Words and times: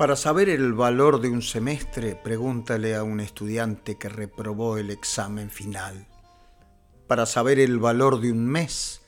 Para 0.00 0.16
saber 0.16 0.48
el 0.48 0.72
valor 0.72 1.20
de 1.20 1.28
un 1.28 1.42
semestre, 1.42 2.14
pregúntale 2.14 2.96
a 2.96 3.02
un 3.02 3.20
estudiante 3.20 3.98
que 3.98 4.08
reprobó 4.08 4.78
el 4.78 4.88
examen 4.88 5.50
final. 5.50 6.06
Para 7.06 7.26
saber 7.26 7.60
el 7.60 7.78
valor 7.78 8.18
de 8.22 8.32
un 8.32 8.46
mes, 8.46 9.02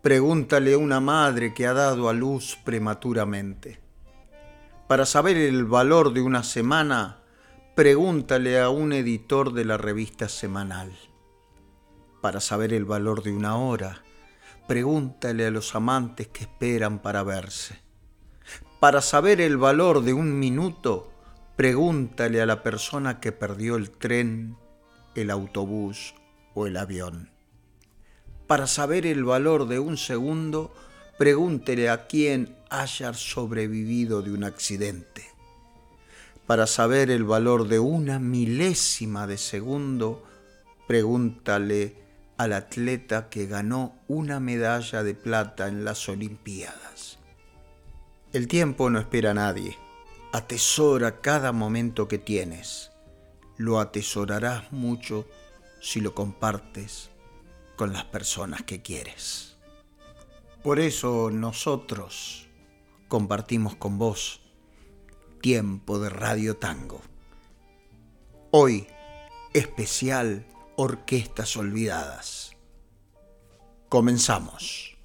pregúntale 0.00 0.72
a 0.72 0.78
una 0.78 0.98
madre 0.98 1.52
que 1.52 1.66
ha 1.66 1.74
dado 1.74 2.08
a 2.08 2.14
luz 2.14 2.56
prematuramente. 2.64 3.80
Para 4.88 5.04
saber 5.04 5.36
el 5.36 5.66
valor 5.66 6.14
de 6.14 6.22
una 6.22 6.42
semana, 6.42 7.18
pregúntale 7.76 8.58
a 8.60 8.70
un 8.70 8.94
editor 8.94 9.52
de 9.52 9.66
la 9.66 9.76
revista 9.76 10.30
semanal. 10.30 10.90
Para 12.22 12.40
saber 12.40 12.72
el 12.72 12.86
valor 12.86 13.22
de 13.22 13.32
una 13.32 13.58
hora, 13.58 14.04
pregúntale 14.66 15.46
a 15.46 15.50
los 15.50 15.74
amantes 15.74 16.28
que 16.28 16.44
esperan 16.44 17.00
para 17.00 17.22
verse. 17.24 17.89
Para 18.80 19.02
saber 19.02 19.42
el 19.42 19.58
valor 19.58 20.02
de 20.04 20.14
un 20.14 20.38
minuto, 20.38 21.12
pregúntale 21.54 22.40
a 22.40 22.46
la 22.46 22.62
persona 22.62 23.20
que 23.20 23.30
perdió 23.30 23.76
el 23.76 23.90
tren, 23.90 24.56
el 25.14 25.30
autobús 25.30 26.14
o 26.54 26.66
el 26.66 26.78
avión. 26.78 27.28
Para 28.46 28.66
saber 28.66 29.04
el 29.04 29.22
valor 29.22 29.68
de 29.68 29.78
un 29.78 29.98
segundo, 29.98 30.72
pregúntele 31.18 31.90
a 31.90 32.06
quien 32.06 32.56
haya 32.70 33.12
sobrevivido 33.12 34.22
de 34.22 34.32
un 34.32 34.44
accidente. 34.44 35.26
Para 36.46 36.66
saber 36.66 37.10
el 37.10 37.24
valor 37.24 37.68
de 37.68 37.80
una 37.80 38.18
milésima 38.18 39.26
de 39.26 39.36
segundo, 39.36 40.24
pregúntale 40.88 41.96
al 42.38 42.54
atleta 42.54 43.28
que 43.28 43.44
ganó 43.46 44.00
una 44.08 44.40
medalla 44.40 45.02
de 45.02 45.14
plata 45.14 45.68
en 45.68 45.84
las 45.84 46.08
Olimpiadas. 46.08 46.99
El 48.32 48.46
tiempo 48.46 48.90
no 48.90 49.00
espera 49.00 49.32
a 49.32 49.34
nadie. 49.34 49.76
Atesora 50.32 51.20
cada 51.20 51.50
momento 51.50 52.06
que 52.06 52.18
tienes. 52.18 52.92
Lo 53.56 53.80
atesorarás 53.80 54.70
mucho 54.70 55.26
si 55.80 56.00
lo 56.00 56.14
compartes 56.14 57.10
con 57.74 57.92
las 57.92 58.04
personas 58.04 58.62
que 58.62 58.82
quieres. 58.82 59.56
Por 60.62 60.78
eso 60.78 61.30
nosotros 61.32 62.46
compartimos 63.08 63.74
con 63.74 63.98
vos 63.98 64.40
tiempo 65.40 65.98
de 65.98 66.10
Radio 66.10 66.56
Tango. 66.56 67.00
Hoy, 68.52 68.86
especial 69.54 70.46
Orquestas 70.76 71.56
Olvidadas. 71.56 72.56
Comenzamos. 73.88 74.96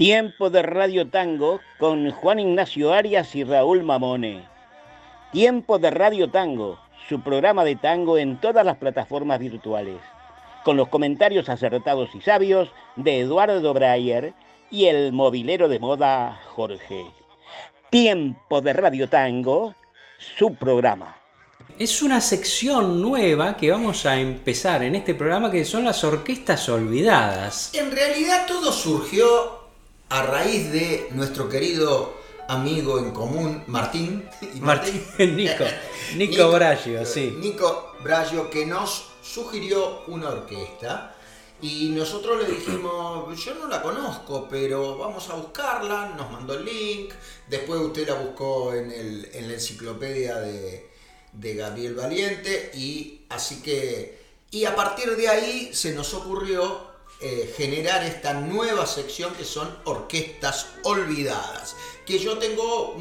Tiempo 0.00 0.48
de 0.48 0.62
Radio 0.62 1.10
Tango 1.10 1.60
con 1.78 2.10
Juan 2.10 2.38
Ignacio 2.38 2.94
Arias 2.94 3.36
y 3.36 3.44
Raúl 3.44 3.82
Mamone. 3.82 4.48
Tiempo 5.30 5.78
de 5.78 5.90
Radio 5.90 6.30
Tango, 6.30 6.78
su 7.06 7.20
programa 7.20 7.64
de 7.64 7.76
tango 7.76 8.16
en 8.16 8.40
todas 8.40 8.64
las 8.64 8.78
plataformas 8.78 9.40
virtuales, 9.40 9.98
con 10.64 10.78
los 10.78 10.88
comentarios 10.88 11.50
acertados 11.50 12.14
y 12.14 12.22
sabios 12.22 12.70
de 12.96 13.20
Eduardo 13.20 13.74
Breyer 13.74 14.32
y 14.70 14.86
el 14.86 15.12
movilero 15.12 15.68
de 15.68 15.78
moda 15.78 16.40
Jorge. 16.46 17.04
Tiempo 17.90 18.62
de 18.62 18.72
Radio 18.72 19.06
Tango, 19.06 19.74
su 20.16 20.54
programa. 20.54 21.14
Es 21.78 22.00
una 22.00 22.22
sección 22.22 23.02
nueva 23.02 23.54
que 23.54 23.70
vamos 23.70 24.06
a 24.06 24.18
empezar 24.18 24.82
en 24.82 24.94
este 24.94 25.14
programa 25.14 25.50
que 25.50 25.66
son 25.66 25.84
las 25.84 26.02
orquestas 26.04 26.70
olvidadas. 26.70 27.74
En 27.74 27.90
realidad 27.90 28.46
todo 28.46 28.72
surgió 28.72 29.59
a 30.10 30.22
raíz 30.24 30.72
de 30.72 31.08
nuestro 31.12 31.48
querido 31.48 32.18
amigo 32.48 32.98
en 32.98 33.12
común, 33.12 33.62
Martín. 33.68 34.28
Martín, 34.60 35.02
Nico, 35.18 35.64
Nico, 36.16 36.58
Nico 36.58 37.04
sí. 37.06 37.36
Nico 37.38 38.50
que 38.50 38.66
nos 38.66 39.06
sugirió 39.22 40.02
una 40.08 40.30
orquesta. 40.30 41.16
Y 41.62 41.90
nosotros 41.90 42.42
le 42.42 42.54
dijimos, 42.54 43.44
yo 43.44 43.54
no 43.54 43.68
la 43.68 43.82
conozco, 43.82 44.48
pero 44.48 44.96
vamos 44.96 45.28
a 45.28 45.34
buscarla, 45.34 46.14
nos 46.16 46.30
mandó 46.30 46.54
el 46.54 46.64
link, 46.64 47.12
después 47.48 47.78
usted 47.82 48.08
la 48.08 48.14
buscó 48.14 48.72
en, 48.72 48.90
el, 48.90 49.28
en 49.34 49.46
la 49.46 49.54
enciclopedia 49.54 50.36
de, 50.40 50.88
de, 51.34 51.54
Gabriel 51.54 51.94
Valiente, 51.94 52.70
y 52.74 53.26
así 53.28 53.60
que, 53.60 54.22
y 54.50 54.64
a 54.64 54.74
partir 54.74 55.14
de 55.16 55.28
ahí 55.28 55.70
se 55.74 55.92
nos 55.92 56.14
ocurrió 56.14 56.89
eh, 57.20 57.52
generar 57.56 58.02
esta 58.04 58.34
nueva 58.34 58.86
sección 58.86 59.34
que 59.34 59.44
son 59.44 59.76
orquestas 59.84 60.68
olvidadas. 60.84 61.76
Que 62.06 62.18
yo 62.18 62.38
tengo 62.38 62.96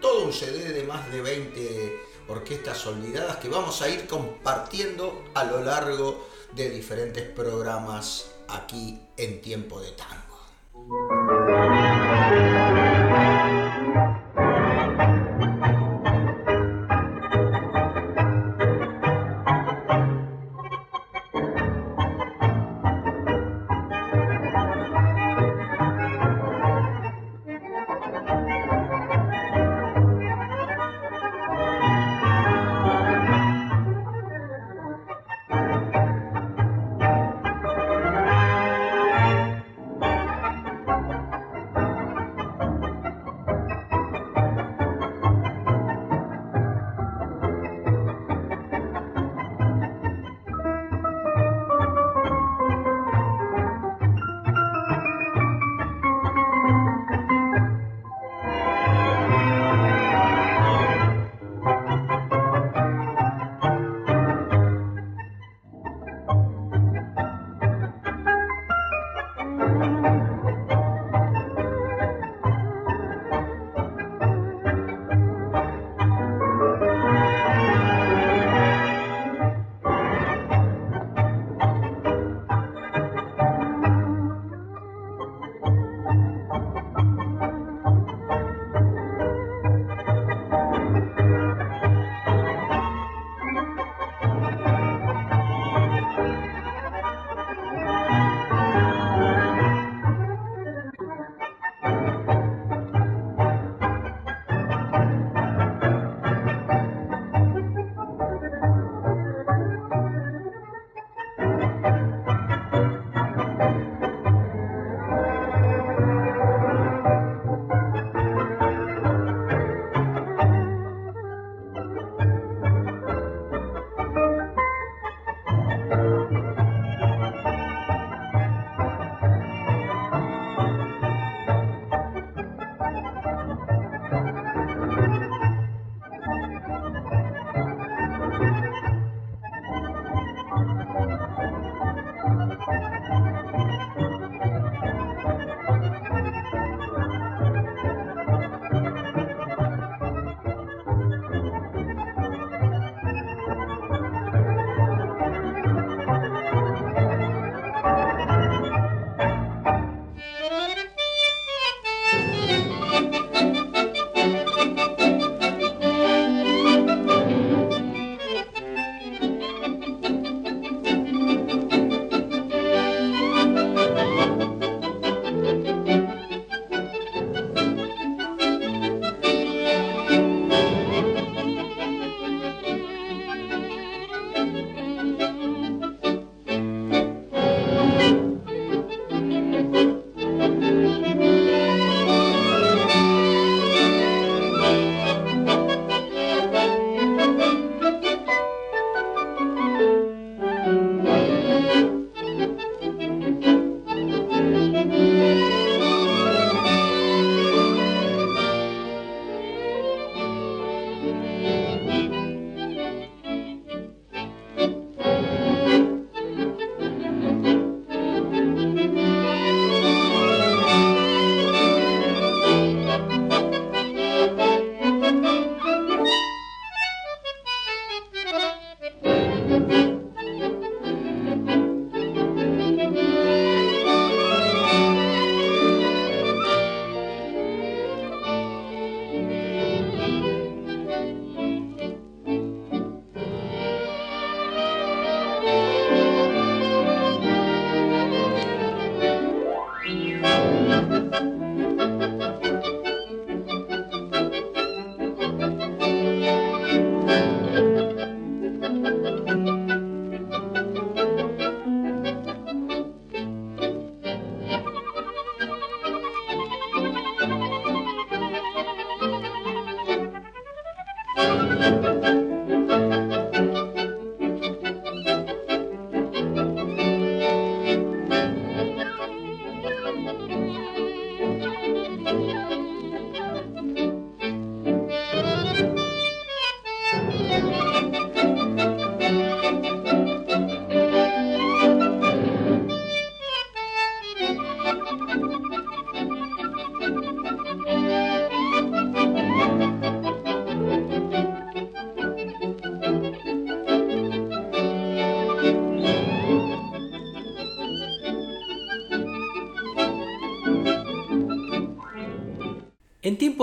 todo 0.00 0.24
un 0.24 0.32
CD 0.32 0.72
de 0.72 0.82
más 0.82 1.10
de 1.12 1.20
20 1.20 2.00
orquestas 2.28 2.86
olvidadas 2.86 3.36
que 3.36 3.48
vamos 3.48 3.82
a 3.82 3.88
ir 3.88 4.06
compartiendo 4.06 5.24
a 5.34 5.44
lo 5.44 5.62
largo 5.62 6.28
de 6.52 6.70
diferentes 6.70 7.28
programas 7.28 8.30
aquí 8.48 9.00
en 9.16 9.40
Tiempo 9.40 9.80
de 9.80 9.92
Tango. 9.92 10.29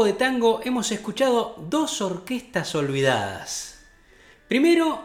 De 0.07 0.13
tango 0.13 0.61
hemos 0.63 0.89
escuchado 0.93 1.55
dos 1.67 1.99
orquestas 1.99 2.73
olvidadas. 2.75 3.83
Primero, 4.47 5.01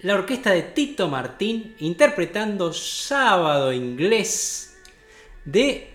la 0.00 0.14
orquesta 0.14 0.52
de 0.52 0.62
Tito 0.62 1.08
Martín 1.08 1.76
interpretando 1.80 2.72
Sábado 2.72 3.74
Inglés 3.74 4.78
de 5.44 5.90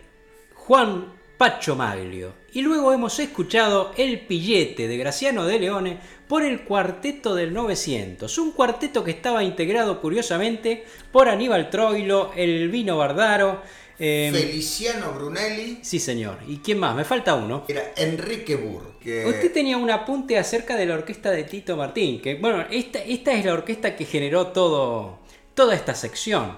Juan 0.53 1.13
Pacho 1.39 1.75
Maglio. 1.75 2.33
Y 2.53 2.61
luego 2.61 2.93
hemos 2.93 3.17
escuchado 3.17 3.91
El 3.97 4.19
Pillete 4.27 4.87
de 4.87 4.97
Graciano 4.97 5.47
de 5.47 5.57
Leone 5.57 5.97
por 6.27 6.43
el 6.43 6.61
Cuarteto 6.61 7.33
del 7.33 7.53
900. 7.53 8.37
Un 8.37 8.51
cuarteto 8.51 9.03
que 9.03 9.09
estaba 9.09 9.43
integrado 9.43 9.99
curiosamente 9.99 10.85
por 11.11 11.27
Aníbal 11.27 11.71
Troilo, 11.71 12.33
El 12.35 12.69
Vino 12.69 12.97
Bardaro, 12.97 13.63
Em, 14.03 14.33
Feliciano 14.33 15.13
Brunelli. 15.13 15.77
Sí, 15.83 15.99
señor. 15.99 16.39
¿Y 16.47 16.57
quién 16.57 16.79
más? 16.79 16.95
Me 16.95 17.05
falta 17.05 17.35
uno. 17.35 17.65
Era 17.67 17.93
Enrique 17.95 18.55
Burr. 18.55 18.95
Usted 18.99 19.53
tenía 19.53 19.77
un 19.77 19.91
apunte 19.91 20.39
acerca 20.39 20.75
de 20.75 20.87
la 20.87 20.95
orquesta 20.95 21.29
de 21.29 21.43
Tito 21.43 21.77
Martín. 21.77 22.19
Que, 22.19 22.33
bueno, 22.33 22.65
esta, 22.71 22.97
esta 22.97 23.31
es 23.33 23.45
la 23.45 23.53
orquesta 23.53 23.95
que 23.95 24.05
generó 24.05 24.47
todo, 24.47 25.19
toda 25.53 25.75
esta 25.75 25.93
sección. 25.93 26.57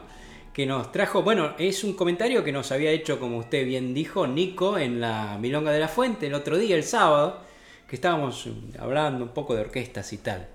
Que 0.54 0.66
nos 0.66 0.94
trajo, 0.94 1.22
bueno, 1.22 1.54
es 1.58 1.84
un 1.84 1.96
comentario 1.96 2.46
que 2.46 2.54
nos 2.54 2.72
había 2.72 2.92
hecho, 2.92 3.20
como 3.20 3.40
usted 3.40 3.66
bien 3.66 3.94
dijo, 3.94 4.26
Nico 4.26 4.78
en 4.78 5.02
la 5.02 5.38
Milonga 5.38 5.74
de 5.74 5.82
la 5.82 5.90
Fuente 5.90 6.28
el 6.28 6.36
otro 6.36 6.58
día, 6.58 6.78
el 6.78 6.84
sábado, 6.84 7.42
que 7.90 7.98
estábamos 7.98 8.48
hablando 8.80 9.26
un 9.26 9.34
poco 9.34 9.54
de 9.54 9.62
orquestas 9.62 10.14
y 10.14 10.18
tal. 10.20 10.48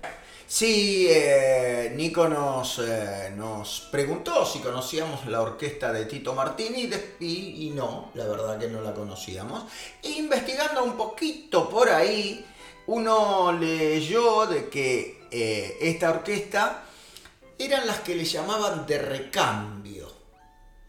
Sí, 0.49 1.05
eh, 1.07 1.93
Nico 1.95 2.27
nos, 2.27 2.79
eh, 2.79 3.31
nos 3.35 3.81
preguntó 3.91 4.43
si 4.47 4.57
conocíamos 4.57 5.27
la 5.27 5.43
orquesta 5.43 5.93
de 5.93 6.05
Tito 6.05 6.33
Martini 6.33 6.89
y, 7.19 7.71
no, 7.75 8.09
la 8.15 8.25
verdad 8.25 8.57
que 8.57 8.67
no 8.67 8.81
la 8.81 8.95
conocíamos. 8.95 9.65
investigando 10.01 10.83
un 10.83 10.97
poquito 10.97 11.69
por 11.69 11.87
ahí, 11.87 12.43
uno 12.87 13.51
leyó 13.51 14.47
de 14.47 14.69
que 14.69 15.27
eh, 15.29 15.77
esta 15.81 16.09
orquesta 16.09 16.83
eran 17.59 17.85
las 17.85 17.99
que 17.99 18.15
le 18.15 18.25
llamaban 18.25 18.87
de 18.87 18.97
recambio. 18.97 20.11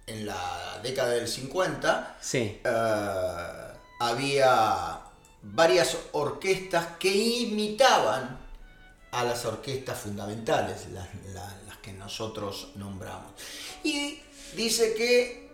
En 0.07 0.25
la 0.25 0.81
década 0.83 1.11
del 1.11 1.29
50 1.29 2.17
sí. 2.19 2.63
había 4.01 5.01
varias 5.43 5.99
orquestas 6.13 6.97
que 6.99 7.15
imitaban 7.15 8.40
a 9.13 9.25
las 9.25 9.45
orquestas 9.45 9.99
fundamentales, 9.99 10.89
las, 10.93 11.09
que 11.79 11.93
nosotros 11.93 12.73
nombramos. 12.77 13.33
Y 13.83 14.21
dice 14.55 14.95
que 14.95 15.51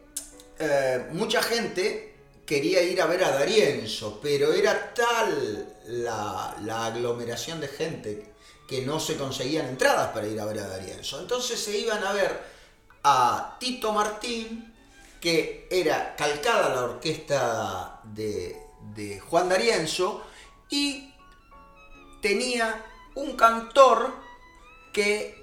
eh, 0.58 1.06
mucha 1.12 1.40
gente 1.40 2.14
quería 2.44 2.82
ir 2.82 3.00
a 3.00 3.06
ver 3.06 3.24
a 3.24 3.30
Darienzo, 3.30 4.18
pero 4.20 4.52
era 4.52 4.92
tal 4.92 5.74
la, 5.86 6.56
la, 6.62 6.86
aglomeración 6.86 7.60
de 7.60 7.68
gente 7.68 8.34
que 8.68 8.82
no 8.82 8.98
se 8.98 9.16
conseguían 9.16 9.66
entradas 9.66 10.08
para 10.12 10.26
ir 10.26 10.40
a 10.40 10.44
ver 10.44 10.58
a 10.58 10.68
Darienzo. 10.68 11.20
Entonces 11.20 11.60
se 11.60 11.78
iban 11.78 12.02
a 12.04 12.12
ver 12.12 12.40
a 13.04 13.56
Tito 13.60 13.92
Martín, 13.92 14.74
que 15.20 15.68
era 15.70 16.14
calcada 16.16 16.74
la 16.74 16.82
orquesta 16.82 18.00
de, 18.04 18.56
de 18.94 19.20
Juan 19.20 19.48
Darienzo, 19.48 20.24
y 20.68 21.12
tenía 22.20 22.84
un 23.16 23.36
cantor 23.36 24.14
que 24.92 25.34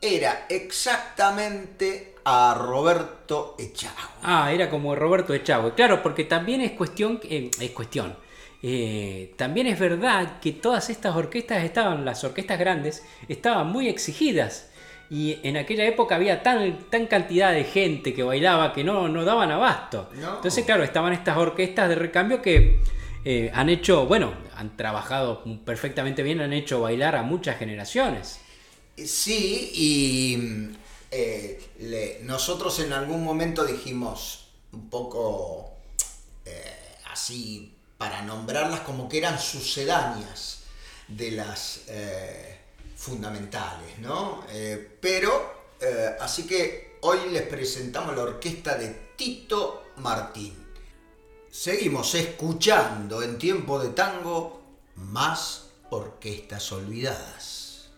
era 0.00 0.46
exactamente 0.48 2.16
a 2.24 2.54
Roberto 2.54 3.56
Echagüe. 3.58 4.20
Ah, 4.22 4.52
era 4.52 4.68
como 4.68 4.94
Roberto 4.94 5.32
Echagüe. 5.32 5.74
Claro, 5.74 6.02
porque 6.02 6.24
también 6.24 6.60
es 6.60 6.72
cuestión, 6.72 7.20
eh, 7.24 7.50
es 7.58 7.70
cuestión. 7.70 8.16
Eh, 8.62 9.34
también 9.36 9.66
es 9.66 9.78
verdad 9.78 10.40
que 10.40 10.52
todas 10.52 10.88
estas 10.90 11.16
orquestas 11.16 11.64
estaban, 11.64 12.04
las 12.04 12.22
orquestas 12.24 12.58
grandes, 12.58 13.04
estaban 13.28 13.68
muy 13.68 13.88
exigidas. 13.88 14.70
Y 15.10 15.38
en 15.42 15.58
aquella 15.58 15.84
época 15.84 16.14
había 16.14 16.42
tan, 16.42 16.78
tan 16.88 17.06
cantidad 17.06 17.52
de 17.52 17.64
gente 17.64 18.14
que 18.14 18.22
bailaba 18.22 18.72
que 18.72 18.82
no, 18.82 19.08
no 19.08 19.24
daban 19.24 19.50
abasto. 19.50 20.08
Entonces, 20.14 20.64
claro, 20.64 20.82
estaban 20.84 21.12
estas 21.12 21.36
orquestas 21.36 21.88
de 21.90 21.96
recambio 21.96 22.40
que 22.40 22.80
eh, 23.24 23.50
han 23.54 23.68
hecho, 23.68 24.06
bueno, 24.06 24.34
han 24.56 24.76
trabajado 24.76 25.44
perfectamente 25.64 26.22
bien, 26.22 26.40
han 26.40 26.52
hecho 26.52 26.80
bailar 26.80 27.14
a 27.14 27.22
muchas 27.22 27.58
generaciones. 27.58 28.40
Sí, 28.96 29.70
y 29.74 30.74
eh, 31.10 32.20
nosotros 32.24 32.80
en 32.80 32.92
algún 32.92 33.22
momento 33.22 33.64
dijimos 33.64 34.48
un 34.72 34.90
poco 34.90 35.72
eh, 36.44 36.98
así, 37.10 37.74
para 37.96 38.22
nombrarlas 38.22 38.80
como 38.80 39.08
que 39.08 39.18
eran 39.18 39.38
sucedáneas 39.38 40.64
de 41.06 41.30
las 41.32 41.82
fundamentales, 42.96 43.98
¿no? 43.98 44.44
pero, 45.00 45.70
así 46.20 46.44
que 46.44 46.96
hoy 47.02 47.18
les 47.30 47.42
presentamos 47.42 48.16
la 48.16 48.22
orquesta 48.22 48.76
de 48.76 48.88
Tito 49.16 49.92
Martín. 49.96 50.61
Seguimos 51.52 52.14
escuchando 52.14 53.22
en 53.22 53.36
tiempo 53.36 53.78
de 53.78 53.90
tango 53.90 54.62
más 54.96 55.68
orquestas 55.90 56.72
olvidadas. 56.72 57.90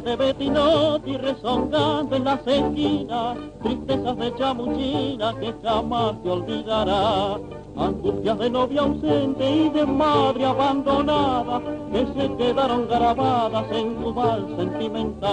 De 0.00 0.16
Betinotti 0.16 1.18
rezongando 1.18 2.16
en 2.16 2.24
las 2.24 2.46
esquinas, 2.46 3.36
tristezas 3.62 4.16
de 4.16 4.34
chamuchina 4.36 5.34
que 5.38 5.54
jamás 5.62 6.14
se 6.22 6.30
olvidará, 6.30 7.38
angustias 7.76 8.38
de 8.38 8.48
novia 8.48 8.80
ausente 8.80 9.50
y 9.50 9.68
de 9.68 9.84
madre 9.84 10.46
abandonada 10.46 11.60
que 11.92 12.06
se 12.06 12.36
quedaron 12.36 12.88
grabadas 12.88 13.70
en 13.70 13.94
tu 13.96 14.14
mal 14.14 14.56
sentimental 14.56 15.30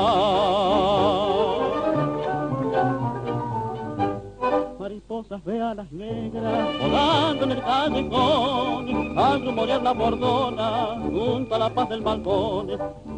mariposas 5.20 5.44
ve 5.44 5.60
las 5.60 5.92
negras 5.92 6.80
volando 6.80 7.44
en 7.44 7.52
el 7.52 7.62
callejón 7.62 9.18
al 9.18 9.46
rumorear 9.46 9.82
la 9.82 9.94
bordona 9.94 10.98
junto 11.02 11.56
a 11.56 11.60
la 11.60 11.70
paz 11.70 11.90
del 11.90 12.02
balcón 12.02 12.70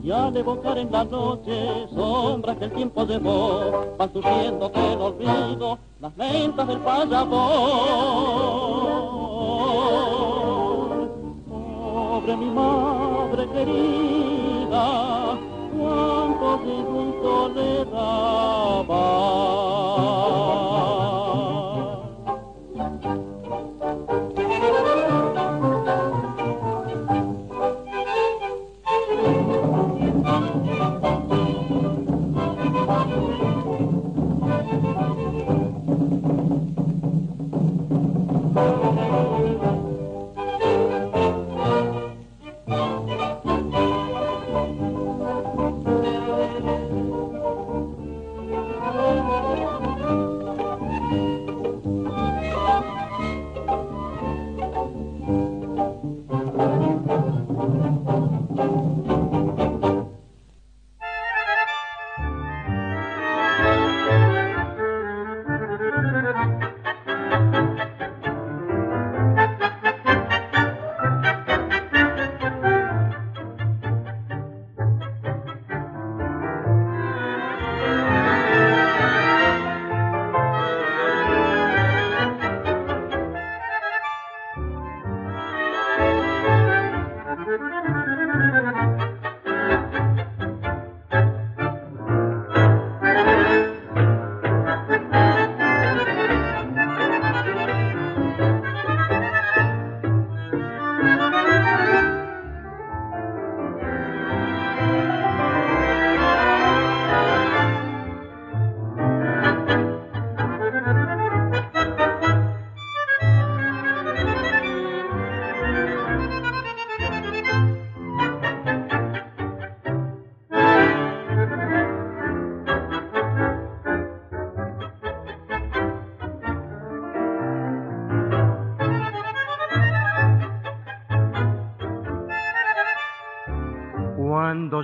y 0.04 0.12
al 0.12 0.36
evocar 0.36 0.78
en 0.78 0.92
la 0.92 1.04
noche 1.04 1.88
sombras 1.94 2.58
que 2.58 2.66
el 2.66 2.72
tiempo 2.72 3.06
llevó 3.06 3.96
van 3.98 4.14
subiendo 4.14 4.72
el 4.74 5.02
olvido 5.02 5.78
las 6.00 6.18
lentas 6.18 6.68
del 6.68 6.80
payabón 6.80 7.32
pobre 11.50 12.38
mi 12.38 12.50
madre 12.50 13.48
querida 13.50 15.38
cuánto 15.78 16.58
de 17.54 17.86
le 17.86 17.86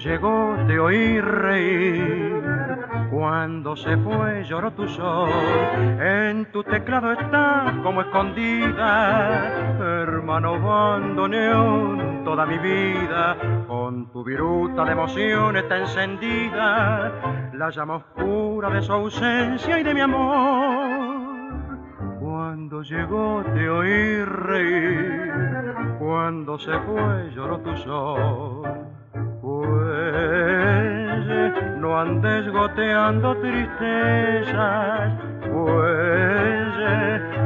llegó 0.07 0.55
te 0.67 0.79
oí 0.79 1.19
reír, 1.19 2.41
cuando 3.11 3.75
se 3.75 3.97
fue 3.97 4.45
lloró 4.45 4.71
tu 4.71 4.87
sol, 4.87 5.29
en 5.99 6.49
tu 6.53 6.63
teclado 6.63 7.11
está 7.11 7.73
como 7.83 7.99
escondida, 8.01 9.75
hermano 9.79 10.61
bandoneón, 10.61 12.23
toda 12.23 12.45
mi 12.45 12.57
vida, 12.57 13.35
con 13.67 14.09
tu 14.13 14.23
viruta 14.23 14.85
de 14.85 14.93
emoción 14.93 15.57
está 15.57 15.77
encendida, 15.77 17.51
la 17.53 17.69
llama 17.69 17.97
oscura 17.97 18.69
de 18.69 18.81
su 18.81 18.93
ausencia 18.93 19.77
y 19.77 19.83
de 19.83 19.93
mi 19.93 19.99
amor. 19.99 21.27
Cuando 22.21 22.81
llegó 22.81 23.43
te 23.53 23.69
oí 23.69 24.23
reír, 24.23 25.33
cuando 25.99 26.57
se 26.57 26.79
fue 26.79 27.29
lloró 27.35 27.59
tu 27.59 27.75
sol 27.75 28.96
no 31.97 32.01
andes 32.01 32.47
goteando 32.51 33.35
tristezas, 33.37 35.13
pues 35.51 36.73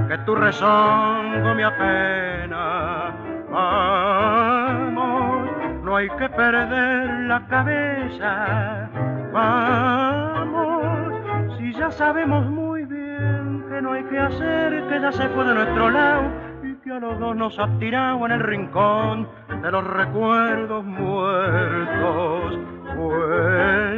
que 0.10 0.18
tu 0.26 0.36
rezongo 0.36 1.56
me 1.56 1.64
apena. 1.64 3.16
Vamos, 3.50 5.50
no 5.84 5.96
hay 5.96 6.10
que 6.10 6.28
perder 6.28 7.28
la 7.28 7.48
cabeza. 7.48 8.90
Vamos, 9.32 11.14
si 11.58 11.74
ya 11.74 11.90
sabemos 11.92 12.46
muy 12.48 12.84
bien 12.84 13.64
que 13.70 13.82
no 13.82 13.94
hay 13.94 14.04
que 14.04 14.20
hacer, 14.20 14.84
que 14.90 15.00
ya 15.00 15.14
se 15.14 15.30
fue 15.30 15.46
de 15.46 15.56
nuestro 15.56 15.90
lado 15.90 16.24
y 16.62 16.74
que 16.84 16.92
a 16.92 17.00
los 17.00 17.18
dos 17.20 17.38
nos 17.38 17.58
ha 17.58 17.70
tirado 17.80 18.26
en 18.26 18.34
el 18.34 18.42
rincón 18.42 19.30
de 19.62 19.72
los 19.72 19.88
recuerdos 19.88 20.84
muertos, 20.84 22.60
pues 22.98 23.91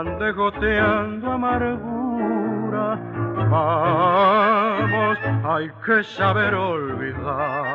ande 0.00 0.32
goteando 0.32 1.30
amargura. 1.30 2.98
Vamos, 3.50 5.18
hay 5.44 5.70
que 5.84 6.02
saber 6.04 6.54
olvidar. 6.54 7.69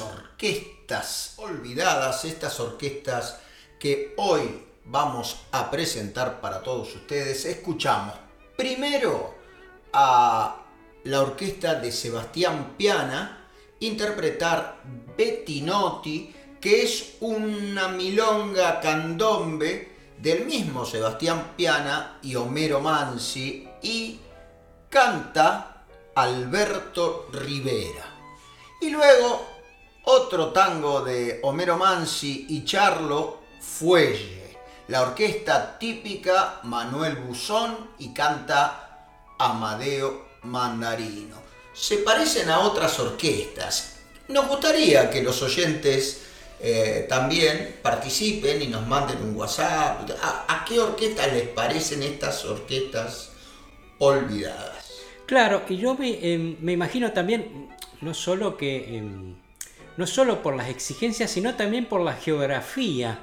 Orquestas 0.00 1.34
olvidadas, 1.36 2.24
estas 2.24 2.58
orquestas 2.60 3.38
que 3.78 4.14
hoy 4.16 4.64
vamos 4.84 5.36
a 5.52 5.70
presentar 5.70 6.40
para 6.40 6.62
todos 6.62 6.94
ustedes, 6.94 7.44
escuchamos 7.44 8.14
primero 8.56 9.34
a 9.92 10.62
la 11.04 11.20
orquesta 11.20 11.74
de 11.74 11.90
Sebastián 11.92 12.74
Piana 12.76 13.48
interpretar 13.80 14.80
Bettinotti, 15.16 16.34
que 16.60 16.82
es 16.82 17.16
una 17.20 17.88
milonga 17.88 18.80
candombe 18.80 19.92
del 20.18 20.46
mismo 20.46 20.84
Sebastián 20.86 21.52
Piana 21.56 22.18
y 22.22 22.36
Homero 22.36 22.80
Mansi 22.80 23.68
y 23.82 24.20
canta 24.88 25.84
Alberto 26.14 27.28
Rivera. 27.32 28.04
Y 28.80 28.90
luego 28.90 29.51
otro 30.04 30.48
tango 30.48 31.02
de 31.02 31.40
Homero 31.42 31.76
Mansi 31.76 32.46
y 32.48 32.64
Charlo 32.64 33.40
Fuelle. 33.60 34.56
La 34.88 35.02
orquesta 35.02 35.78
típica 35.78 36.60
Manuel 36.64 37.16
Buzón 37.16 37.90
y 37.98 38.12
canta 38.12 39.06
Amadeo 39.38 40.26
Mandarino. 40.42 41.36
Se 41.72 41.98
parecen 41.98 42.50
a 42.50 42.60
otras 42.60 42.98
orquestas. 42.98 44.00
Nos 44.28 44.48
gustaría 44.48 45.08
que 45.08 45.22
los 45.22 45.40
oyentes 45.42 46.22
eh, 46.60 47.06
también 47.08 47.76
participen 47.82 48.60
y 48.60 48.66
nos 48.66 48.86
manden 48.86 49.22
un 49.22 49.36
WhatsApp. 49.36 50.10
¿A, 50.20 50.64
qué 50.68 50.80
orquestas 50.80 51.32
les 51.32 51.48
parecen 51.48 52.02
estas 52.02 52.44
orquestas 52.44 53.30
olvidadas? 53.98 54.84
Claro, 55.26 55.62
y 55.68 55.76
yo 55.76 55.94
me, 55.94 56.34
em, 56.34 56.56
me 56.60 56.72
imagino 56.72 57.12
también, 57.12 57.70
no 58.00 58.12
solo 58.12 58.56
que 58.56 58.96
em, 58.96 59.36
no 59.96 60.06
solo 60.06 60.42
por 60.42 60.56
las 60.56 60.68
exigencias, 60.68 61.30
sino 61.30 61.54
también 61.54 61.86
por 61.86 62.00
la 62.00 62.14
geografía, 62.14 63.20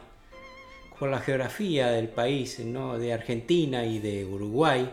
por 0.97 1.09
la 1.09 1.19
geografía 1.19 1.87
del 1.87 2.09
país, 2.09 2.59
¿no? 2.59 2.97
de 2.97 3.13
Argentina 3.13 3.85
y 3.85 3.99
de 3.99 4.25
Uruguay, 4.25 4.89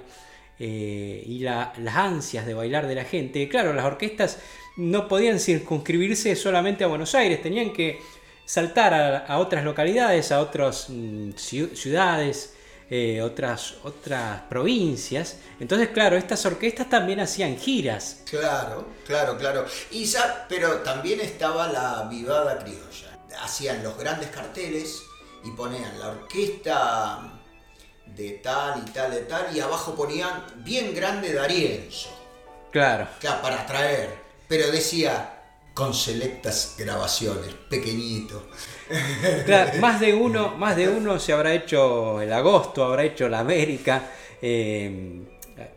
eh, 0.58 1.22
y 1.26 1.40
las 1.40 1.96
ansias 1.96 2.46
de 2.46 2.54
bailar 2.54 2.86
de 2.86 2.94
la 2.94 3.04
gente. 3.04 3.48
Claro, 3.48 3.74
las 3.74 3.84
orquestas 3.84 4.38
no 4.76 5.08
podían 5.08 5.38
circunscribirse 5.38 6.34
solamente 6.34 6.84
a 6.84 6.86
Buenos 6.86 7.14
Aires, 7.14 7.42
tenían 7.42 7.72
que 7.72 8.00
saltar 8.46 8.94
a, 9.26 9.38
otras 9.38 9.64
localidades, 9.64 10.32
a 10.32 10.40
otras 10.40 10.86
mm, 10.88 11.32
ciudades, 11.32 12.55
eh, 12.88 13.20
otras, 13.20 13.74
otras 13.82 14.42
provincias. 14.42 15.38
Entonces, 15.58 15.88
claro, 15.88 16.16
estas 16.16 16.44
orquestas 16.46 16.88
también 16.88 17.20
hacían 17.20 17.56
giras. 17.56 18.22
Claro, 18.28 18.86
claro, 19.06 19.36
claro. 19.36 19.66
Y, 19.90 20.10
pero 20.48 20.76
también 20.78 21.20
estaba 21.20 21.68
la 21.68 22.06
vivada 22.08 22.58
criolla. 22.58 23.18
Hacían 23.42 23.82
los 23.82 23.98
grandes 23.98 24.30
carteles 24.30 25.02
y 25.44 25.50
ponían 25.50 25.98
la 25.98 26.10
orquesta 26.10 27.32
de 28.06 28.30
tal 28.42 28.82
y 28.86 28.90
tal 28.90 29.14
y 29.14 29.28
tal 29.28 29.56
y 29.56 29.60
abajo 29.60 29.94
ponían 29.94 30.44
bien 30.58 30.94
grande 30.94 31.32
Darienzo. 31.32 32.08
Claro. 32.70 33.08
Claro, 33.20 33.42
para 33.42 33.62
atraer. 33.62 34.16
Pero 34.48 34.70
decía 34.70 35.35
con 35.76 35.92
selectas 35.92 36.74
grabaciones, 36.78 37.54
pequeñito. 37.68 38.44
más 39.80 40.00
de 40.00 40.14
uno, 40.14 40.56
más 40.56 40.74
de 40.74 40.88
uno 40.88 41.20
se 41.20 41.34
habrá 41.34 41.52
hecho 41.52 42.18
el 42.22 42.32
agosto, 42.32 42.82
habrá 42.82 43.04
hecho 43.04 43.28
la 43.28 43.40
América. 43.40 44.10
Eh, 44.40 45.20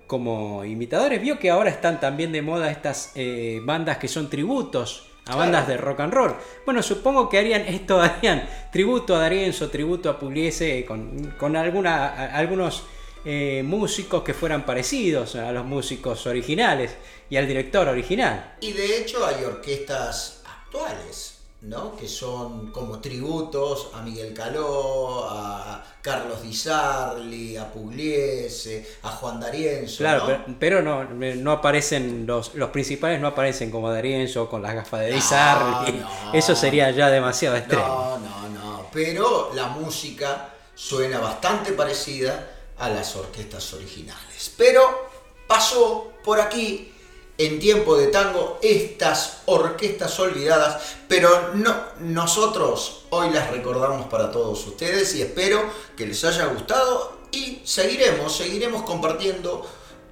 como 0.08 0.64
imitadores, 0.64 1.22
vio 1.22 1.38
que 1.38 1.50
ahora 1.50 1.70
están 1.70 2.00
también 2.00 2.32
de 2.32 2.42
moda 2.42 2.72
estas 2.72 3.12
eh, 3.16 3.60
bandas 3.62 3.98
que 3.98 4.08
son 4.08 4.30
tributos 4.30 5.10
a 5.26 5.36
bandas 5.36 5.68
de 5.68 5.76
rock 5.76 6.00
and 6.00 6.14
roll. 6.14 6.36
Bueno, 6.64 6.82
supongo 6.82 7.28
que 7.28 7.38
harían 7.38 7.64
esto, 7.64 8.02
harían 8.02 8.48
tributo 8.72 9.18
a 9.18 9.20
Darienzo, 9.20 9.70
tributo 9.70 10.10
a 10.10 10.18
Pugliese, 10.18 10.86
con, 10.86 11.36
con 11.38 11.58
alguna, 11.58 12.08
algunos 12.34 12.86
eh, 13.26 13.64
músicos 13.66 14.24
que 14.24 14.34
fueran 14.34 14.66
parecidos 14.66 15.36
a 15.36 15.52
los 15.52 15.66
músicos 15.66 16.26
originales 16.26 16.92
y 17.30 17.38
al 17.38 17.48
director 17.48 17.88
original. 17.88 18.56
Y 18.62 18.72
de 18.72 18.98
hecho 18.98 19.26
hay 19.26 19.44
orquestas 19.44 20.42
actuales, 20.46 21.40
¿no? 21.62 21.98
Que 21.98 22.08
son 22.08 22.72
como 22.72 23.00
tributos 23.00 23.90
a 23.94 24.02
Miguel 24.02 24.34
Caló, 24.34 25.28
a 25.30 25.84
Carlos 26.02 26.42
Di 26.42 26.54
Sarli, 26.54 27.58
a 27.58 27.70
Pugliese, 27.70 28.88
a 29.04 29.10
Juan 29.10 29.40
D'Arienzo. 29.42 29.98
Claro, 29.98 30.46
pero, 30.58 30.82
no, 30.82 31.04
no 31.04 31.52
aparecen, 31.52 32.26
los, 32.26 32.56
los 32.56 32.70
principales 32.70 33.20
no 33.20 33.28
aparecen 33.28 33.70
como 33.70 33.92
D'Arienzo 33.92 34.50
con 34.50 34.62
las 34.62 34.76
gafas 34.76 35.02
de 35.02 35.12
Di 35.12 35.22
Sarli. 35.22 36.02
Eso 36.34 36.56
sería 36.56 36.90
ya 36.92 37.10
demasiado 37.10 37.58
extremo. 37.58 38.18
No, 38.24 38.50
no, 38.50 38.50
no. 38.50 38.88
Pero 38.94 39.52
la 39.54 39.68
música 39.68 40.54
suena 40.74 41.20
bastante 41.20 41.74
parecida 41.74 42.56
a 42.80 42.90
las 42.90 43.16
orquestas 43.16 43.74
originales. 43.74 44.52
Pero 44.58 45.10
pasó 45.48 46.14
por 46.24 46.40
aquí 46.40 46.94
en 47.38 47.60
tiempo 47.60 47.96
de 47.96 48.08
tango 48.08 48.60
estas 48.62 49.44
orquestas 49.46 50.20
olvidadas, 50.20 50.96
pero 51.08 51.54
no, 51.54 51.76
nosotros 52.00 53.06
hoy 53.12 53.30
las 53.30 53.50
recordamos 53.50 54.08
para 54.08 54.32
todos 54.32 54.66
ustedes 54.68 55.16
y 55.16 55.22
espero 55.22 55.64
que 55.96 56.06
les 56.06 56.24
haya 56.26 56.48
gustado 56.48 57.20
y 57.32 57.62
seguiremos, 57.64 58.36
seguiremos 58.36 58.84
compartiendo 58.84 59.66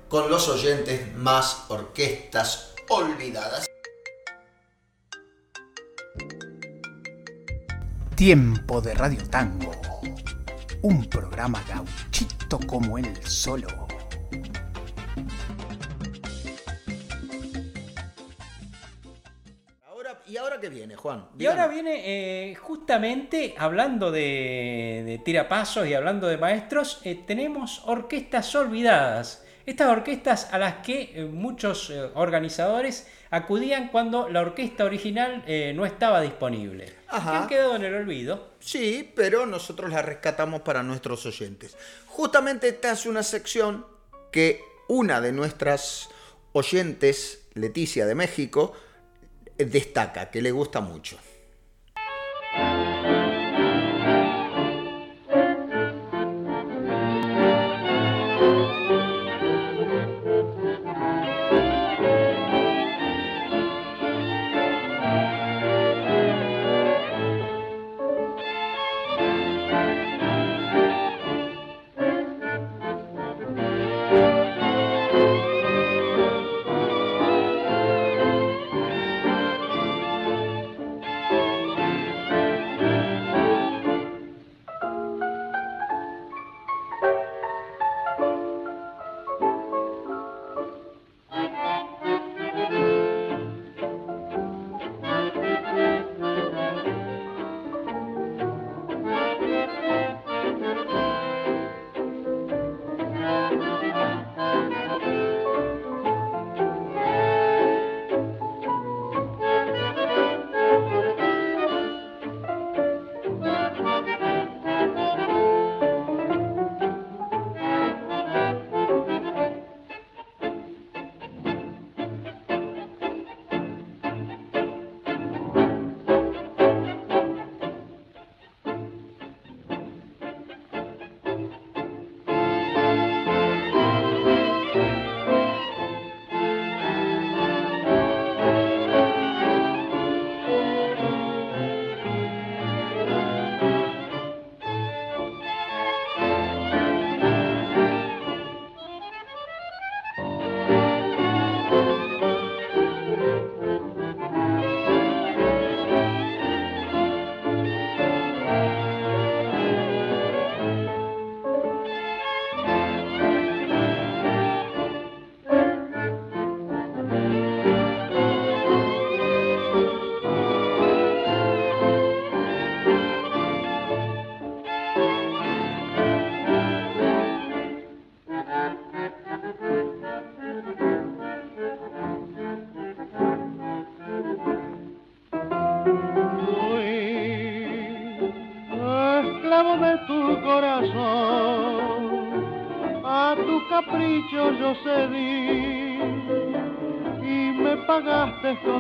con 0.08 0.30
los 0.30 0.48
oyentes 0.48 1.14
más 1.16 1.64
orquestas 1.68 2.70
olvidadas. 2.88 3.66
Tiempo 8.16 8.82
de 8.82 8.94
Radio 8.94 9.30
Tango 9.30 9.72
un 10.82 11.06
programa 11.10 11.64
gauchito 11.68 12.37
como 12.56 12.98
él 12.98 13.14
solo. 13.26 13.68
Ahora, 19.86 20.22
y 20.26 20.38
ahora 20.38 20.60
qué 20.62 20.70
viene, 20.70 20.96
Juan? 20.96 21.26
Y 21.38 21.46
ahora 21.46 21.68
viene 21.68 22.52
eh, 22.52 22.56
justamente 22.56 23.54
hablando 23.58 24.12
de, 24.12 25.04
de 25.06 25.18
tirapasos 25.26 25.88
y 25.88 25.94
hablando 25.94 26.28
de 26.28 26.38
maestros, 26.38 27.02
eh, 27.04 27.22
tenemos 27.28 27.82
orquestas 27.86 28.56
olvidadas. 28.56 29.44
Estas 29.66 29.90
orquestas 29.90 30.54
a 30.54 30.58
las 30.58 30.76
que 30.76 31.12
eh, 31.14 31.26
muchos 31.26 31.90
eh, 31.90 32.10
organizadores 32.16 33.12
acudían 33.30 33.90
cuando 33.90 34.30
la 34.30 34.42
orquesta 34.42 34.86
original 34.86 35.44
eh, 35.48 35.74
no 35.76 35.86
estaba 35.86 36.22
disponible. 36.22 36.94
Ajá. 37.08 37.32
Que 37.32 37.38
han 37.38 37.48
quedado 37.48 37.76
en 37.76 37.84
el 37.84 37.96
olvido. 37.96 38.52
Sí, 38.60 39.12
pero 39.16 39.46
nosotros 39.46 39.92
la 39.92 40.02
rescatamos 40.02 40.62
para 40.62 40.84
nuestros 40.84 41.26
oyentes. 41.26 41.78
Justamente 42.08 42.68
esta 42.70 42.92
es 42.92 43.06
una 43.06 43.24
sección 43.24 43.86
que 44.32 44.62
una 44.88 45.22
de 45.22 45.32
nuestras 45.32 46.10
oyentes, 46.54 47.48
Leticia 47.54 48.06
de 48.06 48.16
México, 48.16 48.74
destaca, 49.58 50.30
que 50.30 50.42
le 50.42 50.52
gusta 50.52 50.82
mucho. 50.82 51.18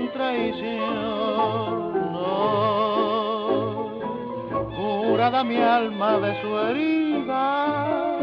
Traición. 0.09 1.93
No, 2.13 2.27
curada 4.75 5.43
mi 5.43 5.57
alma 5.57 6.17
de 6.19 6.41
su 6.41 6.57
herida, 6.59 8.19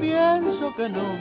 pienso 0.00 0.74
que 0.76 0.88
nunca 0.88 1.17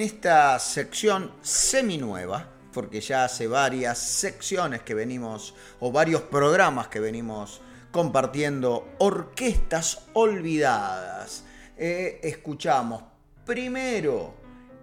en 0.00 0.06
esta 0.06 0.58
sección 0.58 1.30
seminueva, 1.42 2.48
porque 2.72 3.02
ya 3.02 3.24
hace 3.24 3.46
varias 3.46 3.98
secciones 3.98 4.80
que 4.80 4.94
venimos, 4.94 5.54
o 5.78 5.92
varios 5.92 6.22
programas 6.22 6.88
que 6.88 7.00
venimos 7.00 7.60
compartiendo, 7.90 8.94
orquestas 8.96 10.06
olvidadas. 10.14 11.44
Eh, 11.76 12.18
escuchamos 12.22 13.02
primero 13.44 14.32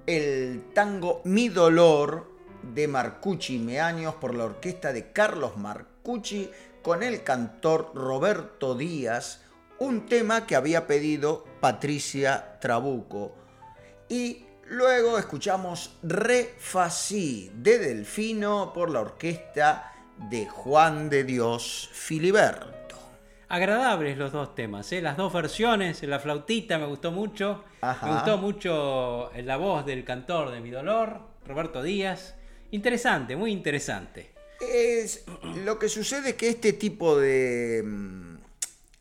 el 0.05 0.65
tango 0.75 1.21
Mi 1.23 1.49
Dolor 1.49 2.31
de 2.61 2.87
Marcucci 2.87 3.57
Meaños 3.57 4.13
por 4.13 4.35
la 4.35 4.43
orquesta 4.43 4.93
de 4.93 5.11
Carlos 5.11 5.57
Marcucci 5.57 6.51
con 6.83 7.01
el 7.01 7.23
cantor 7.23 7.91
Roberto 7.95 8.75
Díaz, 8.75 9.41
un 9.79 10.05
tema 10.05 10.45
que 10.45 10.55
había 10.55 10.85
pedido 10.85 11.43
Patricia 11.59 12.59
Trabuco. 12.59 13.33
Y 14.09 14.46
luego 14.69 15.17
escuchamos 15.17 15.97
Re 16.03 16.55
Fací 16.57 17.51
de 17.53 17.79
Delfino 17.79 18.71
por 18.73 18.89
la 18.89 19.01
orquesta 19.01 19.93
de 20.29 20.47
Juan 20.47 21.09
de 21.09 21.23
Dios 21.23 21.89
Filiberto. 21.93 22.75
Agradables 23.49 24.17
los 24.17 24.33
dos 24.33 24.55
temas, 24.55 24.91
¿eh? 24.91 25.01
las 25.01 25.15
dos 25.15 25.31
versiones, 25.31 26.03
la 26.03 26.19
flautita 26.19 26.77
me 26.77 26.85
gustó 26.85 27.11
mucho, 27.11 27.63
me 27.81 28.11
gustó 28.11 28.37
mucho 28.37 29.31
la 29.35 29.57
voz 29.57 29.85
del 29.85 30.03
cantor 30.03 30.51
de 30.51 30.59
Mi 30.59 30.69
Dolor, 30.69 31.21
Roberto 31.45 31.81
Díaz. 31.81 32.35
Interesante, 32.71 33.37
muy 33.37 33.51
interesante. 33.51 34.33
Es, 34.59 35.23
lo 35.63 35.79
que 35.79 35.87
sucede 35.87 36.29
es 36.29 36.35
que 36.35 36.49
este 36.49 36.73
tipo 36.73 37.17
de, 37.17 37.83
mm, 37.85 38.37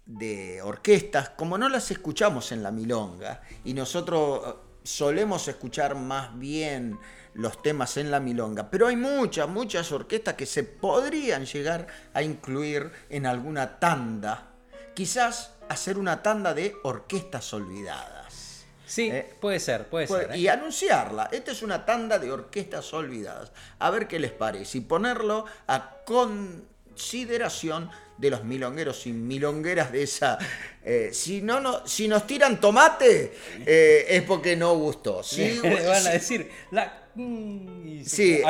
de 0.07 0.63
orquestas, 0.63 1.31
como 1.31 1.59
no 1.59 1.69
las 1.69 1.91
escuchamos 1.91 2.53
en 2.53 2.63
la 2.63 2.71
milonga, 2.71 3.43
y 3.65 3.75
nosotros 3.75 4.66
solemos 4.87 5.49
escuchar 5.49 5.95
más 5.95 6.39
bien 6.39 6.99
los 7.35 7.61
temas 7.63 7.97
en 7.97 8.11
la 8.11 8.21
milonga, 8.21 8.71
pero 8.71 8.87
hay 8.87 8.97
muchas, 8.97 9.49
muchas 9.49 9.93
orquestas 9.93 10.35
que 10.35 10.47
se 10.47 10.65
podrían 10.65 11.45
llegar 11.45 11.87
a 12.15 12.23
incluir 12.23 12.91
en 13.11 13.27
alguna 13.27 13.79
tanda, 13.79 14.53
quizás 14.95 15.53
hacer 15.69 15.99
una 15.99 16.23
tanda 16.23 16.55
de 16.55 16.77
orquestas 16.83 17.53
olvidadas. 17.53 18.65
Sí, 18.87 19.11
eh, 19.11 19.37
puede 19.41 19.59
ser, 19.59 19.89
puede 19.89 20.07
ser. 20.07 20.31
¿eh? 20.33 20.39
Y 20.39 20.49
anunciarla. 20.49 21.29
Esta 21.33 21.51
es 21.51 21.63
una 21.63 21.85
tanda 21.85 22.21
de 22.21 22.31
orquestas 22.31 22.95
olvidadas. 22.95 23.51
A 23.81 23.91
ver 23.91 24.07
qué 24.07 24.21
les 24.21 24.31
parece. 24.31 24.79
Y 24.79 24.83
ponerlo 24.83 25.45
a 25.67 25.97
consideración 26.97 27.91
de 28.17 28.31
los 28.31 28.43
milongueros 28.45 29.07
y 29.07 29.13
milongueras 29.13 29.93
de 29.93 30.03
esa. 30.03 30.39
Eh, 30.83 31.11
si, 31.13 31.43
no, 31.43 31.61
no, 31.61 31.87
si 31.87 32.09
nos 32.09 32.27
tiran 32.27 32.59
tomate, 32.59 33.37
es 33.67 34.23
porque 34.23 34.57
no 34.57 34.75
gustó. 34.77 35.23
Sí, 35.23 35.61
van 35.63 36.07
a 36.07 36.11
decir, 36.11 36.51
la 36.71 37.07
y 37.19 38.05
se, 38.05 38.43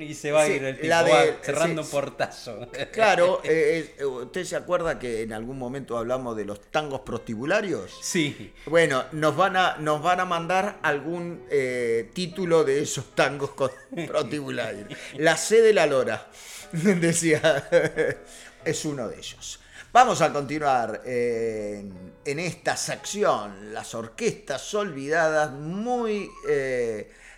y 0.00 0.14
se 0.14 0.30
va 0.30 0.42
a 0.42 0.48
ir 0.48 0.62
el 0.62 0.80
tipo, 0.80 0.94
cerrando 1.42 1.82
un 1.82 1.88
portazo. 1.88 2.68
Claro, 2.92 3.40
eh, 3.44 3.94
eh, 3.98 4.04
¿usted 4.04 4.44
se 4.44 4.54
acuerda 4.54 4.98
que 4.98 5.22
en 5.22 5.32
algún 5.32 5.58
momento 5.58 5.98
hablamos 5.98 6.36
de 6.36 6.44
los 6.44 6.60
tangos 6.70 7.00
prostibularios? 7.00 7.98
Sí. 8.00 8.52
Bueno, 8.66 9.04
nos 9.12 9.36
van 9.36 9.56
a, 9.56 9.76
nos 9.78 10.00
van 10.00 10.20
a 10.20 10.24
mandar 10.24 10.78
algún 10.82 11.44
eh, 11.50 12.10
título 12.14 12.62
de 12.62 12.82
esos 12.82 13.16
tangos 13.16 13.50
prostibularios. 14.06 14.88
La 15.16 15.36
C 15.36 15.60
de 15.60 15.72
la 15.72 15.86
Lora, 15.86 16.28
decía, 17.00 17.68
es 18.64 18.84
uno 18.84 19.08
de 19.08 19.18
ellos. 19.18 19.60
Vamos 19.92 20.20
a 20.20 20.32
continuar 20.32 21.02
en, 21.04 22.12
esta 22.24 22.76
sección, 22.76 23.72
las 23.72 23.94
orquestas 23.94 24.74
olvidadas, 24.74 25.50
muy 25.50 26.30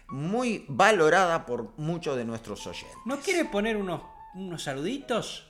muy 0.08 0.64
valorada 0.68 1.46
por 1.46 1.78
muchos 1.78 2.16
de 2.16 2.24
nuestros 2.24 2.66
oyentes. 2.66 2.96
¿No 3.04 3.20
quiere 3.20 3.44
poner 3.44 3.76
unos, 3.76 4.02
unos 4.34 4.62
saluditos? 4.62 5.46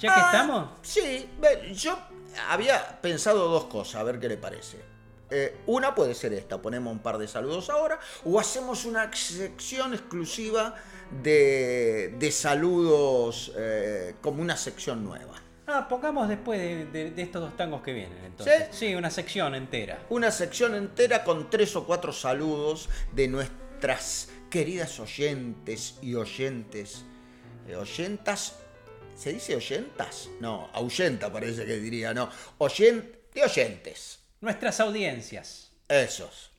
Ya 0.00 0.14
que 0.14 0.20
ah, 0.20 0.30
estamos. 0.32 0.70
Sí, 0.82 1.28
yo 1.74 1.98
había 2.48 3.00
pensado 3.00 3.48
dos 3.48 3.64
cosas, 3.64 3.96
a 3.96 4.02
ver 4.04 4.20
qué 4.20 4.28
le 4.28 4.36
parece. 4.36 4.93
Eh, 5.36 5.56
una 5.66 5.94
puede 5.94 6.14
ser 6.14 6.32
esta, 6.32 6.62
ponemos 6.62 6.92
un 6.92 7.00
par 7.00 7.18
de 7.18 7.26
saludos 7.26 7.68
ahora, 7.70 7.98
o 8.24 8.38
hacemos 8.38 8.84
una 8.84 9.12
sección 9.12 9.92
exclusiva 9.92 10.76
de, 11.22 12.14
de 12.18 12.30
saludos 12.30 13.52
eh, 13.56 14.14
como 14.20 14.42
una 14.42 14.56
sección 14.56 15.02
nueva. 15.04 15.42
Ah, 15.66 15.88
pongamos 15.88 16.28
después 16.28 16.60
de, 16.60 17.10
de, 17.10 17.22
estos 17.22 17.40
dos 17.40 17.56
tangos 17.56 17.82
que 17.82 17.92
vienen, 17.92 18.22
entonces. 18.24 18.68
¿Sí? 18.70 18.88
sí, 18.88 18.94
una 18.94 19.10
sección 19.10 19.54
entera. 19.54 19.98
Una 20.10 20.30
sección 20.30 20.74
entera 20.74 21.24
con 21.24 21.50
tres 21.50 21.74
o 21.74 21.84
cuatro 21.84 22.12
saludos 22.12 22.88
de 23.12 23.28
nuestro 23.28 23.64
queridas 24.50 24.98
oyentes 25.00 25.96
y 26.00 26.14
oyentes. 26.14 27.04
Eh, 27.68 27.76
oyentas, 27.76 28.56
¿se 29.16 29.32
dice 29.32 29.56
oyentas? 29.56 30.30
No, 30.40 30.70
ahuyenta 30.72 31.30
parece 31.30 31.66
que 31.66 31.76
diría, 31.78 32.14
no. 32.14 32.30
Oyente 32.58 33.24
de 33.34 33.42
oyentes. 33.42 34.20
Nuestras 34.40 34.80
audiencias. 34.80 35.70
Esos. 35.88 36.50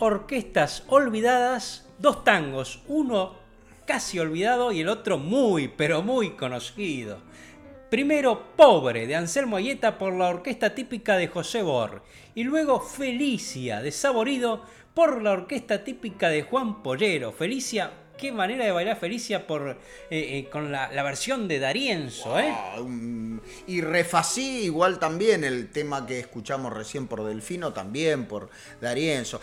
Orquestas 0.00 0.84
olvidadas, 0.88 1.88
dos 1.98 2.24
tangos, 2.24 2.82
uno 2.86 3.36
casi 3.86 4.18
olvidado 4.18 4.70
y 4.70 4.80
el 4.80 4.88
otro 4.88 5.18
muy, 5.18 5.68
pero 5.68 6.02
muy 6.02 6.30
conocido. 6.30 7.18
Primero 7.90 8.54
Pobre 8.54 9.06
de 9.06 9.16
Anselmo 9.16 9.56
Ayeta 9.56 9.96
por 9.96 10.12
la 10.12 10.28
orquesta 10.28 10.74
típica 10.74 11.16
de 11.16 11.28
José 11.28 11.62
Bor 11.62 12.02
y 12.34 12.44
luego 12.44 12.80
Felicia 12.80 13.80
de 13.80 13.90
Saborido 13.90 14.62
por 14.92 15.22
la 15.22 15.32
orquesta 15.32 15.84
típica 15.84 16.28
de 16.28 16.42
Juan 16.42 16.82
Pollero. 16.82 17.32
Felicia, 17.32 17.90
qué 18.18 18.30
manera 18.30 18.66
de 18.66 18.72
bailar 18.72 18.98
Felicia 18.98 19.46
por, 19.46 19.70
eh, 19.70 19.76
eh, 20.10 20.48
con 20.52 20.70
la, 20.70 21.02
versión 21.02 21.48
de 21.48 21.58
Darienzo, 21.58 22.38
¿eh? 22.38 22.52
Y 23.66 23.80
refací 23.80 24.64
igual 24.64 24.98
también 24.98 25.44
el 25.44 25.70
tema 25.70 26.04
que 26.04 26.18
escuchamos 26.18 26.74
recién 26.74 27.06
por 27.06 27.24
Delfino, 27.24 27.72
también 27.72 28.26
por 28.26 28.50
Darienzo. 28.82 29.40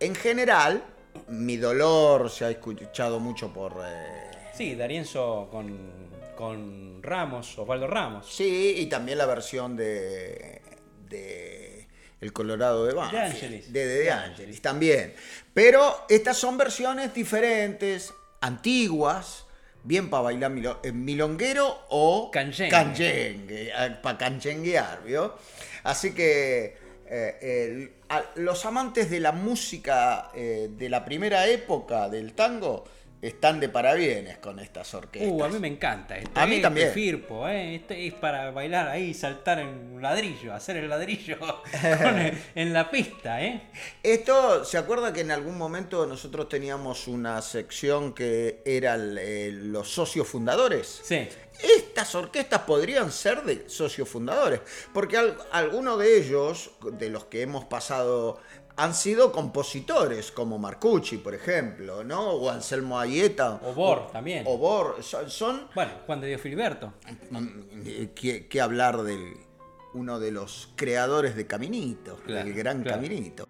En 0.00 0.14
general, 0.14 0.82
mi 1.28 1.56
dolor 1.56 2.30
se 2.30 2.44
ha 2.44 2.50
escuchado 2.50 3.18
mucho 3.20 3.52
por... 3.52 3.72
eh, 3.86 4.30
Sí, 4.54 4.74
Darienzo 4.74 5.48
con, 5.50 6.10
con 6.36 7.02
Ramos, 7.02 7.58
Osvaldo 7.58 7.86
Ramos. 7.86 8.26
sí, 8.30 8.74
y 8.78 8.86
también 8.86 9.18
la 9.18 9.26
versión 9.26 9.76
de... 9.76 10.62
de 11.08 11.86
El 12.20 12.32
Colorado 12.32 12.86
de 12.86 12.94
Banfield. 12.94 13.22
Angelis. 13.24 13.72
De 13.72 13.86
De 13.86 14.10
Angelis 14.10 14.62
también. 14.62 15.14
Pero 15.54 16.04
estas 16.08 16.36
son 16.36 16.56
versiones 16.58 17.12
diferentes, 17.14 18.12
antiguas, 18.40 19.46
bien 19.84 20.08
para 20.10 20.24
bailar 20.24 20.50
milo- 20.50 20.80
eh, 20.82 20.92
milonguero 20.92 21.78
o 21.90 22.30
Canyengue. 22.30 23.72
para 24.02 24.18
canchenguear, 24.18 25.02
¿vio? 25.04 25.34
Así 25.84 26.12
que 26.14 26.76
eh, 27.08 27.92
los 28.36 28.64
amantes 28.66 29.10
de 29.10 29.20
la 29.20 29.32
música 29.32 30.30
eh, 30.34 30.68
de 30.70 30.88
la 30.88 31.04
primera 31.04 31.46
época 31.46 32.08
del 32.08 32.32
tango 32.32 32.84
están 33.26 33.60
de 33.60 33.68
parabienes 33.68 34.38
con 34.38 34.58
estas 34.58 34.92
orquestas. 34.94 35.30
Uh, 35.32 35.44
a 35.44 35.48
mí 35.48 35.58
me 35.58 35.68
encanta. 35.68 36.16
A 36.34 36.46
mí 36.46 36.56
eh, 36.56 36.60
también. 36.60 36.90
Firpo, 36.92 37.48
eh. 37.48 37.74
Este 37.76 38.06
es 38.06 38.14
para 38.14 38.50
bailar 38.50 38.88
ahí, 38.88 39.12
saltar 39.14 39.58
en 39.58 39.68
un 39.68 40.02
ladrillo, 40.02 40.54
hacer 40.54 40.76
el 40.76 40.88
ladrillo 40.88 41.36
el- 41.82 42.38
en 42.54 42.72
la 42.72 42.90
pista, 42.90 43.42
¿eh? 43.42 43.62
Esto, 44.02 44.64
¿se 44.64 44.78
acuerda 44.78 45.12
que 45.12 45.20
en 45.20 45.30
algún 45.30 45.58
momento 45.58 46.06
nosotros 46.06 46.48
teníamos 46.48 47.08
una 47.08 47.40
sección 47.42 48.12
que 48.12 48.62
era 48.64 48.94
el- 48.94 49.18
eh, 49.18 49.50
los 49.52 49.90
socios 49.90 50.26
fundadores? 50.28 51.00
Sí. 51.04 51.28
Estas 51.78 52.14
orquestas 52.14 52.60
podrían 52.60 53.10
ser 53.10 53.42
de 53.42 53.68
socios 53.70 54.08
fundadores, 54.08 54.60
porque 54.92 55.16
al- 55.16 55.38
algunos 55.52 55.98
de 55.98 56.18
ellos, 56.18 56.70
de 56.92 57.08
los 57.08 57.24
que 57.24 57.40
hemos 57.42 57.64
pasado, 57.64 58.38
han 58.76 58.94
sido 58.94 59.32
compositores, 59.32 60.30
como 60.30 60.58
Marcucci, 60.58 61.16
por 61.18 61.34
ejemplo, 61.34 62.04
¿no? 62.04 62.30
O 62.32 62.50
Anselmo 62.50 62.98
Ayeta. 62.98 63.60
O 63.64 63.72
Bor 63.72 64.10
también. 64.10 64.44
O 64.46 64.58
Bor. 64.58 65.02
Son, 65.02 65.30
son 65.30 65.68
Bueno, 65.74 65.92
Juan 66.06 66.20
de 66.20 66.28
Dios 66.28 66.40
Filiberto. 66.40 66.92
eh, 67.84 68.10
que, 68.14 68.46
que 68.48 68.60
hablar 68.60 69.02
del 69.02 69.34
uno 69.94 70.18
de 70.20 70.30
los 70.30 70.68
creadores 70.76 71.36
de 71.36 71.46
Caminito, 71.46 72.16
Claro, 72.26 72.46
el 72.46 72.54
gran 72.54 72.82
claro. 72.82 72.96
Caminito. 73.00 73.46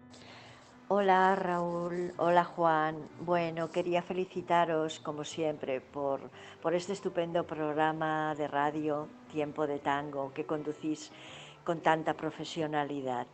Hola 0.89 1.35
Raúl, 1.35 2.13
hola 2.19 2.45
Juan. 2.45 2.97
Bueno, 3.21 3.69
quería 3.73 4.03
felicitaros 4.03 5.01
como 5.01 5.25
siempre 5.25 5.81
por, 5.81 6.21
por 6.63 6.75
este 6.75 6.93
estupendo 6.93 7.45
programa 7.45 8.33
de 8.37 8.47
radio 8.47 9.09
Tiempo 9.33 9.67
de 9.67 9.81
Tango 9.81 10.33
que 10.33 10.47
conducís 10.47 11.11
con 11.65 11.81
tanta 11.81 12.15
profesionalidad. 12.15 13.27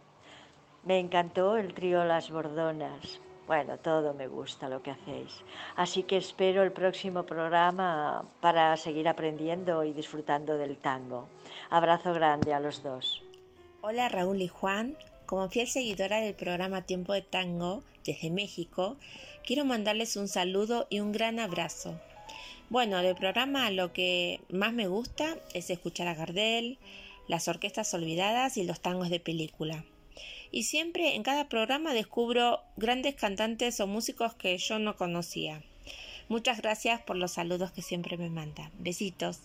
Me 0.85 0.99
encantó 0.99 1.57
el 1.57 1.75
trío 1.75 2.05
Las 2.05 2.29
Bordonas. 2.29 3.21
Bueno, 3.47 3.79
todo 3.79 4.15
me 4.15 4.27
gusta 4.27 4.69
lo 4.69 4.83
que 4.83 4.91
hacéis. 4.91 5.31
Así 5.77 6.03
que 6.03 6.17
espero 6.17 6.65
el 6.65 6.73
próximo 6.73 7.23
programa 7.23 8.25
para 8.41 8.77
seguir 8.77 9.07
aprendiendo 9.07 9.85
y 9.85 9.93
disfrutando 9.93 10.59
del 10.59 10.77
tango. 10.77 11.29
Abrazo 11.71 12.13
grande 12.13 12.53
a 12.53 12.59
los 12.59 12.83
dos. 12.83 13.23
Hola 13.81 14.09
Raúl 14.09 14.43
y 14.43 14.49
Juan, 14.49 14.97
como 15.27 15.49
fiel 15.49 15.69
seguidora 15.69 16.19
del 16.21 16.35
programa 16.35 16.83
Tiempo 16.83 17.13
de 17.13 17.23
Tango 17.23 17.85
desde 18.05 18.31
México, 18.31 18.97
quiero 19.47 19.65
mandarles 19.65 20.17
un 20.17 20.27
saludo 20.27 20.89
y 20.91 20.99
un 20.99 21.13
gran 21.13 21.39
abrazo. 21.39 21.95
Bueno, 22.71 22.99
del 23.03 23.15
programa 23.15 23.71
lo 23.71 23.93
que 23.93 24.41
más 24.51 24.73
me 24.73 24.89
gusta 24.89 25.37
es 25.55 25.71
escuchar 25.71 26.09
a 26.09 26.15
Gardel, 26.15 26.79
las 27.29 27.47
orquestas 27.47 27.95
olvidadas 27.95 28.57
y 28.57 28.65
los 28.65 28.81
tangos 28.81 29.11
de 29.11 29.21
película. 29.21 29.85
Y 30.55 30.65
siempre 30.65 31.17
en 31.17 31.23
cada 31.23 31.49
programa 31.49 31.95
descubro 31.95 32.61
grandes 32.77 33.15
cantantes 33.15 33.81
o 33.81 33.87
músicos 33.87 34.35
que 34.35 34.59
yo 34.59 34.79
no 34.79 34.97
conocía. 34.97 35.63
Muchas 36.29 36.61
gracias 36.61 37.01
por 37.01 37.17
los 37.17 37.33
saludos 37.33 37.73
que 37.73 37.81
siempre 37.81 38.19
me 38.19 38.29
mandan. 38.29 38.71
Besitos. 38.79 39.41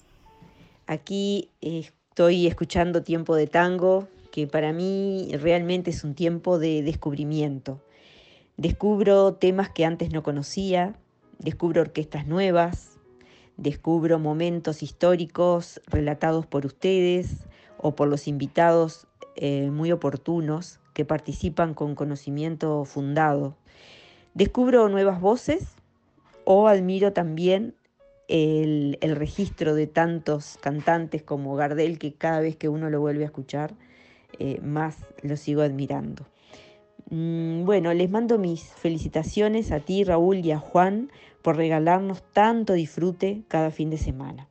Aquí 0.85 1.49
estoy 1.61 2.45
escuchando 2.45 3.03
Tiempo 3.03 3.37
de 3.37 3.47
Tango, 3.47 4.09
que 4.33 4.47
para 4.47 4.73
mí 4.73 5.29
realmente 5.31 5.91
es 5.91 6.03
un 6.03 6.13
tiempo 6.13 6.59
de 6.59 6.83
descubrimiento. 6.83 7.81
Descubro 8.57 9.33
temas 9.33 9.69
que 9.69 9.85
antes 9.85 10.11
no 10.11 10.23
conocía, 10.23 10.93
descubro 11.39 11.81
orquestas 11.81 12.27
nuevas, 12.27 12.99
descubro 13.55 14.19
momentos 14.19 14.83
históricos 14.83 15.79
relatados 15.87 16.45
por 16.45 16.65
ustedes 16.65 17.47
o 17.77 17.95
por 17.95 18.09
los 18.09 18.27
invitados 18.27 19.07
eh, 19.37 19.69
muy 19.71 19.93
oportunos 19.93 20.81
que 20.97 21.05
participan 21.05 21.75
con 21.75 21.93
conocimiento 21.93 22.83
fundado. 22.83 23.55
Descubro 24.33 24.89
nuevas 24.89 25.21
voces 25.21 25.75
o 26.43 26.67
admiro 26.67 27.13
también 27.13 27.75
el, 28.27 28.97
registro 29.01 29.75
de 29.75 29.85
tantos 29.85 30.57
cantantes 30.59 31.21
como 31.21 31.55
Gardel 31.55 31.99
que 31.99 32.15
cada 32.15 32.39
vez 32.39 32.55
que 32.55 32.67
uno 32.67 32.89
lo 32.89 32.99
vuelve 32.99 33.21
a 33.21 33.27
escuchar, 33.27 33.75
eh, 34.39 34.59
más 34.61 34.97
lo 35.21 35.37
sigo 35.37 35.61
admirando. 35.61 36.25
Mm, 37.11 37.63
bueno, 37.63 37.93
les 37.93 38.09
mando 38.09 38.39
mis 38.39 38.63
felicitaciones 38.63 39.71
a 39.71 39.81
ti, 39.81 40.03
Raúl, 40.03 40.37
y 40.37 40.49
a 40.49 40.57
Juan 40.57 41.11
por 41.43 41.57
regalarnos 41.57 42.23
tanto 42.33 42.73
disfrute 42.73 43.43
cada 43.47 43.69
fin 43.69 43.91
de 43.91 43.99
semana. 43.99 44.49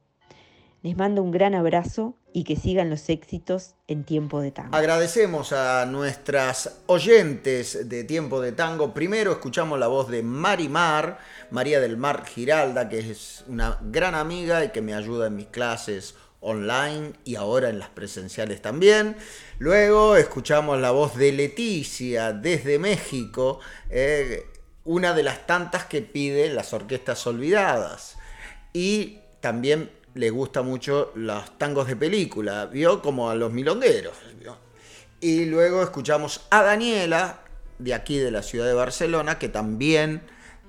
Les 0.85 0.97
mando 0.97 1.25
un 1.25 1.33
gran 1.33 1.57
abrazo 1.57 2.15
y 2.37 2.45
que 2.45 2.55
sigan 2.55 2.91
los 2.91 3.09
éxitos 3.09 3.77
en 3.89 4.05
Tiempo 4.05 4.43
de 4.43 4.51
Tango. 4.51 4.77
Agradecemos 4.77 5.55
a 5.55 5.87
nuestras 5.87 6.81
oyentes 6.85 7.89
de 7.89 8.05
Tiempo 8.05 8.43
de 8.43 8.53
Tango. 8.53 8.93
Primero 8.93 9.33
escuchamos 9.33 9.79
la 9.79 9.87
voz 9.87 10.11
de 10.11 10.23
Marimar, 10.23 11.19
María 11.51 11.81
del 11.81 11.97
Mar 11.97 12.27
Giralda, 12.27 12.91
que 12.91 12.99
es 12.99 13.43
una 13.49 13.79
gran 13.85 14.15
amiga 14.15 14.63
y 14.63 14.69
que 14.69 14.83
me 14.83 14.93
ayuda 14.93 15.29
en 15.29 15.37
mis 15.37 15.47
clases 15.47 16.15
online 16.41 17.15
y 17.25 17.37
ahora 17.37 17.71
en 17.71 17.79
las 17.79 17.89
presenciales 17.89 18.61
también. 18.61 19.17
Luego 19.59 20.17
escuchamos 20.17 20.79
la 20.79 20.91
voz 20.91 21.17
de 21.17 21.33
Leticia 21.33 22.35
desde 22.35 22.79
México, 22.79 23.61
eh, 23.89 24.45
una 24.85 25.15
de 25.15 25.23
las 25.23 25.47
tantas 25.47 25.87
que 25.87 26.03
pide 26.03 26.51
las 26.51 26.75
orquestas 26.75 27.27
olvidadas. 27.27 28.19
Y 28.75 29.21
también 29.41 29.91
le 30.17 30.31
gusta 30.31 30.63
mucho 30.63 31.13
los 31.15 31.59
tangos 31.59 31.87
de 31.87 31.97
película, 31.97 32.67
vio 32.67 33.03
como 33.03 33.31
a 33.31 33.35
los 33.35 33.53
milongueros. 33.53 34.15
Y 35.21 35.47
luego 35.47 35.83
escuchamos 35.83 36.43
a 36.51 36.63
Daniela, 36.63 37.41
de 37.79 37.95
aquí 37.95 38.19
de 38.19 38.31
la 38.31 38.43
ciudad 38.43 38.67
de 38.67 38.75
Barcelona, 38.75 39.39
que 39.39 39.49
también 39.49 40.23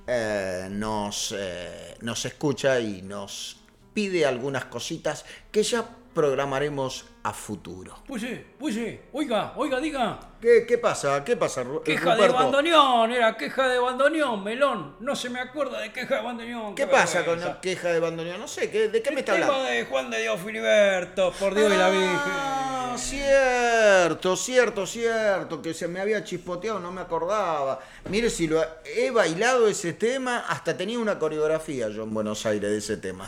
eh, 0.06 0.68
nos, 0.70 1.34
eh, 1.38 1.96
nos 2.02 2.26
escucha 2.26 2.80
y 2.80 3.02
nos 3.02 3.58
pide 3.94 4.26
algunas 4.26 4.66
cositas 4.66 5.26
que 5.52 5.64
ya 5.64 5.90
programaremos 6.14 7.06
a 7.28 7.34
futuro. 7.34 7.94
Pues 8.08 8.22
sí, 8.22 8.42
pues 8.58 8.74
sí. 8.74 9.00
Oiga, 9.12 9.52
oiga, 9.58 9.82
diga. 9.82 10.18
¿Qué, 10.40 10.66
qué 10.66 10.78
pasa? 10.78 11.26
¿Qué 11.26 11.36
pasa, 11.36 11.66
Queja 11.84 12.16
de 12.16 12.30
bandoneón, 12.30 13.12
era 13.12 13.36
queja 13.36 13.68
de 13.68 13.80
bandoneón, 13.80 14.44
melón. 14.44 14.96
No 15.02 15.14
se 15.14 15.30
me 15.30 15.42
acuerda 15.42 15.80
de 15.82 15.92
queja 15.92 16.18
de 16.18 16.22
bandoneón. 16.22 16.76
¿Qué, 16.76 16.88
pasa 16.88 17.26
con 17.26 17.42
la 17.42 17.60
queja 17.60 17.90
de 17.90 18.00
bandoneón? 18.00 18.40
No 18.40 18.48
sé, 18.48 18.68
¿de 18.68 19.02
qué 19.02 19.12
me 19.12 19.22
está 19.22 19.34
hablando? 19.34 19.56
El 19.56 19.62
tema 19.62 19.72
de 19.72 19.86
Juan 19.86 20.10
de 20.10 20.22
Dios 20.22 20.40
Filiberto, 20.40 21.34
por 21.38 21.54
Dios 21.54 21.74
y 21.74 21.78
la 21.78 21.90
Virgen. 21.90 22.98
Cierto, 22.98 24.36
cierto, 24.36 24.88
cierto, 24.88 25.62
que 25.62 25.74
se 25.74 25.88
me 25.88 26.00
había 26.00 26.24
chispoteado, 26.24 26.80
no 26.80 26.92
me 26.92 27.02
acordaba. 27.02 27.80
Mire, 28.10 28.30
si 28.30 28.48
lo 28.48 28.64
he 28.86 29.12
bailado 29.12 29.68
ese 29.68 29.94
tema, 29.94 30.46
hasta 30.48 30.76
tenía 30.76 30.98
una 30.98 31.20
coreografía 31.20 31.90
yo 31.90 32.04
en 32.04 32.14
Buenos 32.14 32.46
Aires 32.46 32.72
de 32.72 32.78
ese 32.78 32.98
tema. 32.98 33.28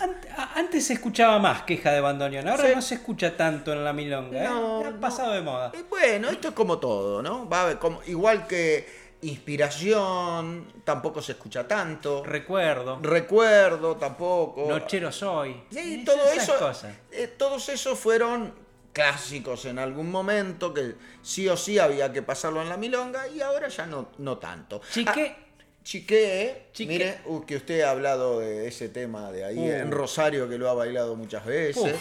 Antes 0.56 0.88
se 0.88 0.94
escuchaba 0.94 1.38
más 1.38 1.64
queja 1.64 1.92
de 1.92 2.02
bandoneón, 2.02 2.48
ahora 2.48 2.74
no 2.74 2.82
se 2.82 2.96
escucha 2.96 3.38
tanto 3.38 3.72
en 3.72 3.84
la 3.90 3.94
milonga, 3.94 4.44
¿eh? 4.44 4.48
ha 4.48 5.00
pasado 5.00 5.34
de 5.34 5.42
moda. 5.42 5.72
bueno, 5.90 6.30
esto 6.30 6.50
es 6.50 6.54
como 6.54 6.78
todo, 6.78 7.22
¿no? 7.22 7.50
Va, 7.50 7.80
como, 7.80 8.02
igual 8.06 8.46
que 8.46 9.10
inspiración, 9.22 10.72
tampoco 10.84 11.22
se 11.22 11.34
escucha 11.34 11.68
tanto. 11.68 12.24
Recuerdo. 12.24 13.00
Recuerdo, 13.02 13.98
tampoco. 13.98 14.66
Nochero 14.68 15.12
soy. 15.12 15.64
Sí, 15.72 16.04
todo 16.06 16.32
eso. 16.32 16.72
Eh, 17.12 17.28
todos 17.38 17.68
esos 17.70 17.98
fueron 17.98 18.54
clásicos 18.94 19.66
en 19.66 19.80
algún 19.80 20.10
momento, 20.12 20.74
que 20.74 20.96
sí 21.22 21.48
o 21.48 21.58
sí 21.58 21.80
había 21.80 22.12
que 22.12 22.22
pasarlo 22.22 22.62
en 22.62 22.70
la 22.70 22.78
milonga, 22.78 23.28
y 23.28 23.42
ahora 23.42 23.68
ya 23.68 23.86
no, 23.86 24.10
no 24.20 24.38
tanto. 24.38 24.82
Chique. 24.92 25.36
Ah, 25.38 25.46
chique, 25.84 26.68
mire, 26.80 27.20
uh, 27.26 27.44
que 27.46 27.56
usted 27.56 27.82
ha 27.82 27.92
hablado 27.92 28.40
de 28.40 28.68
ese 28.68 28.90
tema 28.90 29.32
de 29.32 29.44
ahí 29.44 29.58
uh. 29.58 29.72
en 29.74 29.92
Rosario, 29.92 30.48
que 30.48 30.58
lo 30.58 30.70
ha 30.70 30.74
bailado 30.74 31.16
muchas 31.16 31.46
veces. 31.46 31.96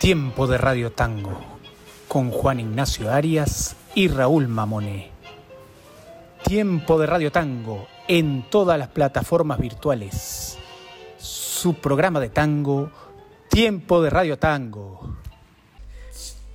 Tiempo 0.00 0.46
de 0.46 0.56
Radio 0.56 0.92
Tango, 0.92 1.38
con 2.08 2.30
Juan 2.30 2.58
Ignacio 2.58 3.12
Arias 3.12 3.76
y 3.94 4.08
Raúl 4.08 4.48
Mamone. 4.48 5.10
Tiempo 6.42 6.98
de 6.98 7.04
Radio 7.04 7.30
Tango 7.30 7.86
en 8.08 8.46
todas 8.48 8.78
las 8.78 8.88
plataformas 8.88 9.58
virtuales. 9.58 10.56
Su 11.18 11.74
programa 11.74 12.18
de 12.18 12.30
tango, 12.30 12.90
Tiempo 13.50 14.00
de 14.00 14.08
Radio 14.08 14.38
Tango. 14.38 15.18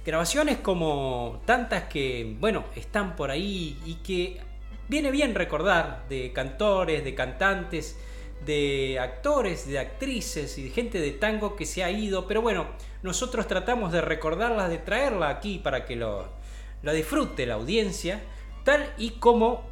Grabaciones 0.04 0.58
como 0.58 1.40
tantas 1.46 1.84
que, 1.84 2.36
bueno, 2.40 2.64
están 2.76 3.16
por 3.16 3.30
ahí 3.30 3.80
y 3.86 3.98
que 3.98 4.42
viene 4.88 5.12
bien 5.12 5.36
recordar 5.36 6.06
de 6.10 6.34
cantores, 6.34 7.04
de 7.04 7.14
cantantes, 7.14 7.96
de 8.46 9.00
actores, 9.00 9.68
de 9.68 9.80
actrices 9.80 10.58
y 10.58 10.64
de 10.64 10.70
gente 10.70 11.00
de 11.00 11.12
tango 11.12 11.56
que 11.56 11.66
se 11.66 11.84
ha 11.84 11.92
ido, 11.92 12.28
pero 12.28 12.42
bueno, 12.42 12.68
nosotros 13.04 13.48
tratamos 13.48 13.92
de 13.92 14.02
recordarlas, 14.02 14.70
de 14.70 14.78
traerla 14.78 15.30
aquí 15.30 15.60
para 15.60 15.86
que 15.86 15.96
lo, 15.96 16.28
lo 16.84 16.94
disfrute 16.94 17.46
la 17.46 17.56
audiencia, 17.56 18.22
tal 18.64 18.94
y 18.98 19.12
como 19.12 19.64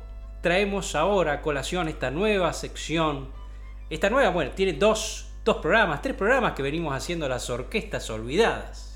traemos 0.42 0.96
ahora 0.96 1.34
a 1.34 1.42
colación 1.42 1.88
esta 1.88 2.12
nueva 2.12 2.54
sección. 2.54 3.30
Esta 3.90 4.10
nueva, 4.10 4.30
bueno, 4.30 4.52
tiene 4.52 4.74
dos, 4.74 5.28
dos 5.44 5.58
programas, 5.58 6.02
tres 6.02 6.16
programas 6.16 6.54
que 6.54 6.64
venimos 6.64 6.96
haciendo 6.96 7.28
las 7.28 7.50
orquestas 7.50 8.10
olvidadas 8.10 8.94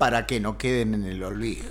para 0.00 0.26
que 0.26 0.40
no 0.40 0.56
queden 0.56 0.94
en 0.94 1.04
el 1.04 1.22
olvido. 1.22 1.68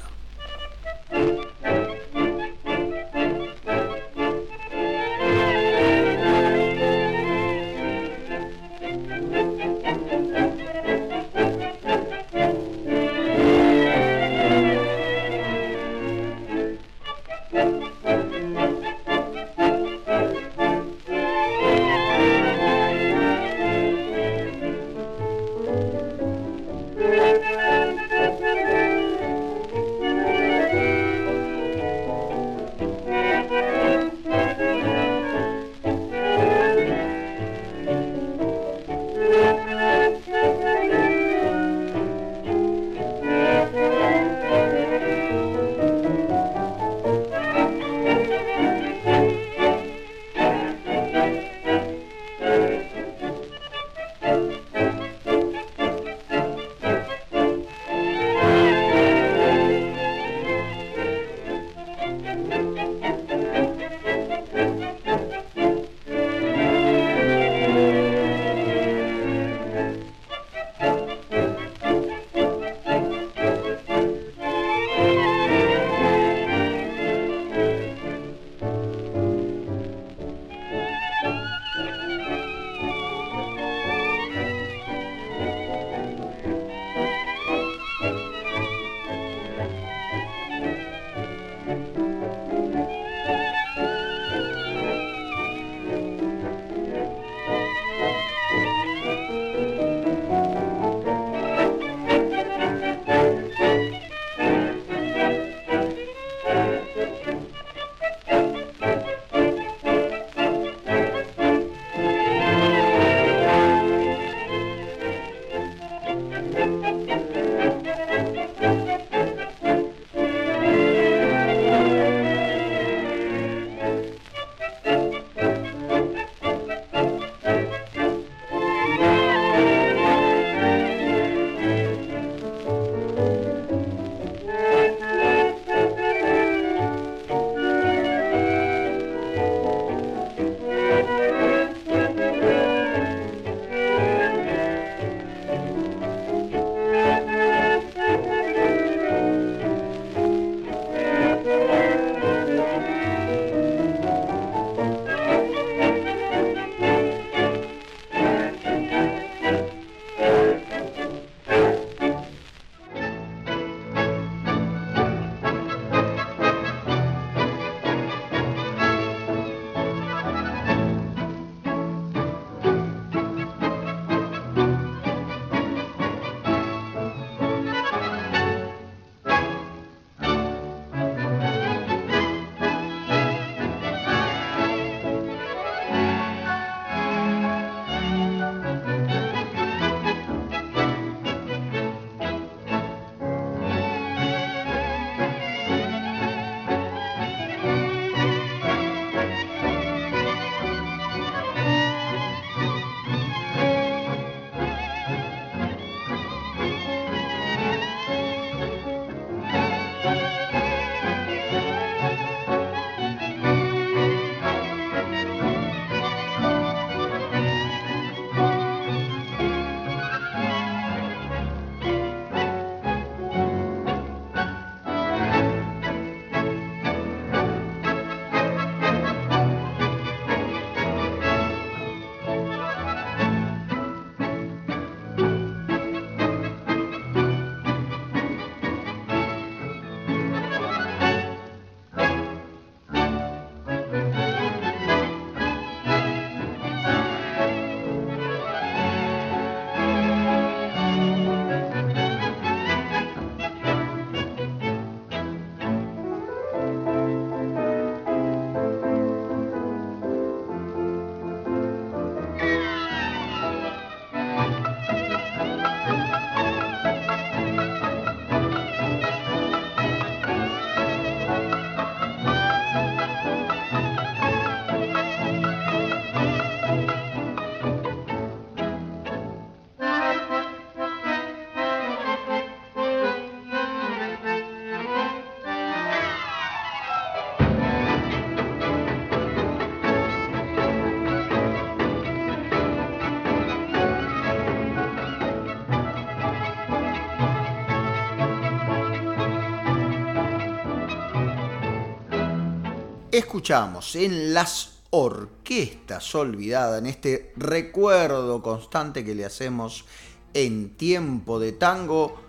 Escuchamos 303.19 303.95
en 303.95 304.33
las 304.33 304.79
orquestas 304.91 306.15
olvidadas, 306.15 306.79
en 306.79 306.87
este 306.87 307.33
recuerdo 307.35 308.41
constante 308.41 309.05
que 309.05 309.15
le 309.15 309.25
hacemos 309.25 309.85
en 310.33 310.75
tiempo 310.75 311.39
de 311.39 311.53
tango, 311.53 312.21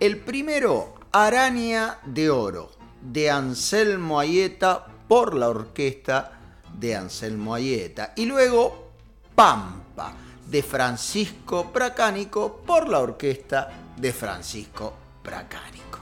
el 0.00 0.18
primero, 0.18 0.94
Araña 1.12 1.98
de 2.04 2.30
Oro, 2.30 2.70
de 3.00 3.30
Anselmo 3.30 4.20
Ayeta 4.20 4.86
por 5.08 5.34
la 5.34 5.48
orquesta 5.48 6.38
de 6.78 6.94
Anselmo 6.94 7.54
Ayeta. 7.54 8.12
Y 8.16 8.26
luego, 8.26 8.90
Pampa, 9.34 10.14
de 10.46 10.62
Francisco 10.62 11.70
Pracánico 11.72 12.62
por 12.66 12.88
la 12.88 13.00
orquesta 13.00 13.70
de 13.96 14.12
Francisco 14.12 14.94
Pracánico. 15.22 15.98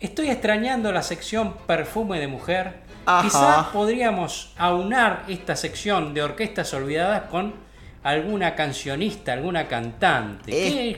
Estoy 0.00 0.30
extrañando 0.30 0.90
la 0.92 1.02
sección 1.02 1.54
Perfume 1.66 2.18
de 2.18 2.26
Mujer. 2.26 2.89
Quizás 3.22 3.66
podríamos 3.68 4.52
aunar 4.56 5.24
esta 5.28 5.56
sección 5.56 6.14
de 6.14 6.22
orquestas 6.22 6.72
olvidadas 6.74 7.30
con 7.30 7.54
alguna 8.02 8.54
cancionista, 8.54 9.32
alguna 9.32 9.68
cantante. 9.68 10.52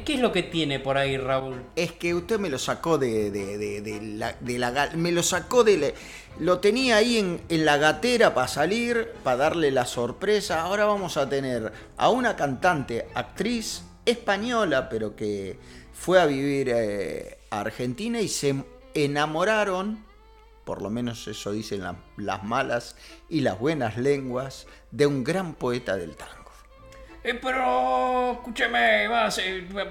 ¿Qué, 0.04 0.14
es 0.14 0.20
lo 0.20 0.30
que 0.30 0.44
tiene 0.44 0.78
por 0.78 0.96
ahí, 0.98 1.16
Raúl? 1.16 1.62
Es 1.74 1.92
que 1.92 2.14
usted 2.14 2.38
me 2.38 2.48
lo 2.48 2.58
sacó 2.58 2.98
de, 2.98 3.30
de, 3.30 4.00
la, 4.02 4.34
de 4.38 4.58
la, 4.58 4.90
Me 4.94 5.10
lo 5.10 5.22
sacó 5.22 5.64
de... 5.64 5.94
lo 6.38 6.58
tenía 6.58 6.96
ahí 6.96 7.18
en, 7.18 7.40
en 7.48 7.64
la 7.64 7.76
gatera 7.76 8.34
para 8.34 8.48
salir, 8.48 9.12
para 9.24 9.36
darle 9.36 9.70
la 9.70 9.84
sorpresa. 9.84 10.62
Ahora 10.62 10.84
vamos 10.84 11.16
a 11.16 11.28
tener 11.28 11.72
a 11.96 12.10
una 12.10 12.36
cantante, 12.36 13.08
actriz 13.14 13.82
española, 14.04 14.88
pero 14.88 15.16
que 15.16 15.58
fue 15.92 16.20
a 16.20 16.26
vivir 16.26 16.68
eh, 16.68 17.38
a 17.50 17.60
Argentina 17.60 18.20
y 18.20 18.28
se 18.28 18.54
enamoraron, 18.94 20.04
por 20.64 20.82
lo 20.82 20.90
menos 20.90 21.26
eso 21.28 21.52
dicen 21.52 21.82
las 22.16 22.44
malas 22.44 22.96
y 23.28 23.40
las 23.40 23.58
buenas 23.58 23.96
lenguas, 23.96 24.66
de 24.90 25.06
un 25.06 25.24
gran 25.24 25.54
poeta 25.54 25.96
del 25.96 26.16
tango. 26.16 26.42
Eh, 27.24 27.38
pero, 27.40 28.32
escúcheme, 28.32 29.06
va, 29.06 29.28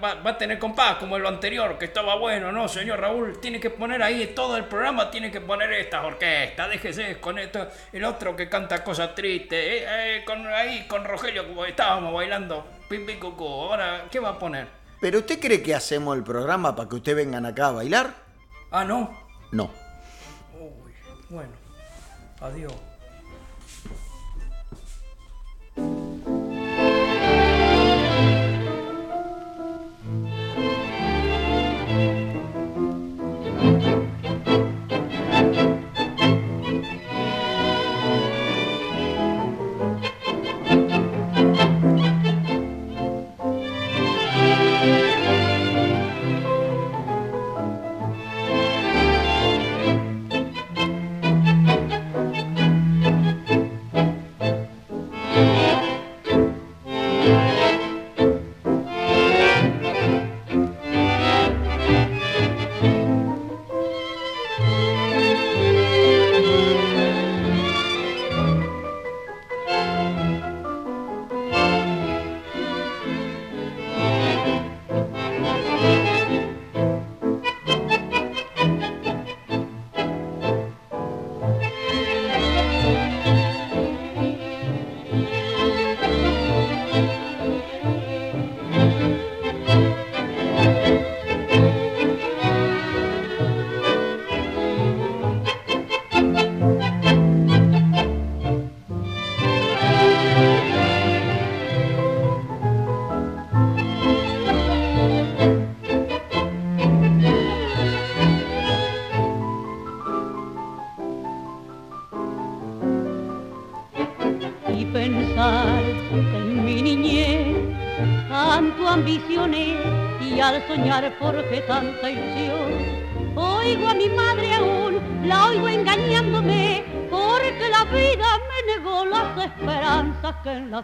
va, 0.03 0.29
a 0.31 0.37
tener 0.37 0.59
compás 0.59 0.97
como 0.97 1.17
lo 1.17 1.29
anterior, 1.29 1.77
que 1.77 1.85
estaba 1.85 2.15
bueno, 2.15 2.51
¿no, 2.51 2.67
señor 2.67 2.99
Raúl? 2.99 3.39
Tiene 3.39 3.57
que 3.57 3.69
poner 3.69 4.03
ahí 4.03 4.33
todo 4.35 4.57
el 4.57 4.65
programa, 4.65 5.09
tiene 5.09 5.31
que 5.31 5.39
poner 5.39 5.71
estas 5.71 6.03
orquestas, 6.03 6.69
déjese 6.69 7.21
con 7.21 7.39
esto, 7.39 7.69
el 7.93 8.03
otro 8.03 8.35
que 8.35 8.49
canta 8.49 8.83
cosas 8.83 9.15
tristes, 9.15 9.57
eh, 9.65 9.85
eh, 9.87 10.23
con, 10.25 10.45
ahí 10.47 10.85
con 10.89 11.05
Rogelio, 11.05 11.47
como 11.47 11.63
estábamos 11.63 12.13
bailando, 12.13 12.67
pim 12.89 13.05
pim 13.05 13.17
cucú. 13.17 13.45
Ahora, 13.45 14.07
¿qué 14.11 14.19
va 14.19 14.29
a 14.29 14.39
poner? 14.39 14.67
¿Pero 14.99 15.19
usted 15.19 15.39
cree 15.39 15.63
que 15.63 15.73
hacemos 15.73 16.17
el 16.17 16.23
programa 16.23 16.75
para 16.75 16.89
que 16.89 16.95
usted 16.95 17.15
vengan 17.15 17.45
acá 17.45 17.67
a 17.67 17.71
bailar? 17.71 18.13
Ah, 18.71 18.83
¿no? 18.83 19.17
No. 19.53 19.71
Bueno, 21.31 21.53
adiós. 22.41 22.90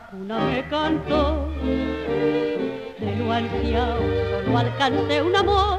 Cuna 0.10 0.40
me 0.40 0.68
cantó. 0.70 1.50
De 3.00 3.16
lo 3.18 3.32
ansiado 3.32 4.00
solo 4.46 4.58
alcancé 4.58 5.22
un 5.22 5.36
amor, 5.36 5.77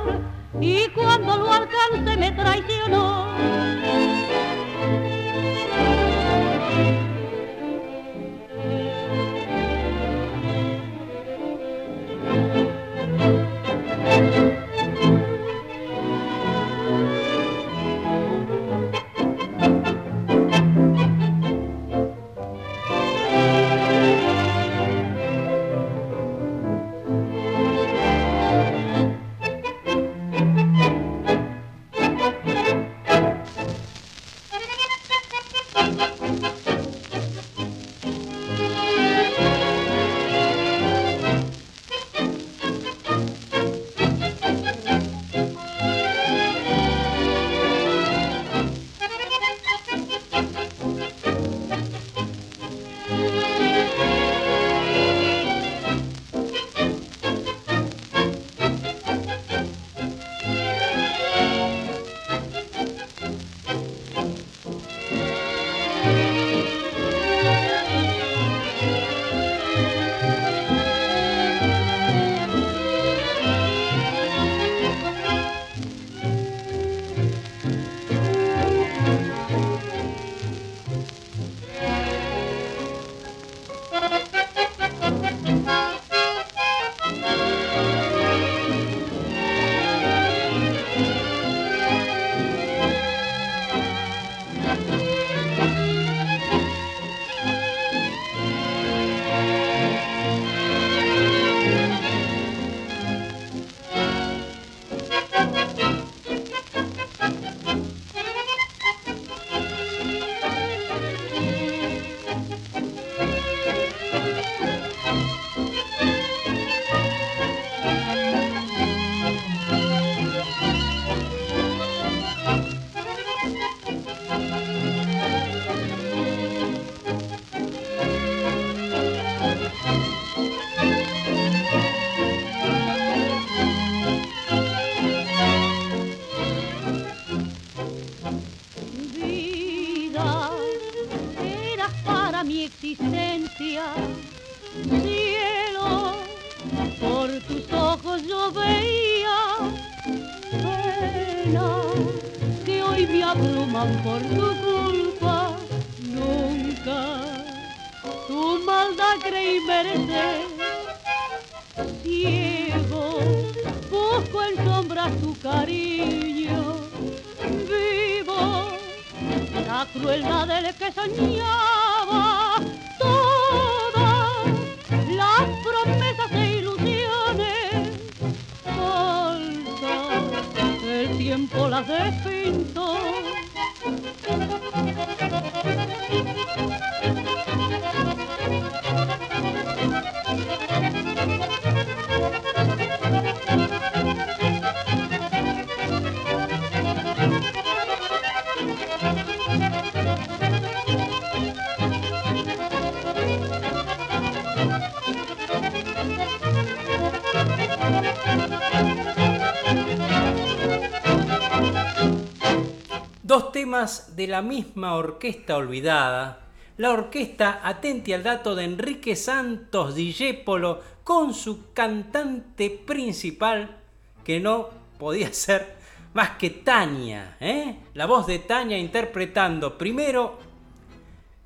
de 213.69 214.27
la 214.27 214.41
misma 214.41 214.95
orquesta 214.95 215.59
olvidada. 215.59 216.41
La 216.79 216.91
orquesta 216.91 217.61
atente 217.63 218.15
al 218.15 218.23
dato 218.23 218.55
de 218.55 218.65
Enrique 218.65 219.15
Santos 219.15 219.95
Dijépolo 219.95 220.81
con 221.05 221.35
su 221.35 221.75
cantante 221.75 222.71
principal, 222.71 223.77
que 224.25 224.41
no 224.41 224.71
podía 224.99 225.31
ser 225.35 225.77
más 226.15 226.31
que 226.39 226.49
Tania. 226.49 227.37
¿eh? 227.41 227.77
La 227.93 228.07
voz 228.07 228.27
de 228.27 228.39
Tania 228.39 228.79
interpretando 228.79 229.77
primero 229.77 230.39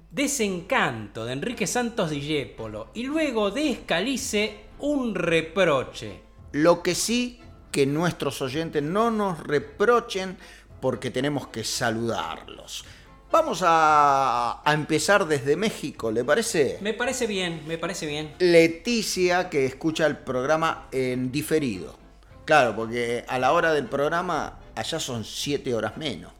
Desencanto 0.08 1.24
de 1.24 1.32
Enrique 1.32 1.66
Santos 1.66 2.10
Dijépolo 2.10 2.90
y 2.94 3.02
luego 3.02 3.50
de 3.50 3.70
Escalice 3.70 4.66
Un 4.78 5.16
reproche. 5.16 6.20
Lo 6.52 6.84
que 6.84 6.94
sí 6.94 7.40
que 7.72 7.86
nuestros 7.86 8.42
oyentes 8.42 8.82
no 8.82 9.10
nos 9.10 9.40
reprochen 9.40 10.36
porque 10.82 11.10
tenemos 11.10 11.46
que 11.46 11.64
saludarlos. 11.64 12.84
Vamos 13.30 13.62
a, 13.64 14.60
a 14.62 14.74
empezar 14.74 15.26
desde 15.26 15.56
México, 15.56 16.10
¿le 16.10 16.22
parece? 16.24 16.76
Me 16.82 16.92
parece 16.92 17.26
bien, 17.26 17.62
me 17.66 17.78
parece 17.78 18.04
bien. 18.04 18.34
Leticia, 18.40 19.48
que 19.48 19.64
escucha 19.64 20.06
el 20.06 20.18
programa 20.18 20.88
en 20.92 21.32
diferido. 21.32 21.96
Claro, 22.44 22.76
porque 22.76 23.24
a 23.28 23.38
la 23.38 23.52
hora 23.52 23.72
del 23.72 23.86
programa 23.86 24.58
allá 24.74 24.98
son 24.98 25.24
7 25.24 25.72
horas 25.72 25.96
menos. 25.96 26.32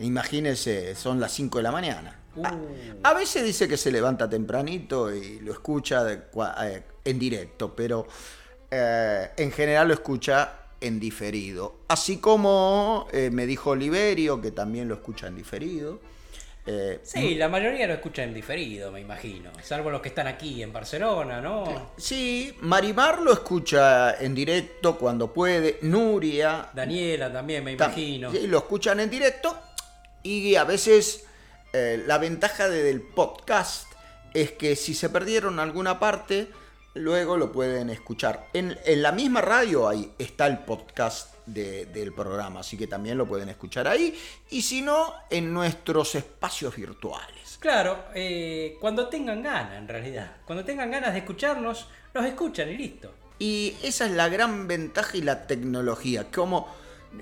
Imagínense, 0.00 0.94
son 0.96 1.20
las 1.20 1.32
5 1.32 1.58
de 1.58 1.62
la 1.62 1.70
mañana. 1.70 2.18
A, 2.42 3.10
a 3.10 3.14
veces 3.14 3.44
dice 3.44 3.68
que 3.68 3.76
se 3.76 3.92
levanta 3.92 4.28
tempranito 4.28 5.14
y 5.14 5.40
lo 5.40 5.52
escucha 5.52 6.02
de 6.02 6.22
eh, 6.62 6.82
en 7.04 7.18
directo, 7.18 7.74
pero 7.76 8.06
eh, 8.70 9.30
en 9.36 9.52
general 9.52 9.88
lo 9.88 9.94
escucha 9.94 10.65
en 10.86 10.98
diferido. 11.00 11.76
Así 11.88 12.18
como 12.18 13.06
eh, 13.12 13.30
me 13.30 13.46
dijo 13.46 13.70
Oliverio, 13.70 14.40
que 14.40 14.50
también 14.50 14.88
lo 14.88 14.94
escucha 14.94 15.26
en 15.26 15.36
diferido. 15.36 16.00
Eh, 16.68 16.98
Sí, 17.04 17.36
la 17.36 17.48
mayoría 17.48 17.86
lo 17.86 17.94
escucha 17.94 18.24
en 18.24 18.34
diferido, 18.34 18.90
me 18.90 19.00
imagino. 19.00 19.50
Salvo 19.62 19.88
los 19.90 20.00
que 20.00 20.08
están 20.08 20.26
aquí 20.26 20.62
en 20.62 20.72
Barcelona, 20.72 21.40
¿no? 21.40 21.92
Sí, 21.96 22.52
Marimar 22.60 23.22
lo 23.22 23.32
escucha 23.32 24.16
en 24.18 24.34
directo 24.34 24.98
cuando 24.98 25.32
puede. 25.32 25.78
Nuria. 25.82 26.70
Daniela 26.74 27.32
también, 27.32 27.62
me 27.62 27.72
imagino. 27.72 28.32
sí, 28.32 28.46
lo 28.48 28.58
escuchan 28.58 28.98
en 29.00 29.10
directo. 29.10 29.56
Y 30.24 30.56
a 30.56 30.64
veces 30.64 31.24
eh, 31.72 32.02
la 32.04 32.18
ventaja 32.18 32.68
de- 32.68 32.82
del 32.82 33.00
podcast 33.00 33.86
es 34.34 34.50
que 34.52 34.74
si 34.74 34.92
se 34.94 35.08
perdieron 35.08 35.60
alguna 35.60 36.00
parte, 36.00 36.48
luego 36.96 37.36
lo 37.36 37.52
pueden 37.52 37.90
escuchar. 37.90 38.48
En, 38.52 38.76
en 38.84 39.02
la 39.02 39.12
misma 39.12 39.40
radio 39.40 39.88
ahí 39.88 40.12
está 40.18 40.46
el 40.46 40.58
podcast 40.60 41.34
de- 41.46 41.86
del 41.86 42.12
programa, 42.12 42.60
así 42.60 42.76
que 42.76 42.86
también 42.86 43.16
lo 43.16 43.26
pueden 43.26 43.48
escuchar 43.48 43.86
ahí. 43.86 44.18
Y 44.50 44.62
si 44.62 44.82
no, 44.82 45.12
en 45.30 45.52
nuestros 45.52 46.14
espacios 46.14 46.74
virtuales. 46.76 47.58
Claro, 47.60 47.98
eh, 48.14 48.76
cuando 48.80 49.08
tengan 49.08 49.42
ganas, 49.42 49.78
en 49.78 49.88
realidad. 49.88 50.36
Cuando 50.44 50.64
tengan 50.64 50.90
ganas 50.90 51.12
de 51.12 51.20
escucharnos, 51.20 51.88
los 52.12 52.24
escuchan 52.24 52.68
y 52.70 52.76
listo. 52.76 53.12
Y 53.38 53.76
esa 53.82 54.06
es 54.06 54.12
la 54.12 54.28
gran 54.28 54.66
ventaja 54.66 55.16
y 55.16 55.22
la 55.22 55.46
tecnología. 55.46 56.30
Como, 56.30 56.68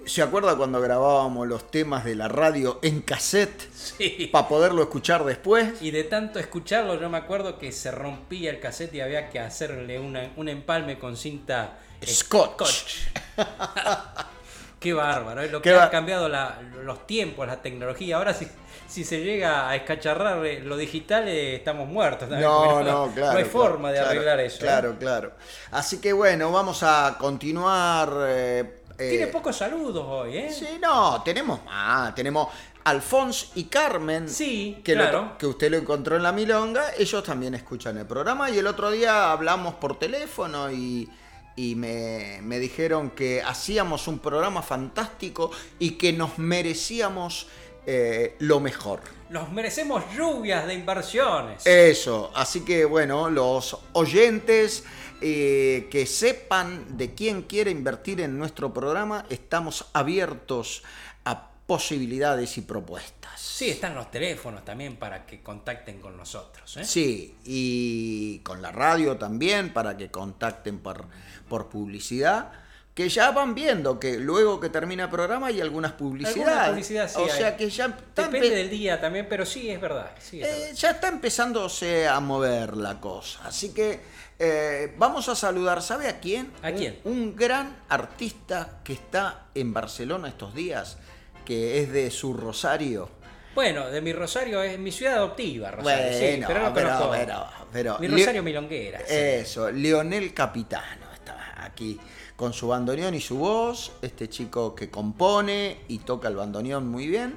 ¿se 0.06 0.22
acuerda 0.22 0.56
cuando 0.56 0.80
grabábamos 0.80 1.46
los 1.48 1.70
temas 1.70 2.04
de 2.04 2.14
la 2.14 2.28
radio 2.28 2.78
en 2.82 3.00
cassette? 3.02 3.68
Sí. 3.74 4.28
Para 4.32 4.48
poderlo 4.48 4.82
escuchar 4.82 5.24
después. 5.24 5.80
Y 5.82 5.90
de 5.90 6.04
tanto 6.04 6.38
escucharlo, 6.38 7.00
yo 7.00 7.08
me 7.10 7.18
acuerdo 7.18 7.58
que 7.58 7.72
se 7.72 7.90
rompía 7.90 8.50
el 8.50 8.60
cassette 8.60 8.94
y 8.94 9.00
había 9.00 9.30
que 9.30 9.40
hacerle 9.40 9.98
una- 9.98 10.30
un 10.36 10.48
empalme 10.48 10.98
con 10.98 11.16
cinta 11.16 11.78
Scotch. 12.06 13.08
Qué 14.80 14.92
bárbaro, 14.92 15.40
es 15.40 15.50
lo 15.50 15.62
Qué 15.62 15.70
que 15.70 15.76
han 15.76 15.88
cambiado 15.88 16.28
la- 16.28 16.60
los 16.82 17.06
tiempos, 17.06 17.46
la 17.46 17.62
tecnología. 17.62 18.16
Ahora 18.18 18.34
si, 18.34 18.46
si 18.86 19.02
se 19.02 19.22
llega 19.24 19.66
a 19.70 19.76
escacharrar 19.76 20.44
eh, 20.44 20.60
lo 20.60 20.76
digital, 20.76 21.26
eh, 21.26 21.56
estamos 21.56 21.88
muertos. 21.88 22.28
No, 22.28 22.82
no, 22.82 23.10
claro. 23.14 23.32
No 23.32 23.38
hay 23.38 23.44
claro, 23.44 23.46
forma 23.46 23.90
de 23.92 23.94
claro, 23.98 24.10
arreglar 24.10 24.40
eso. 24.40 24.56
¿eh? 24.56 24.60
Claro, 24.60 24.96
claro. 24.98 25.32
Así 25.70 26.02
que 26.02 26.12
bueno, 26.12 26.52
vamos 26.52 26.82
a 26.82 27.16
continuar. 27.18 28.12
eh, 28.28 28.80
eh, 28.98 29.10
Tiene 29.10 29.26
pocos 29.28 29.56
saludos 29.56 30.04
hoy, 30.08 30.36
¿eh? 30.36 30.52
Sí, 30.52 30.78
no, 30.80 31.22
tenemos 31.22 31.64
más. 31.64 32.14
Tenemos 32.14 32.48
Alfons 32.84 33.52
y 33.54 33.64
Carmen. 33.64 34.28
Sí, 34.28 34.80
que, 34.84 34.94
lo- 34.94 35.02
claro. 35.02 35.38
que 35.38 35.46
usted 35.46 35.70
lo 35.70 35.76
encontró 35.78 36.16
en 36.16 36.22
la 36.22 36.32
milonga. 36.32 36.92
Ellos 36.98 37.22
también 37.24 37.54
escuchan 37.54 37.96
el 37.98 38.06
programa. 38.06 38.50
Y 38.50 38.58
el 38.58 38.66
otro 38.66 38.90
día 38.90 39.32
hablamos 39.32 39.74
por 39.74 39.98
teléfono 39.98 40.70
y, 40.70 41.08
y 41.56 41.74
me, 41.74 42.40
me 42.42 42.58
dijeron 42.58 43.10
que 43.10 43.42
hacíamos 43.42 44.06
un 44.08 44.18
programa 44.18 44.62
fantástico 44.62 45.50
y 45.78 45.92
que 45.92 46.12
nos 46.12 46.38
merecíamos 46.38 47.46
eh, 47.86 48.36
lo 48.38 48.60
mejor. 48.60 49.00
Nos 49.30 49.50
merecemos 49.50 50.02
lluvias 50.16 50.66
de 50.66 50.74
inversiones. 50.74 51.66
Eso, 51.66 52.30
así 52.34 52.60
que 52.64 52.84
bueno, 52.84 53.28
los 53.30 53.76
oyentes 53.92 54.84
eh, 55.20 55.88
que 55.90 56.06
sepan 56.06 56.96
de 56.96 57.14
quién 57.14 57.42
quiere 57.42 57.70
invertir 57.70 58.20
en 58.20 58.38
nuestro 58.38 58.72
programa, 58.72 59.24
estamos 59.30 59.86
abiertos 59.92 60.82
a 61.24 61.50
posibilidades 61.66 62.58
y 62.58 62.62
propuestas. 62.62 63.40
Sí, 63.40 63.70
están 63.70 63.94
los 63.94 64.10
teléfonos 64.10 64.64
también 64.64 64.96
para 64.96 65.24
que 65.26 65.40
contacten 65.42 66.00
con 66.00 66.16
nosotros. 66.16 66.76
¿eh? 66.76 66.84
Sí, 66.84 67.36
y 67.44 68.38
con 68.40 68.60
la 68.60 68.72
radio 68.72 69.16
también 69.16 69.72
para 69.72 69.96
que 69.96 70.10
contacten 70.10 70.78
por, 70.78 71.06
por 71.48 71.68
publicidad. 71.68 72.50
Que 72.94 73.08
ya 73.08 73.32
van 73.32 73.56
viendo 73.56 73.98
que 73.98 74.18
luego 74.18 74.60
que 74.60 74.68
termina 74.68 75.04
el 75.04 75.10
programa 75.10 75.48
hay 75.48 75.60
algunas 75.60 75.90
publicidades. 75.92 76.46
Alguna 76.46 76.68
publicidad 76.70 77.08
sí 77.08 77.16
o 77.18 77.24
hay. 77.24 77.30
sea 77.30 77.56
que 77.56 77.68
ya 77.68 77.88
Depende 78.14 78.50
del 78.50 78.70
día 78.70 79.00
también, 79.00 79.26
pero 79.28 79.44
sí, 79.44 79.68
es 79.68 79.80
verdad. 79.80 80.12
sí, 80.20 80.40
es 80.40 80.46
Eh, 80.46 80.50
verdad. 80.60 80.74
ya 80.76 80.90
está 80.90 81.08
empezándose 81.08 82.06
a 82.06 82.20
mover 82.20 82.76
la 82.76 83.00
cosa. 83.00 83.40
Así 83.46 83.74
que 83.74 84.00
eh, 84.38 84.92
vamos 84.98 85.28
a 85.28 85.34
saludar, 85.36 85.82
¿sabe 85.82 86.08
a 86.08 86.18
quién? 86.20 86.52
¿A 86.62 86.72
quién? 86.72 86.98
Un, 87.04 87.36
gran 87.36 87.76
artista 87.88 88.80
que 88.84 88.92
está 88.94 89.46
en 89.54 89.72
Barcelona 89.72 90.28
estos 90.28 90.54
días, 90.54 90.98
que 91.44 91.80
es 91.80 91.92
de 91.92 92.10
su 92.10 92.34
Rosario. 92.34 93.08
Bueno, 93.54 93.88
de 93.90 94.00
mi 94.00 94.12
Rosario 94.12 94.62
es 94.62 94.78
mi 94.78 94.90
ciudad 94.90 95.14
adoptiva, 95.14 95.70
Rosario. 95.70 96.12
sí, 96.18 96.24
Bueno, 96.24 96.46
pero 96.48 96.62
no 96.64 96.74
pero- 96.74 96.88
conozco. 96.88 97.10
pero- 97.12 97.46
pero- 97.72 97.98
mi 98.00 98.08
Rosario 98.08 98.42
milonguera. 98.42 98.98
sí. 99.00 99.14
Eso, 99.14 99.70
Leonel 99.70 100.34
Capitano 100.34 101.06
estaba 101.12 101.64
aquí 101.64 102.00
con 102.34 102.52
su 102.52 102.66
bandoneón 102.66 103.14
y 103.14 103.20
su 103.20 103.38
voz, 103.38 103.92
este 104.02 104.28
chico 104.28 104.74
que 104.74 104.90
compone 104.90 105.82
y 105.86 105.98
toca 105.98 106.26
el 106.26 106.34
bandoneón 106.34 106.88
muy 106.88 107.06
bien. 107.06 107.36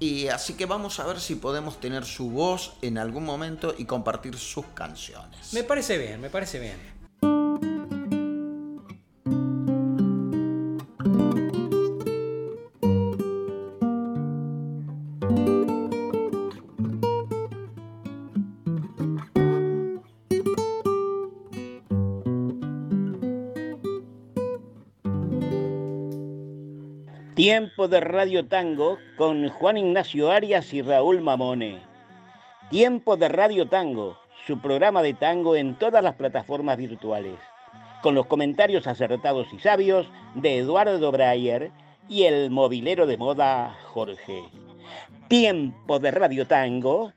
Y 0.00 0.28
así 0.28 0.54
que 0.54 0.66
vamos 0.66 1.00
a 1.00 1.06
ver 1.06 1.20
si 1.20 1.34
podemos 1.34 1.80
tener 1.80 2.04
su 2.04 2.30
voz 2.30 2.74
en 2.82 2.98
algún 2.98 3.24
momento 3.24 3.74
y 3.76 3.84
compartir 3.84 4.36
sus 4.36 4.66
canciones. 4.66 5.52
Me 5.52 5.64
parece 5.64 5.98
bien, 5.98 6.20
me 6.20 6.30
parece 6.30 6.60
bien. 6.60 6.97
Tiempo 27.58 27.88
de 27.88 27.98
Radio 27.98 28.46
Tango 28.46 28.98
con 29.16 29.48
Juan 29.48 29.78
Ignacio 29.78 30.30
Arias 30.30 30.72
y 30.72 30.80
Raúl 30.80 31.20
Mamone. 31.20 31.82
Tiempo 32.70 33.16
de 33.16 33.28
Radio 33.28 33.68
Tango, 33.68 34.16
su 34.46 34.60
programa 34.60 35.02
de 35.02 35.12
tango 35.14 35.56
en 35.56 35.74
todas 35.74 36.04
las 36.04 36.14
plataformas 36.14 36.76
virtuales, 36.76 37.34
con 38.00 38.14
los 38.14 38.26
comentarios 38.26 38.86
acertados 38.86 39.52
y 39.52 39.58
sabios 39.58 40.06
de 40.36 40.58
Eduardo 40.58 41.10
Breyer 41.10 41.72
y 42.08 42.26
el 42.26 42.48
movilero 42.48 43.08
de 43.08 43.16
moda 43.16 43.76
Jorge. 43.86 44.44
Tiempo 45.26 45.98
de 45.98 46.12
Radio 46.12 46.46
Tango, 46.46 47.12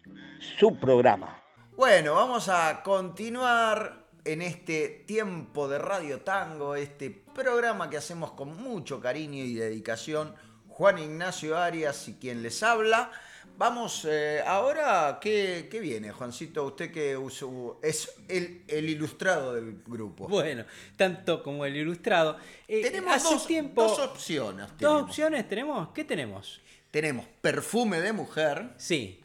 su 0.57 0.75
programa. 0.75 1.39
Bueno, 1.77 2.15
vamos 2.15 2.49
a 2.49 2.81
continuar 2.81 4.00
en 4.25 4.41
este 4.41 5.03
tiempo 5.05 5.67
de 5.67 5.79
Radio 5.79 6.21
Tango, 6.21 6.75
este 6.75 7.09
programa 7.09 7.89
que 7.89 7.97
hacemos 7.97 8.31
con 8.33 8.61
mucho 8.61 8.99
cariño 8.99 9.43
y 9.43 9.55
dedicación. 9.55 10.35
Juan 10.67 10.99
Ignacio 10.99 11.57
Arias 11.57 12.07
y 12.07 12.13
quien 12.15 12.41
les 12.41 12.63
habla. 12.63 13.11
Vamos, 13.57 14.07
eh, 14.09 14.41
ahora, 14.45 15.19
¿qué, 15.21 15.67
¿qué, 15.69 15.79
viene, 15.79 16.11
Juancito? 16.11 16.65
Usted 16.65 16.91
que 16.91 17.15
uso, 17.15 17.79
es 17.83 18.11
el, 18.27 18.63
el, 18.67 18.89
ilustrado 18.89 19.53
del 19.53 19.83
grupo. 19.85 20.27
Bueno, 20.27 20.65
tanto 20.95 21.43
como 21.43 21.65
el 21.65 21.75
ilustrado. 21.75 22.37
Eh, 22.67 22.81
tenemos 22.81 23.13
hace 23.13 23.33
dos, 23.33 23.45
tiempo, 23.45 23.83
dos 23.83 23.99
opciones. 23.99 24.67
Dos 24.67 24.77
tenemos. 24.77 25.03
opciones 25.03 25.47
tenemos. 25.47 25.89
¿Qué 25.89 26.03
tenemos? 26.03 26.61
Tenemos 26.89 27.25
perfume 27.41 28.01
de 28.01 28.13
mujer. 28.13 28.71
Sí. 28.77 29.21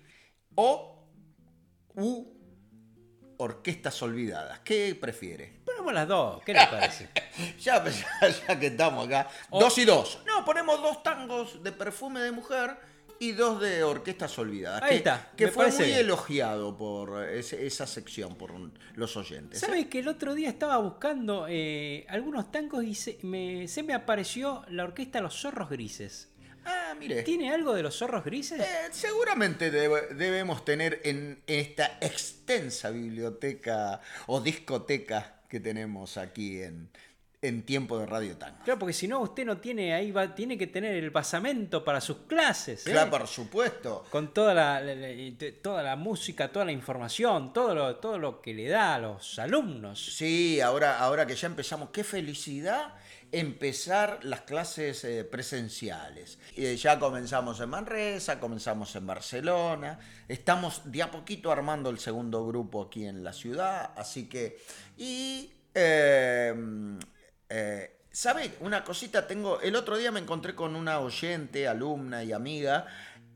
O 0.54 1.02
u 1.94 2.35
orquestas 3.38 4.00
olvidadas. 4.02 4.60
¿Qué 4.60 4.96
prefiere? 5.00 5.52
Ponemos 5.64 5.92
las 5.92 6.08
dos. 6.08 6.42
¿Qué 6.44 6.54
le 6.54 6.66
parece? 6.66 7.08
ya, 7.60 7.84
ya, 7.84 8.28
ya, 8.28 8.58
que 8.58 8.66
estamos 8.68 9.06
acá. 9.06 9.28
O... 9.50 9.60
Dos 9.60 9.76
y 9.78 9.84
dos. 9.84 10.20
No, 10.26 10.44
ponemos 10.44 10.80
dos 10.80 11.02
tangos 11.02 11.62
de 11.62 11.72
perfume 11.72 12.20
de 12.20 12.32
mujer 12.32 12.76
y 13.18 13.32
dos 13.32 13.60
de 13.60 13.82
Orquestas 13.82 14.38
Olvidadas. 14.38 14.82
Ahí 14.82 14.90
que, 14.90 14.96
está. 14.96 15.30
Que 15.36 15.48
fue 15.48 15.70
muy 15.70 15.84
bien. 15.84 15.98
elogiado 15.98 16.76
por 16.76 17.24
ese, 17.28 17.66
esa 17.66 17.86
sección, 17.86 18.36
por 18.36 18.52
los 18.94 19.16
oyentes. 19.16 19.62
¿eh? 19.62 19.66
¿Sabes 19.66 19.86
que 19.86 20.00
el 20.00 20.08
otro 20.08 20.34
día 20.34 20.48
estaba 20.48 20.78
buscando 20.78 21.46
eh, 21.48 22.06
algunos 22.08 22.50
tangos 22.50 22.84
y 22.84 22.94
se 22.94 23.18
me, 23.22 23.68
se 23.68 23.82
me 23.82 23.94
apareció 23.94 24.64
la 24.68 24.84
orquesta 24.84 25.20
Los 25.20 25.40
Zorros 25.40 25.68
Grises? 25.70 26.28
Ah, 26.66 26.94
mire. 26.98 27.22
¿Tiene 27.22 27.52
algo 27.52 27.72
de 27.74 27.82
los 27.82 27.96
zorros 27.96 28.24
grises? 28.24 28.60
Eh, 28.60 28.88
seguramente 28.90 29.70
debe, 29.70 30.14
debemos 30.14 30.64
tener 30.64 31.00
en 31.04 31.40
esta 31.46 31.98
extensa 32.00 32.90
biblioteca 32.90 34.00
o 34.26 34.40
discoteca 34.40 35.40
que 35.48 35.60
tenemos 35.60 36.16
aquí 36.16 36.60
en, 36.60 36.88
en 37.40 37.62
tiempo 37.62 37.98
de 38.00 38.06
Radio 38.06 38.36
Tango. 38.36 38.58
Claro, 38.64 38.80
porque 38.80 38.92
si 38.92 39.06
no, 39.06 39.20
usted 39.20 39.44
no 39.44 39.58
tiene 39.58 39.94
ahí, 39.94 40.10
va, 40.10 40.34
tiene 40.34 40.58
que 40.58 40.66
tener 40.66 40.96
el 40.96 41.10
basamento 41.10 41.84
para 41.84 42.00
sus 42.00 42.18
clases. 42.26 42.84
¿eh? 42.84 42.90
Claro, 42.90 43.10
por 43.12 43.26
supuesto. 43.28 44.04
Con 44.10 44.34
toda 44.34 44.52
la, 44.52 44.80
la, 44.80 44.94
la, 44.96 45.34
toda 45.62 45.84
la 45.84 45.94
música, 45.94 46.50
toda 46.50 46.64
la 46.64 46.72
información, 46.72 47.52
todo 47.52 47.74
lo, 47.76 47.96
todo 47.96 48.18
lo 48.18 48.42
que 48.42 48.54
le 48.54 48.68
da 48.68 48.96
a 48.96 48.98
los 48.98 49.38
alumnos. 49.38 50.04
Sí, 50.16 50.60
ahora, 50.60 50.98
ahora 50.98 51.26
que 51.26 51.36
ya 51.36 51.46
empezamos, 51.46 51.90
qué 51.90 52.02
felicidad 52.02 52.94
empezar 53.38 54.20
las 54.22 54.42
clases 54.42 55.04
eh, 55.04 55.24
presenciales. 55.24 56.38
Eh, 56.56 56.76
ya 56.76 56.98
comenzamos 56.98 57.60
en 57.60 57.68
Manresa, 57.68 58.40
comenzamos 58.40 58.94
en 58.96 59.06
Barcelona, 59.06 59.98
estamos 60.26 60.82
de 60.84 61.02
a 61.02 61.10
poquito 61.10 61.52
armando 61.52 61.90
el 61.90 61.98
segundo 61.98 62.46
grupo 62.46 62.82
aquí 62.82 63.04
en 63.04 63.22
la 63.22 63.32
ciudad, 63.32 63.92
así 63.96 64.28
que... 64.28 64.58
Y... 64.96 65.52
Eh, 65.74 66.54
eh, 67.48 67.92
¿Sabe? 68.16 68.52
Una 68.60 68.82
cosita 68.82 69.26
tengo. 69.26 69.60
El 69.60 69.76
otro 69.76 69.98
día 69.98 70.10
me 70.10 70.20
encontré 70.20 70.54
con 70.54 70.74
una 70.74 71.00
oyente, 71.00 71.68
alumna 71.68 72.24
y 72.24 72.32
amiga. 72.32 72.86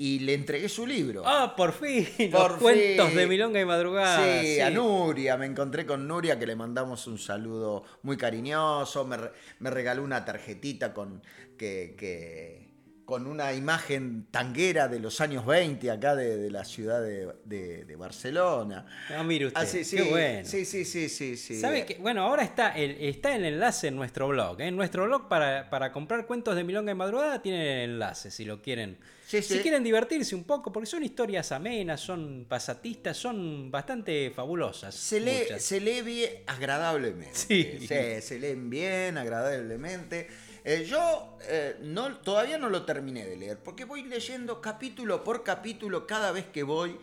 Y 0.02 0.20
le 0.20 0.32
entregué 0.32 0.66
su 0.70 0.86
libro. 0.86 1.24
Ah, 1.26 1.52
por 1.54 1.72
fin. 1.74 2.08
Por 2.32 2.52
los 2.52 2.60
cuentos 2.60 3.08
fin. 3.08 3.16
de 3.18 3.26
Milonga 3.26 3.60
y 3.60 3.66
Madrugada. 3.66 4.40
Sí, 4.42 4.58
a 4.58 4.70
Nuria. 4.70 5.36
Me 5.36 5.44
encontré 5.44 5.84
con 5.84 6.08
Nuria, 6.08 6.38
que 6.38 6.46
le 6.46 6.56
mandamos 6.56 7.06
un 7.06 7.18
saludo 7.18 7.84
muy 8.02 8.16
cariñoso. 8.16 9.04
Me, 9.04 9.18
me 9.58 9.68
regaló 9.68 10.02
una 10.02 10.24
tarjetita 10.24 10.94
con, 10.94 11.22
que, 11.58 11.94
que- 11.98 12.69
con 13.10 13.26
una 13.26 13.52
imagen 13.52 14.28
tanguera 14.30 14.86
de 14.86 15.00
los 15.00 15.20
años 15.20 15.44
20 15.44 15.90
acá 15.90 16.14
de, 16.14 16.36
de 16.36 16.48
la 16.48 16.64
ciudad 16.64 17.02
de, 17.02 17.26
de- 17.44 17.84
de 17.84 17.96
Barcelona. 17.96 18.86
Ah, 19.08 19.24
mire 19.24 19.46
usted. 19.46 19.60
Ah, 19.60 19.66
sí, 19.66 19.82
sí, 19.82 19.96
Qué 19.96 20.02
bueno. 20.04 20.48
Sí, 20.48 20.64
sí, 20.64 20.84
sí, 20.84 21.08
sí. 21.08 21.36
sí. 21.36 21.60
¿Sabe 21.60 21.84
que 21.84 21.94
Bueno, 21.96 22.22
ahora 22.22 22.44
está 22.44 22.70
el, 22.70 22.92
está 23.00 23.34
el 23.34 23.44
enlace 23.44 23.88
en 23.88 23.96
nuestro 23.96 24.28
blog. 24.28 24.60
¿eh? 24.60 24.68
En 24.68 24.76
nuestro 24.76 25.06
blog 25.06 25.26
para, 25.28 25.68
para 25.70 25.90
comprar 25.90 26.24
cuentos 26.24 26.54
de 26.54 26.62
Milonga 26.62 26.92
y 26.92 26.94
Madrugada 26.94 27.42
tienen 27.42 27.62
el 27.62 27.90
enlace 27.90 28.30
si 28.30 28.44
lo 28.44 28.62
quieren. 28.62 28.96
Sí, 29.26 29.42
Si 29.42 29.58
quieren 29.58 29.82
divertirse 29.84 30.34
un 30.36 30.44
poco, 30.44 30.72
porque 30.72 30.86
son 30.86 31.02
historias 31.02 31.50
amenas, 31.52 32.00
son 32.00 32.46
pasatistas, 32.48 33.16
son 33.16 33.70
bastante 33.72 34.30
fabulosas. 34.30 34.94
Se 34.94 35.18
lee, 35.20 35.38
muchas. 35.42 35.62
se 35.62 35.80
lee 35.80 36.02
bien 36.02 36.30
agradablemente. 36.46 37.34
Sí. 37.36 37.86
se 38.22 38.38
leen 38.38 38.70
bien, 38.70 39.18
agradablemente. 39.18 40.28
Eh, 40.64 40.84
yo 40.88 41.36
eh, 41.48 41.76
no, 41.80 42.16
todavía 42.18 42.58
no 42.58 42.68
lo 42.68 42.84
terminé 42.84 43.26
de 43.26 43.36
leer, 43.36 43.58
porque 43.58 43.84
voy 43.84 44.02
leyendo 44.04 44.60
capítulo 44.60 45.24
por 45.24 45.42
capítulo 45.42 46.06
cada 46.06 46.32
vez 46.32 46.46
que 46.46 46.62
voy 46.62 46.96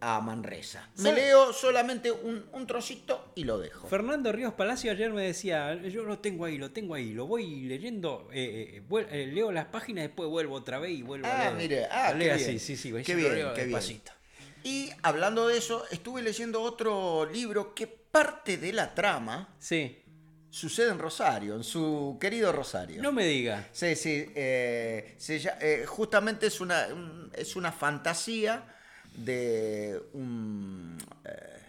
a 0.00 0.20
Manresa. 0.20 0.88
Me 0.98 1.10
¿Sabe? 1.10 1.22
leo 1.22 1.52
solamente 1.52 2.12
un, 2.12 2.44
un 2.52 2.66
trocito 2.68 3.32
y 3.34 3.42
lo 3.44 3.58
dejo. 3.58 3.88
Fernando 3.88 4.30
Ríos 4.30 4.52
Palacio 4.54 4.92
ayer 4.92 5.10
me 5.12 5.22
decía, 5.24 5.74
yo 5.74 6.04
lo 6.04 6.18
tengo 6.20 6.44
ahí, 6.44 6.56
lo 6.56 6.70
tengo 6.70 6.94
ahí, 6.94 7.12
lo 7.12 7.26
voy 7.26 7.62
leyendo, 7.62 8.28
eh, 8.32 8.80
leo 9.32 9.50
las 9.50 9.66
páginas, 9.66 10.04
después 10.04 10.28
vuelvo 10.28 10.54
otra 10.54 10.78
vez 10.78 10.92
y 10.92 11.02
vuelvo 11.02 11.26
a 11.26 11.30
Ah, 11.34 11.44
leer. 11.50 11.54
mire, 11.56 11.84
ah, 11.90 12.10
qué 12.12 12.18
leo 12.18 12.34
bien. 12.36 12.48
así, 12.48 12.58
sí, 12.60 12.76
sí, 12.76 12.92
Qué 12.92 13.04
sí, 13.04 13.12
lo 13.14 13.28
bien, 13.34 13.48
qué 13.56 13.64
bien. 13.64 14.02
Y 14.64 14.90
hablando 15.02 15.48
de 15.48 15.56
eso, 15.58 15.84
estuve 15.90 16.20
leyendo 16.22 16.62
otro 16.62 17.24
libro 17.26 17.74
que 17.74 17.86
parte 17.86 18.56
de 18.56 18.72
la 18.72 18.94
trama 18.94 19.54
Sí, 19.58 19.98
sucede 20.50 20.90
en 20.90 20.98
Rosario, 20.98 21.54
en 21.54 21.64
su 21.64 22.16
querido 22.20 22.52
Rosario. 22.52 23.02
no 23.02 23.12
me 23.12 23.24
diga. 23.26 23.68
Sí, 23.72 23.94
sí. 23.96 24.26
eh, 24.34 25.14
se 25.18 25.36
eh, 25.60 25.84
justamente 25.86 26.46
es 26.46 26.60
una, 26.60 26.86
un- 26.88 27.30
es 27.34 27.56
una 27.56 27.72
fantasía 27.72 28.64
de 29.14 30.00
un, 30.12 30.96
eh, 31.24 31.60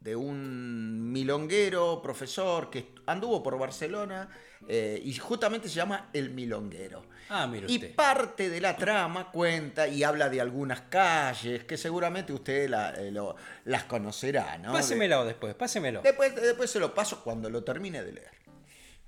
de 0.00 0.16
un 0.16 1.10
milonguero, 1.12 2.00
profesor, 2.02 2.70
que 2.70 2.92
anduvo 3.06 3.42
por 3.42 3.58
Barcelona 3.58 4.28
eh, 4.66 5.00
y 5.04 5.14
justamente 5.14 5.68
se 5.68 5.74
llama 5.76 6.10
El 6.12 6.30
Milonguero. 6.30 7.04
Ah, 7.30 7.46
mire 7.46 7.66
Y 7.70 7.76
usted. 7.76 7.94
parte 7.94 8.48
de 8.48 8.60
la 8.60 8.74
trama 8.76 9.30
cuenta 9.30 9.86
y 9.86 10.02
habla 10.02 10.28
de 10.30 10.40
algunas 10.40 10.80
calles 10.82 11.64
que 11.64 11.76
seguramente 11.76 12.32
usted 12.32 12.68
la- 12.70 12.90
eh, 12.94 13.10
lo- 13.10 13.36
las 13.66 13.84
conocerá, 13.84 14.56
¿no? 14.58 14.72
Pásemelo 14.72 15.24
después, 15.26 15.54
pásemelo. 15.54 16.00
De- 16.00 16.08
después, 16.08 16.34
después 16.34 16.70
se 16.70 16.80
lo 16.80 16.94
paso 16.94 17.22
cuando 17.22 17.50
lo 17.50 17.62
termine 17.62 18.02
de 18.02 18.12
leer. 18.12 18.38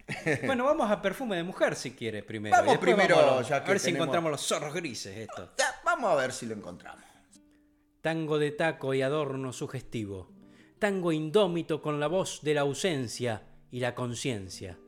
Bueno, 0.46 0.64
vamos 0.64 0.90
a 0.90 1.00
perfume 1.00 1.36
de 1.36 1.44
mujer 1.44 1.76
si 1.76 1.92
quiere 1.92 2.22
primero. 2.22 2.56
Vamos 2.56 2.74
Y 2.74 2.78
primero, 2.78 3.16
vamos 3.16 3.50
a, 3.50 3.60
ver 3.60 3.78
si 3.78 3.90
encontramos 3.90 4.30
los 4.30 4.40
zorros 4.46 4.74
grises 4.74 5.16
esto. 5.16 5.52
Vamos 5.84 6.10
a 6.10 6.16
ver 6.16 6.32
si 6.32 6.46
lo 6.46 6.54
encontramos. 6.54 7.04
Tango 8.00 8.38
de 8.38 8.50
taco 8.50 8.92
y 8.94 9.02
adorno 9.02 9.52
sugestivo. 9.52 10.32
Tango 10.78 11.12
indómito 11.12 11.80
con 11.82 12.00
la 12.00 12.06
voz 12.08 12.40
de 12.42 12.54
la 12.54 12.62
ausencia 12.62 13.42
y 13.70 13.80
la 13.80 13.94
conciencia. 13.94 14.78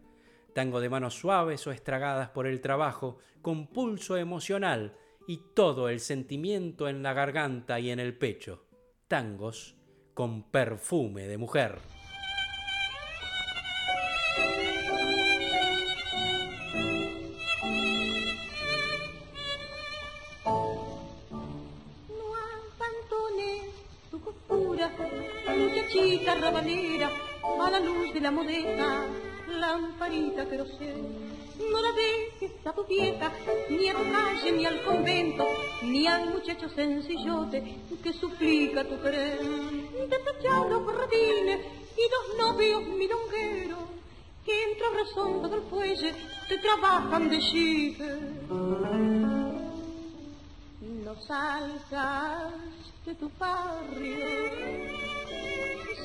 Tango 0.54 0.80
de 0.80 0.90
manos 0.90 1.14
suaves 1.14 1.66
o 1.66 1.72
estragadas 1.72 2.30
por 2.30 2.46
el 2.46 2.60
trabajo, 2.60 3.18
con 3.40 3.66
pulso 3.66 4.16
emocional 4.16 4.96
y 5.26 5.38
todo 5.54 5.88
el 5.88 6.00
sentimiento 6.00 6.88
en 6.88 7.02
la 7.02 7.12
garganta 7.12 7.80
y 7.80 7.90
en 7.90 8.00
el 8.00 8.16
pecho. 8.16 8.64
Tangos 9.08 9.76
con 10.14 10.42
perfume 10.50 11.26
de 11.26 11.38
mujer. 11.38 11.78
No 22.08 22.34
tu 24.10 24.20
costura, 24.20 24.90
a 27.60 27.70
la 27.70 27.80
luz 27.80 28.12
de 28.12 28.20
la 28.20 28.30
modesta, 28.30 29.06
lamparita 29.60 30.48
querosén. 30.48 31.42
No 31.70 31.80
la 31.80 31.92
dejes 31.92 32.66
a 32.66 32.72
tu 32.72 32.84
vieja, 32.84 33.30
ni 33.68 33.88
a 33.88 33.94
tu 33.94 34.04
calle, 34.10 34.52
ni 34.52 34.64
al 34.66 34.82
convento, 34.82 35.46
ni 35.82 36.06
al 36.06 36.30
muchacho 36.30 36.68
sencillote 36.70 37.78
que 38.02 38.12
suplica 38.12 38.84
tu 38.84 39.00
querer. 39.00 39.38
Desecha 40.08 40.64
los 40.68 40.82
jardines 40.86 41.60
y 41.96 42.04
los 42.14 42.38
novios 42.38 42.82
milongueros, 42.84 43.84
que 44.44 44.64
entre 44.64 44.90
resondo 45.02 45.48
del 45.48 45.62
fuelle 45.62 46.14
te 46.48 46.58
trabajan 46.58 47.28
de 47.28 47.38
chique. 47.38 48.10
No 51.04 51.14
salgas 51.22 52.52
de 53.04 53.14
tu 53.14 53.30
barrio. 53.38 54.26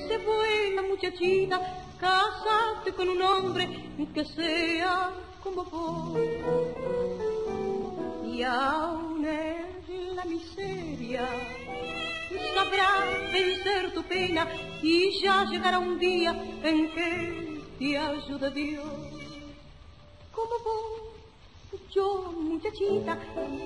Sé 0.08 0.18
buena 0.20 0.82
muchachita, 0.84 1.87
cásate 2.00 2.93
con 2.93 3.10
un 3.10 3.22
hombre 3.22 3.68
que 4.14 4.26
sea 4.26 5.12
como 5.43 5.64
vos. 5.64 6.20
y 8.26 8.43
aún 8.43 9.26
en 9.26 10.16
la 10.16 10.26
miseria 10.26 11.28
sabrás 12.54 13.32
vencer 13.34 13.93
tu 13.93 14.04
pena 14.04 14.48
y 14.82 15.20
ya 15.22 15.45
llegará 15.45 15.80
un 15.80 15.98
día 15.98 16.32
en 16.64 16.89
que 16.91 17.62
te 17.80 17.98
ayude 17.98 18.52
Dios. 18.52 18.86
Como 20.32 20.56
vos, 20.66 21.82
yo 21.93 22.32
muchachita, 22.34 23.18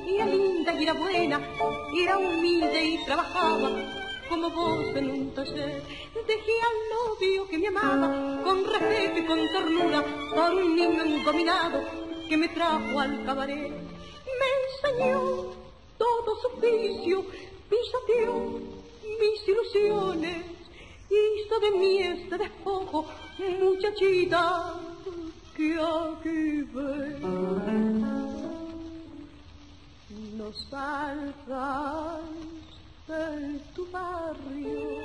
era 0.08 0.26
linda 0.26 0.74
y 0.74 0.84
era 0.84 0.94
buena, 0.94 1.42
era 2.02 2.18
humilde 2.18 2.86
y 2.86 3.06
trabajaba 3.06 3.72
como 4.32 4.50
vos 4.50 4.96
en 4.96 5.10
un 5.12 5.34
taller. 5.34 5.84
Dejé 6.26 6.56
al 6.70 6.78
novio 6.96 7.48
que 7.50 7.58
me 7.58 7.68
amaba 7.68 8.42
con 8.46 8.64
respeto 8.64 9.20
y 9.20 9.26
con 9.26 9.40
ternura 9.52 10.06
por 10.34 10.54
un 10.56 10.74
niño 10.74 11.04
engominado 11.04 11.80
que 12.30 12.38
me 12.38 12.48
trajo 12.48 12.98
al 12.98 13.26
cabaret. 13.26 13.74
Me 14.40 14.50
enseñó 14.62 15.20
todo 15.98 16.30
su 16.42 16.48
oficio, 16.48 17.26
pisoteó 17.70 18.34
mis 19.20 19.48
ilusiones, 19.50 20.46
hizo 21.10 21.60
de 21.60 21.72
mí 21.72 21.98
este 21.98 22.38
despojo, 22.38 23.06
muchachita 23.60 24.80
que 25.58 25.74
aquí 25.74 26.62
ves. 26.74 27.20
No 30.38 30.54
salgas 30.70 32.61
de 33.12 33.60
tu 33.76 33.86
barrio, 33.92 35.02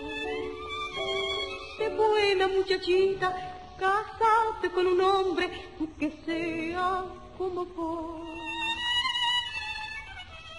sé 1.77 1.89
buena 1.89 2.47
muchachita, 2.47 3.29
casate 3.77 4.71
con 4.71 4.87
un 4.87 5.01
hombre 5.01 5.51
que 5.99 6.13
sea 6.25 7.05
como 7.37 7.65
vos. 7.65 8.29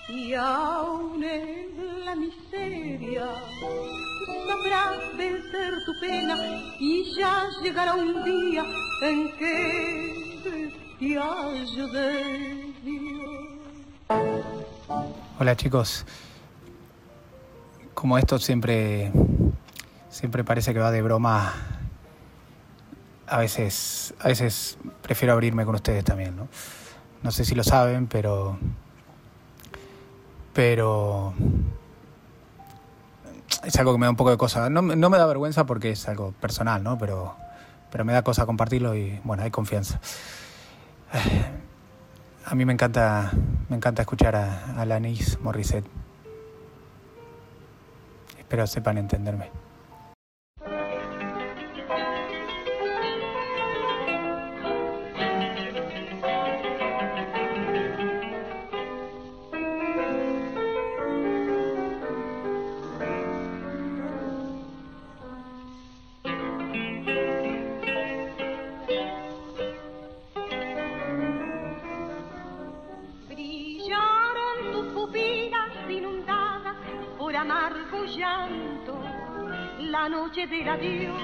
Y 0.09 0.33
aún 0.33 1.23
en 1.23 2.05
la 2.05 2.15
miseria 2.15 3.27
sabrás 4.47 5.17
vencer 5.17 5.73
tu 5.85 5.93
pena 6.01 6.35
y 6.79 7.15
ya 7.15 7.49
llegará 7.61 7.93
un 7.93 8.23
día 8.25 8.65
en 9.03 9.37
que 9.37 10.73
te 10.99 11.17
ayude 11.17 12.73
Dios. 12.83 13.47
Hola 15.39 15.55
chicos, 15.55 16.05
como 17.97 18.19
esto 18.19 18.37
siempre, 18.37 19.11
siempre 20.11 20.43
parece 20.43 20.71
que 20.71 20.79
va 20.79 20.91
de 20.91 21.01
broma, 21.01 21.51
a 23.25 23.37
veces, 23.39 24.13
a 24.19 24.27
veces 24.27 24.77
prefiero 25.01 25.33
abrirme 25.33 25.65
con 25.65 25.73
ustedes 25.73 26.03
también, 26.03 26.37
¿no? 26.37 26.47
No 27.23 27.31
sé 27.31 27.43
si 27.43 27.55
lo 27.55 27.63
saben, 27.63 28.05
pero 28.05 28.59
pero 30.53 31.33
es 33.63 33.75
algo 33.77 33.93
que 33.93 33.97
me 33.97 34.05
da 34.05 34.11
un 34.11 34.15
poco 34.15 34.29
de 34.29 34.37
cosa. 34.37 34.69
No, 34.69 34.83
no, 34.83 35.09
me 35.09 35.17
da 35.17 35.25
vergüenza 35.25 35.65
porque 35.65 35.89
es 35.89 36.07
algo 36.07 36.33
personal, 36.33 36.83
¿no? 36.83 36.99
Pero, 36.99 37.35
pero 37.91 38.05
me 38.05 38.13
da 38.13 38.21
cosa 38.21 38.45
compartirlo 38.45 38.95
y 38.95 39.19
bueno, 39.23 39.41
hay 39.41 39.49
confianza. 39.49 39.99
A 42.45 42.53
mí 42.53 42.63
me 42.63 42.73
encanta, 42.73 43.31
me 43.69 43.75
encanta 43.75 44.03
escuchar 44.03 44.35
a, 44.35 44.79
a 44.79 44.85
Lanis 44.85 45.39
Morissette. 45.41 45.96
Espero 48.47 48.63
sepan 48.63 48.95
entenderme. 48.97 49.66
Del 80.45 80.69
adiós, 80.69 81.21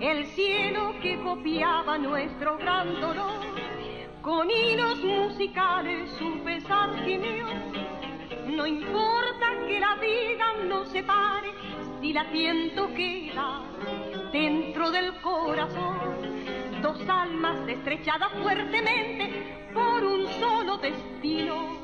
el 0.00 0.26
cielo 0.26 0.94
que 1.02 1.20
copiaba 1.22 1.98
nuestro 1.98 2.56
gran 2.58 3.00
dolor, 3.00 3.40
con 4.22 4.50
hilos 4.50 5.02
musicales 5.04 6.10
su 6.18 6.42
pesar. 6.44 6.90
No 8.46 8.66
importa 8.66 9.46
que 9.66 9.80
la 9.80 9.94
vida 9.96 10.64
nos 10.68 10.88
separe, 10.88 11.52
si 12.00 12.12
la 12.12 12.24
siento 12.30 12.88
queda 12.94 13.62
dentro 14.32 14.90
del 14.90 15.20
corazón. 15.20 15.98
Dos 16.82 17.08
almas 17.08 17.68
estrechadas 17.68 18.32
fuertemente 18.42 19.70
por 19.74 20.04
un 20.04 20.26
solo 20.40 20.78
destino, 20.78 21.78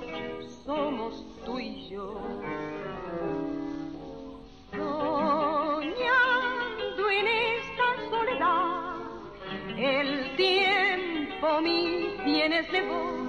somos 0.64 1.24
tú 1.44 1.58
y 1.58 1.88
yo. 1.88 2.20
El 9.78 10.34
tiempo 10.36 11.60
mis 11.60 12.24
bienes 12.24 12.66
llevó 12.72 13.26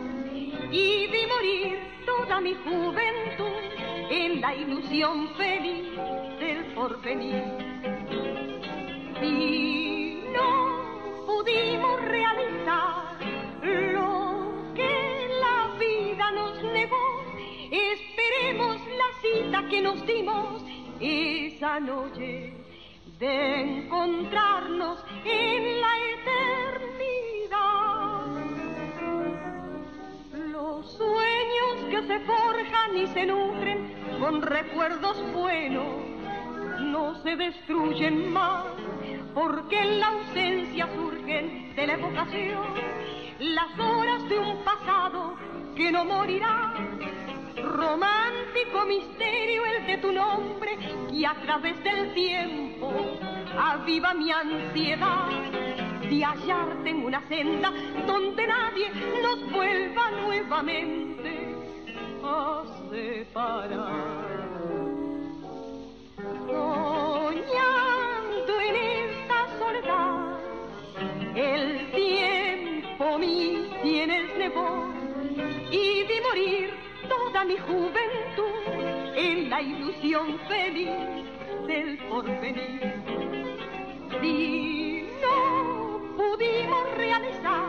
y 0.72 1.08
vi 1.08 1.28
morir 1.28 1.78
toda 2.06 2.40
mi 2.40 2.54
juventud 2.54 3.52
en 4.10 4.40
la 4.40 4.56
ilusión 4.56 5.28
feliz 5.36 5.90
del 6.40 6.64
porvenir. 6.74 7.44
Y 9.22 10.24
no 10.34 11.26
pudimos 11.26 12.02
realizar 12.06 13.18
lo 13.62 14.74
que 14.74 15.28
la 15.42 15.76
vida 15.78 16.32
nos 16.32 16.64
negó. 16.64 17.24
Esperemos 17.72 18.78
la 18.88 19.10
cita 19.22 19.68
que 19.70 19.82
nos 19.82 20.06
dimos 20.08 20.64
esa 21.02 21.82
noche 21.82 22.54
de 23.20 23.62
encontrarnos 23.62 25.04
en 25.26 25.82
la 25.82 25.94
eternidad. 26.20 27.58
Los 30.52 30.92
sueños 30.98 31.86
que 31.90 32.08
se 32.08 32.20
forjan 32.20 32.98
y 32.98 33.08
se 33.08 33.26
nutren 33.26 34.20
con 34.20 34.42
recuerdos 34.42 35.18
buenos 35.34 35.88
no 36.80 37.16
se 37.24 37.36
destruyen 37.36 38.32
más 38.32 38.66
porque 39.34 39.80
en 39.80 40.00
la 40.00 40.08
ausencia 40.08 40.88
surgen 40.96 41.76
de 41.76 41.88
la 41.88 41.94
evocación 41.94 42.66
las 43.40 43.80
horas 43.80 44.28
de 44.30 44.40
un 44.40 44.64
pasado 44.64 45.36
que 45.76 45.92
no 45.92 46.06
morirá 46.06 46.74
Romántico 47.64 48.86
misterio 48.86 49.66
el 49.66 49.88
de 49.88 49.98
tu 49.98 50.12
nombre 50.12 50.78
y 51.12 51.26
a 51.26 51.34
través 51.42 51.84
del 51.84 52.14
tiempo 52.14 52.94
aviva 53.58 54.14
mi 54.14 54.32
ansiedad 54.32 55.30
de 56.10 56.24
hallarte 56.24 56.90
en 56.90 57.04
una 57.04 57.22
senda 57.28 57.72
donde 58.06 58.48
nadie 58.48 58.90
nos 59.24 59.52
vuelva 59.52 60.12
nuevamente 60.12 61.56
a 62.24 62.64
separar. 62.92 64.38
Soñando 66.46 68.62
en 68.62 68.76
esta 68.76 69.48
soledad, 69.60 70.38
el 71.36 71.92
tiempo 71.92 73.18
mis 73.18 73.82
tienes 73.82 74.38
nevó 74.38 74.86
y 75.72 76.04
vi 76.04 76.22
morir 76.22 76.87
toda 77.08 77.44
mi 77.46 77.58
juventud 77.58 79.16
en 79.16 79.50
la 79.50 79.62
ilusión 79.62 80.40
feliz 80.48 80.90
del 81.68 81.98
porvenir. 82.10 82.94
Si 84.22 85.10
no 85.22 86.02
pudimos 86.16 86.98
realizar 86.98 87.66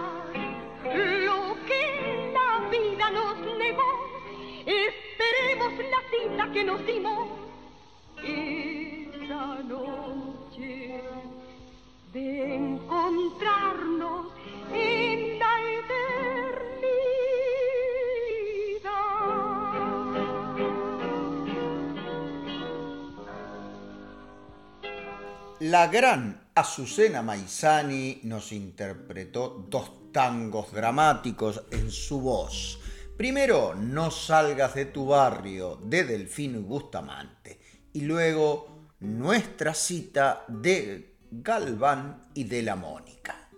lo 0.84 1.56
que 1.66 2.32
la 2.32 2.68
vida 2.70 3.10
nos 3.10 3.38
negó, 3.58 3.90
esperemos 4.66 5.72
la 5.90 6.00
cita 6.10 6.52
que 6.52 6.64
nos 6.64 6.86
dimos 6.86 7.28
esa 8.22 9.62
noche 9.62 11.02
de 12.12 12.54
encontrarnos 12.54 14.26
en 14.72 15.38
la 15.38 15.62
eternidad. 15.62 16.67
La 25.60 25.88
gran 25.88 26.50
Azucena 26.54 27.20
Maizani 27.20 28.20
nos 28.22 28.52
interpretó 28.52 29.66
dos 29.68 30.12
tangos 30.12 30.72
dramáticos 30.72 31.64
en 31.72 31.90
su 31.90 32.20
voz, 32.20 32.78
Primero, 33.16 33.74
No 33.74 34.12
salgas 34.12 34.76
de 34.76 34.84
tu 34.84 35.06
barrio 35.06 35.80
de 35.82 36.04
Delfino 36.04 36.60
y 36.60 36.62
Bustamante. 36.62 37.58
Y 37.92 38.02
luego, 38.02 38.90
Nuestra 39.00 39.74
cita 39.74 40.44
de 40.46 41.16
Galván 41.28 42.28
y 42.34 42.44
de 42.44 42.62
la 42.62 42.76
Mónica. 42.76 43.50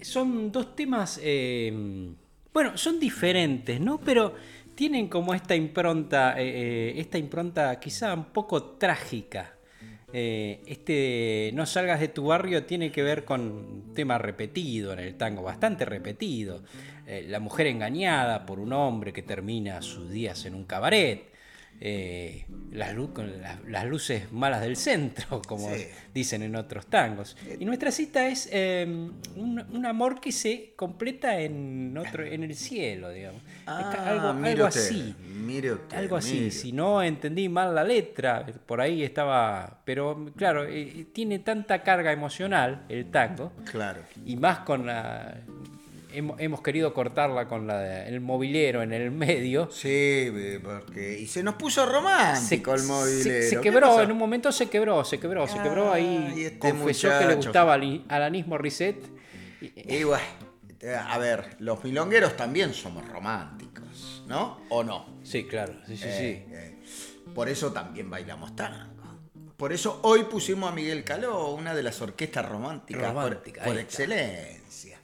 Son 0.00 0.50
dos 0.50 0.74
temas, 0.74 1.20
eh, 1.22 1.72
bueno, 2.52 2.76
son 2.76 2.98
diferentes, 2.98 3.80
¿no? 3.80 3.98
Pero 3.98 4.34
tienen 4.74 5.06
como 5.06 5.32
esta 5.32 5.54
impronta, 5.54 6.40
eh, 6.40 6.48
eh, 6.48 7.00
esta 7.00 7.18
impronta 7.18 7.78
quizá 7.78 8.12
un 8.12 8.24
poco 8.26 8.76
trágica. 8.76 9.55
Eh, 10.18 10.62
este 10.64 11.50
No 11.52 11.66
salgas 11.66 12.00
de 12.00 12.08
tu 12.08 12.24
barrio 12.24 12.64
tiene 12.64 12.90
que 12.90 13.02
ver 13.02 13.26
con 13.26 13.42
un 13.42 13.92
tema 13.94 14.16
repetido 14.16 14.94
en 14.94 15.00
el 15.00 15.14
tango, 15.16 15.42
bastante 15.42 15.84
repetido. 15.84 16.62
Eh, 17.06 17.26
la 17.28 17.38
mujer 17.38 17.66
engañada 17.66 18.46
por 18.46 18.58
un 18.58 18.72
hombre 18.72 19.12
que 19.12 19.20
termina 19.20 19.82
sus 19.82 20.10
días 20.10 20.46
en 20.46 20.54
un 20.54 20.64
cabaret. 20.64 21.35
Eh, 21.80 22.46
las, 22.72 22.94
lu- 22.94 23.12
con 23.12 23.40
las- 23.40 23.62
las 23.64 23.84
luces 23.86 24.32
malas 24.32 24.60
del 24.62 24.76
centro, 24.76 25.42
como 25.46 25.72
Sí. 25.74 25.86
dicen 26.14 26.42
en 26.42 26.56
otros 26.56 26.86
tangos. 26.86 27.36
Y 27.60 27.64
nuestra 27.64 27.90
cita 27.90 28.26
es 28.28 28.48
eh, 28.52 28.84
un, 29.36 29.64
un 29.72 29.86
amor 29.86 30.20
que 30.20 30.32
se 30.32 30.72
completa 30.76 31.38
en 31.40 31.96
otro, 31.98 32.24
en 32.24 32.42
el 32.44 32.54
cielo, 32.54 33.10
digamos. 33.10 33.42
Ah, 33.66 33.90
algo 34.06 34.32
mire 34.34 34.50
algo 34.52 34.66
usted, 34.68 34.80
así. 34.80 35.14
mire 35.44 35.72
usted, 35.72 35.96
Algo 35.96 36.16
así, 36.16 36.34
mire. 36.34 36.50
si 36.50 36.72
no 36.72 37.02
entendí 37.02 37.48
mal 37.48 37.74
la 37.74 37.84
letra, 37.84 38.46
por 38.66 38.80
ahí 38.80 39.02
estaba, 39.02 39.80
pero 39.84 40.32
claro, 40.36 40.64
eh, 40.66 41.06
tiene 41.12 41.40
tanta 41.40 41.82
carga 41.82 42.12
emocional 42.12 42.84
el 42.88 43.10
tango, 43.10 43.52
Claro. 43.70 44.02
y 44.24 44.36
más 44.36 44.60
con 44.60 44.86
la... 44.86 45.36
Hemos, 46.16 46.62
querido 46.62 46.94
cortarla 46.94 47.46
con 47.46 47.66
la 47.66 47.78
de- 47.80 48.08
el 48.08 48.20
movilero 48.20 48.82
en 48.82 48.92
el 48.92 49.10
medio. 49.10 49.70
Sí, 49.70 49.88
eh, 49.90 50.60
porque. 50.62 51.18
Y 51.20 51.26
se 51.26 51.42
nos 51.42 51.56
puso 51.56 51.84
romántico 51.86 52.74
el 52.74 52.82
movilero. 52.84 53.22
Se, 53.22 53.42
se 53.50 53.56
¿Qué 53.56 53.62
quebró, 53.62 54.00
en 54.00 54.10
un 54.12 54.18
momento 54.18 54.50
se 54.50 54.68
quebró, 54.70 55.04
se 55.04 55.18
quebró, 55.20 55.46
se 55.46 55.58
quebró 55.60 55.92
ahí. 55.92 56.32
Este 56.38 56.58
confesó 56.58 57.08
que 57.18 57.26
le 57.26 57.34
gustaba 57.34 57.74
Al- 57.74 58.04
Alanis 58.08 58.46
Morissette. 58.46 59.04
Y 59.60 60.04
bueno, 60.04 60.24
a 61.08 61.18
ver, 61.18 61.56
los 61.58 61.82
milongueros 61.84 62.36
también 62.36 62.72
somos 62.72 63.06
románticos, 63.08 64.24
¿no? 64.26 64.60
¿O 64.70 64.82
no? 64.84 65.18
Sí, 65.22 65.44
claro, 65.44 65.74
sí, 65.86 65.96
sí, 65.96 66.04
Eh, 66.08 66.46
eh, 66.50 66.78
por 67.34 67.48
eso 67.48 67.72
también 67.72 68.08
bailamos 68.10 68.54
tango. 68.56 68.94
Por 69.56 69.72
eso 69.72 70.00
hoy 70.02 70.24
pusimos 70.24 70.70
a 70.70 70.74
Miguel 70.74 71.02
Caló, 71.02 71.50
una 71.54 71.74
de 71.74 71.82
las 71.82 72.00
orquestas 72.02 72.46
románticas 72.46 73.10
por- 73.12 73.24
Romántica, 73.24 73.64
por, 73.64 73.78
excelencia. 73.78 74.95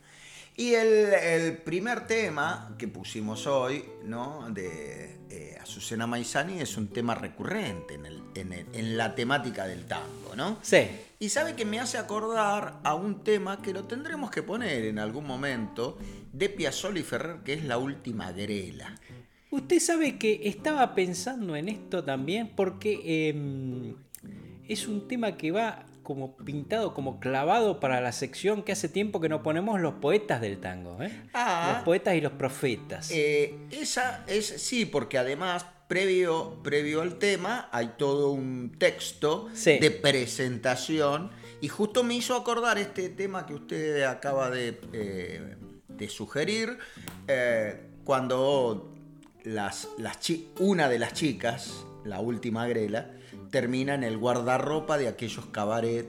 Y 0.56 0.74
el, 0.74 0.88
el 1.14 1.56
primer 1.58 2.06
tema 2.06 2.74
que 2.78 2.86
pusimos 2.88 3.46
hoy, 3.46 3.84
¿no? 4.04 4.48
De 4.50 5.16
eh, 5.30 5.56
Azucena 5.62 6.06
Maizani, 6.06 6.60
es 6.60 6.76
un 6.76 6.88
tema 6.88 7.14
recurrente 7.14 7.94
en, 7.94 8.04
el- 8.06 8.22
en 8.34 8.52
el- 8.52 8.66
en 8.74 8.96
la 8.98 9.14
temática 9.14 9.66
del 9.66 9.86
tango, 9.86 10.36
¿no? 10.36 10.58
Sí. 10.60 10.88
Y 11.18 11.30
sabe 11.30 11.54
que 11.54 11.64
me 11.64 11.80
hace 11.80 11.96
acordar 11.96 12.80
a 12.84 12.94
un 12.94 13.24
tema 13.24 13.62
que 13.62 13.72
lo 13.72 13.84
tendremos 13.84 14.30
que 14.30 14.42
poner 14.42 14.84
en 14.84 14.98
algún 14.98 15.26
momento 15.26 15.96
de 16.32 16.48
Piazzolla 16.50 17.00
y 17.00 17.02
Ferrer, 17.02 17.36
que 17.44 17.54
es 17.54 17.64
la 17.64 17.78
última 17.78 18.30
grela. 18.32 18.94
Usted 19.50 19.80
sabe 19.80 20.18
que 20.18 20.40
estaba 20.44 20.94
pensando 20.94 21.56
en 21.56 21.68
esto 21.68 22.04
también 22.04 22.52
porque 22.54 23.00
eh, 23.04 23.94
es 24.68 24.86
un 24.88 25.08
tema 25.08 25.36
que 25.36 25.50
va 25.50 25.86
como 26.02 26.36
pintado, 26.36 26.94
como 26.94 27.20
clavado 27.20 27.80
para 27.80 28.00
la 28.00 28.12
sección 28.12 28.62
que 28.62 28.72
hace 28.72 28.88
tiempo 28.88 29.20
que 29.20 29.28
no 29.28 29.42
ponemos 29.42 29.80
los 29.80 29.94
poetas 29.94 30.40
del 30.40 30.58
tango. 30.60 31.02
¿eh? 31.02 31.22
Ah. 31.34 31.72
Los 31.74 31.84
poetas 31.84 32.14
y 32.14 32.20
los 32.20 32.32
profetas. 32.32 33.10
Eh, 33.10 33.54
esa 33.70 34.24
es, 34.26 34.46
sí, 34.46 34.84
porque 34.86 35.18
además, 35.18 35.66
previo, 35.88 36.60
previo 36.62 37.02
al 37.02 37.18
tema, 37.18 37.68
hay 37.72 37.92
todo 37.98 38.30
un 38.30 38.72
texto 38.78 39.48
Sí. 39.54 39.78
de 39.78 39.90
presentación 39.90 41.30
y 41.60 41.68
justo 41.68 42.02
me 42.02 42.14
hizo 42.14 42.36
acordar 42.36 42.78
este 42.78 43.08
tema 43.08 43.46
que 43.46 43.54
usted 43.54 44.02
acaba 44.02 44.50
de, 44.50 44.80
eh, 44.92 45.56
de 45.88 46.08
sugerir, 46.08 46.78
eh, 47.28 47.88
cuando 48.04 48.92
las, 49.44 49.88
las 49.98 50.18
una 50.58 50.88
de 50.88 50.98
las 50.98 51.12
chicas, 51.12 51.84
la 52.04 52.18
última 52.20 52.66
grela, 52.66 53.10
termina 53.52 53.94
en 53.94 54.02
el 54.02 54.18
guardarropa 54.18 54.98
de 54.98 55.06
aquellos 55.06 55.46
cabaret 55.46 56.08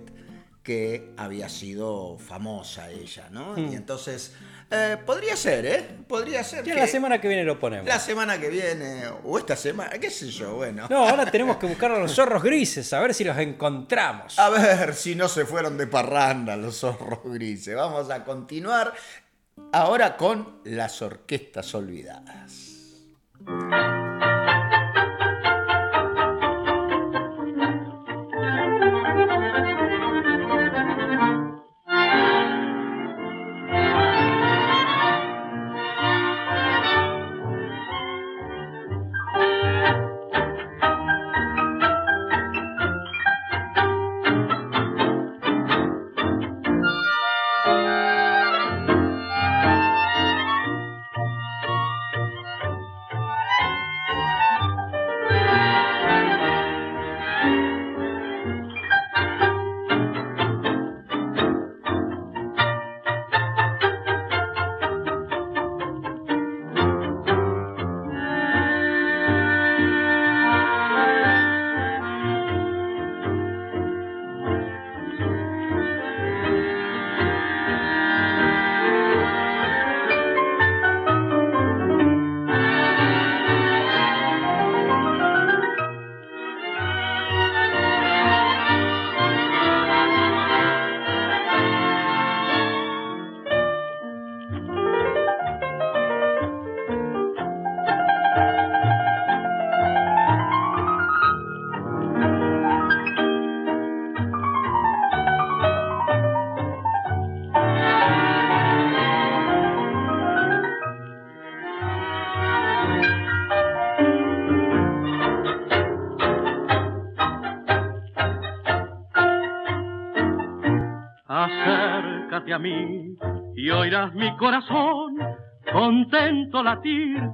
que 0.63 1.13
había 1.17 1.49
sido 1.49 2.17
famosa 2.17 2.89
ella, 2.89 3.27
¿no? 3.29 3.53
Hmm. 3.55 3.73
Y 3.73 3.75
entonces, 3.75 4.33
eh, 4.71 4.97
podría 5.05 5.35
ser, 5.35 5.65
¿eh? 5.65 5.85
Podría 6.07 6.41
ser. 6.41 6.63
ya 6.63 6.73
que 6.73 6.79
la 6.79 6.87
semana 6.87 7.19
que 7.19 7.27
viene 7.27 7.43
lo 7.43 7.59
ponemos. 7.59 7.85
la 7.85 7.99
semana 7.99 8.39
que 8.39 8.49
viene, 8.49 9.03
o 9.25 9.37
esta 9.37 9.57
semana, 9.57 9.91
qué 9.99 10.09
sé 10.09 10.29
yo, 10.29 10.55
bueno. 10.55 10.87
No, 10.89 11.07
ahora 11.07 11.29
tenemos 11.29 11.57
que 11.57 11.65
buscar 11.65 11.91
a 11.91 11.99
los 11.99 12.15
zorros 12.15 12.41
grises, 12.41 12.91
a 12.93 13.01
ver 13.01 13.13
si 13.13 13.25
los 13.25 13.37
encontramos. 13.37 14.39
A 14.39 14.49
ver 14.49 14.95
si 14.95 15.15
no 15.15 15.27
se 15.27 15.45
fueron 15.45 15.77
de 15.77 15.85
parranda 15.85 16.55
los 16.55 16.77
zorros 16.77 17.19
grises. 17.25 17.75
Vamos 17.75 18.09
a 18.09 18.23
continuar 18.23 18.93
ahora 19.73 20.15
con 20.15 20.61
las 20.63 21.01
orquestas 21.01 21.75
olvidadas. 21.75 22.71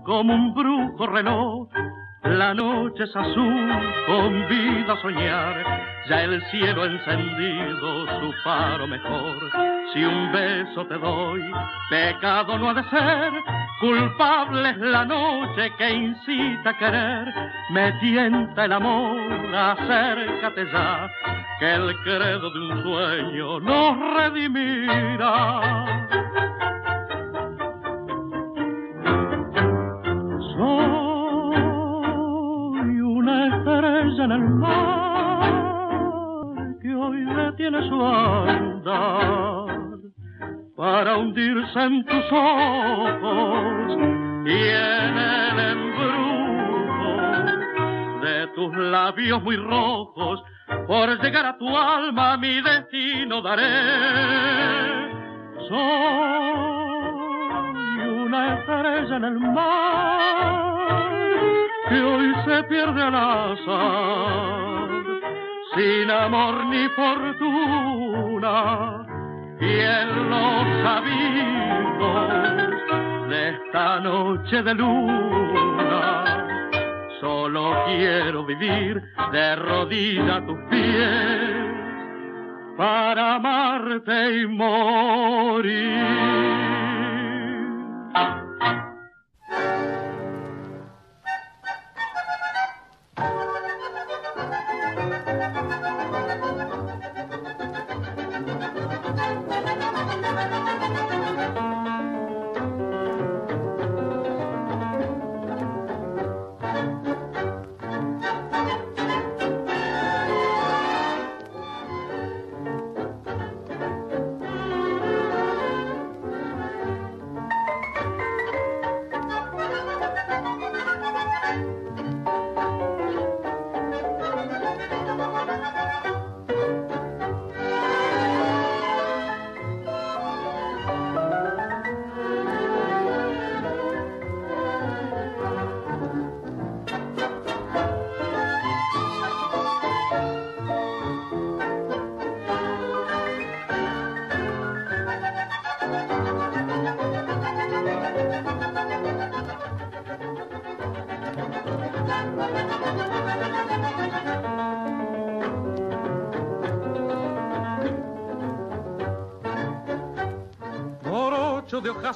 Como 0.06 0.34
un 0.34 0.54
brujo 0.54 1.08
reloj. 1.08 1.70
La 2.24 2.54
noche 2.54 3.04
es 3.04 3.16
azul, 3.16 3.72
convida 4.06 4.94
a 4.94 5.02
soñar, 5.02 5.56
ya 6.08 6.24
el 6.24 6.42
cielo 6.52 6.84
ha 6.84 6.86
encendido 6.86 8.20
su 8.20 8.34
faro 8.44 8.86
mejor. 8.88 9.38
Si 9.94 10.04
un 10.04 10.32
beso 10.32 10.86
te 10.86 10.98
doy, 10.98 11.42
pecado 11.90 12.58
no 12.60 12.70
ha 12.70 12.74
de 12.74 12.84
ser, 12.84 13.32
culpable 13.80 14.70
es 14.70 14.78
la 14.78 15.06
noche 15.06 15.72
que 15.78 15.90
incita 15.90 16.70
a 16.70 16.78
querer. 16.78 17.34
Me 17.72 17.92
tienta 17.94 18.66
el 18.66 18.74
amor, 18.74 19.56
acércate 19.56 20.66
ya, 20.72 21.10
que 21.60 21.74
el 21.74 21.96
credo 22.04 22.52
de 22.52 22.60
un 22.60 22.84
sueño 22.84 23.60
nos 23.62 23.98
redimirá. 24.18 25.62
En 34.30 34.44
el 34.44 34.50
mar 34.50 35.50
que 36.82 36.94
hoy 36.94 37.26
detiene 37.26 37.82
su 37.90 38.06
andar 38.06 39.66
para 40.76 41.18
hundirse 41.18 41.82
en 41.82 42.06
tus 42.06 42.32
ojos 42.32 43.98
y 44.46 44.52
en 44.52 45.18
el 45.18 45.60
embrujo 45.74 47.16
de 48.22 48.48
tus 48.54 48.78
labios 48.78 49.42
muy 49.42 49.56
rojos. 49.58 50.44
Por 50.86 51.20
llegar 51.24 51.48
a 51.48 51.58
tu 51.58 51.76
alma 51.76 52.38
mi 52.38 52.62
destino 52.62 53.42
daré. 53.42 55.10
Soy 55.68 55.80
una 58.26 58.60
estrella 58.60 59.16
en 59.18 59.24
el 59.24 59.40
mar 59.40 60.79
que 61.90 62.02
hoy 62.02 62.34
se 62.46 62.64
pierde 62.66 63.02
al 63.02 63.16
azar, 63.16 64.90
sin 65.76 66.12
amor 66.12 66.66
ni 66.68 66.88
fortuna, 66.90 68.56
y 69.60 69.80
en 69.80 70.30
los 70.30 70.68
abismos 70.86 72.30
de 73.30 73.50
esta 73.50 74.00
noche 74.00 74.62
de 74.64 74.74
luna. 74.76 76.48
Solo 77.20 77.84
quiero 77.88 78.46
vivir 78.46 79.02
de 79.32 79.56
rodillas 79.56 80.38
a 80.38 80.46
tus 80.46 80.58
pies 80.70 81.70
para 82.78 83.36
amarte 83.36 84.42
y 84.42 84.48
morir. 84.48 86.00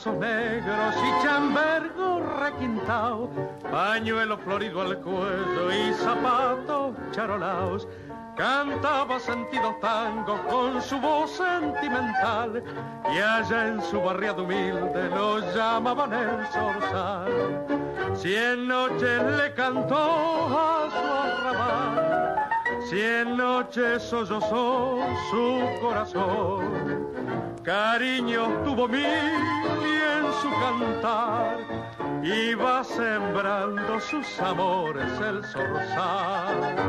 Negros 0.06 0.96
y 0.98 1.24
chambergo 1.24 2.22
requintao, 2.38 3.30
pañuelo 3.72 4.38
florido 4.38 4.82
al 4.82 5.00
cuello 5.00 5.72
y 5.72 5.94
zapatos 5.94 6.94
charolaos. 7.12 7.88
Cantaba 8.36 9.18
sentidos 9.18 9.80
tangos 9.80 10.42
con 10.50 10.82
su 10.82 11.00
voz 11.00 11.32
sentimental 11.32 12.62
y 13.14 13.18
allá 13.18 13.68
en 13.70 13.82
su 13.82 14.02
barriada 14.02 14.42
humilde 14.42 15.10
lo 15.10 15.40
llamaban 15.56 16.12
el 16.12 16.46
zorzal. 16.48 17.66
Cien 18.14 18.68
noches 18.68 19.24
le 19.38 19.54
cantó 19.54 19.96
a 19.96 20.90
su 20.92 20.98
arrabal, 20.98 21.53
cien 22.94 23.38
noches 23.38 24.04
sollozó 24.04 25.00
su 25.32 25.68
corazón. 25.82 27.08
Cariño 27.64 28.50
tuvo 28.64 28.88
mil 28.88 29.04
y 29.04 29.96
en 30.16 30.32
su 30.42 30.50
cantar 30.60 31.58
iba 32.24 32.84
sembrando 32.84 34.00
sus 34.00 34.40
amores 34.40 35.12
el 35.22 35.44
zorzal. 35.44 36.84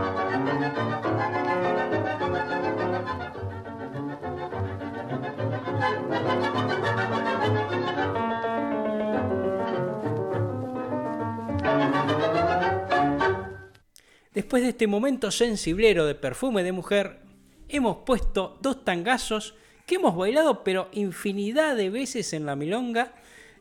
Después 14.35 14.65
de 14.65 14.71
este 14.71 14.89
momento 14.89 15.31
sensiblero 15.31 16.07
de 16.07 16.17
perfume 16.17 16.65
de 16.65 16.73
mujer, 16.73 17.21
hemos 17.69 17.99
puesto 17.99 18.59
dos 18.61 18.85
tangazos 18.85 19.55
que 19.87 19.95
hemos 19.95 20.17
bailado 20.17 20.65
pero 20.65 20.89
infinidad 20.91 21.77
de 21.77 21.89
veces 21.89 22.33
en 22.33 22.45
la 22.45 22.57
milonga 22.57 23.13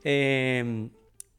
eh, 0.04 0.90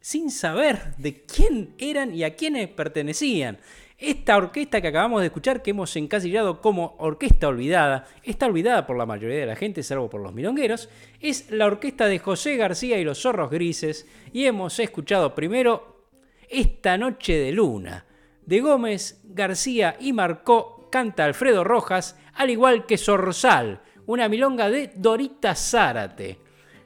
sin 0.00 0.30
saber 0.30 0.94
de 0.98 1.22
quién 1.22 1.74
eran 1.78 2.14
y 2.14 2.22
a 2.22 2.36
quiénes 2.36 2.68
pertenecían. 2.68 3.58
Esta 3.98 4.36
orquesta 4.36 4.80
que 4.80 4.88
acabamos 4.88 5.20
de 5.20 5.28
escuchar, 5.28 5.62
que 5.62 5.70
hemos 5.70 5.96
encasillado 5.96 6.60
como 6.60 6.94
orquesta 6.98 7.48
olvidada, 7.48 8.06
está 8.22 8.46
olvidada 8.46 8.86
por 8.86 8.96
la 8.96 9.06
mayoría 9.06 9.38
de 9.38 9.46
la 9.46 9.56
gente, 9.56 9.82
salvo 9.82 10.10
por 10.10 10.20
los 10.20 10.32
milongueros, 10.32 10.88
es 11.20 11.50
la 11.50 11.66
orquesta 11.66 12.06
de 12.06 12.18
José 12.18 12.56
García 12.56 12.98
y 12.98 13.04
los 13.04 13.22
Zorros 13.22 13.50
Grises, 13.50 14.06
y 14.32 14.44
hemos 14.44 14.78
escuchado 14.78 15.34
primero 15.34 16.08
Esta 16.48 16.98
Noche 16.98 17.38
de 17.38 17.52
Luna, 17.52 18.03
de 18.46 18.60
Gómez, 18.60 19.20
García 19.24 19.96
y 20.00 20.12
Marcó, 20.12 20.88
canta 20.90 21.24
Alfredo 21.24 21.64
Rojas, 21.64 22.16
al 22.34 22.50
igual 22.50 22.86
que 22.86 22.98
Zorzal, 22.98 23.82
una 24.06 24.28
milonga 24.28 24.68
de 24.70 24.92
Dorita 24.94 25.54
Zárate. 25.54 26.38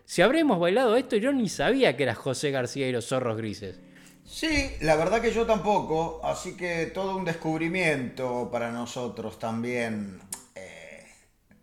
Si 0.05 0.23
habremos 0.23 0.59
bailado 0.59 0.97
esto, 0.97 1.17
yo 1.17 1.33
ni 1.33 1.49
sabía 1.49 1.97
que 1.97 2.05
era 2.05 2.15
José 2.15 2.51
García 2.51 2.89
y 2.89 2.93
los 2.93 3.07
Zorros 3.09 3.37
Grises. 3.37 3.81
Sí, 4.25 4.73
la 4.81 4.97
verdad 4.97 5.23
que 5.23 5.33
yo 5.33 5.47
tampoco, 5.47 6.21
así 6.23 6.57
que 6.57 6.87
todo 6.87 7.17
un 7.17 7.25
descubrimiento 7.25 8.51
para 8.51 8.71
nosotros 8.71 9.39
también. 9.39 10.21
eh, 10.55 11.07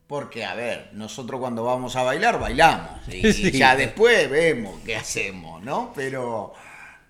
Porque, 0.07 0.45
a 0.45 0.55
ver, 0.55 0.89
nosotros 0.93 1.39
cuando 1.39 1.63
vamos 1.63 1.95
a 1.95 2.03
bailar, 2.03 2.39
bailamos. 2.39 3.07
Y 3.09 3.27
Sí. 3.34 3.51
ya 3.51 3.76
después 3.76 4.30
vemos 4.30 4.81
qué 4.85 4.95
hacemos, 4.95 5.63
¿no? 5.63 5.91
Pero 5.95 6.53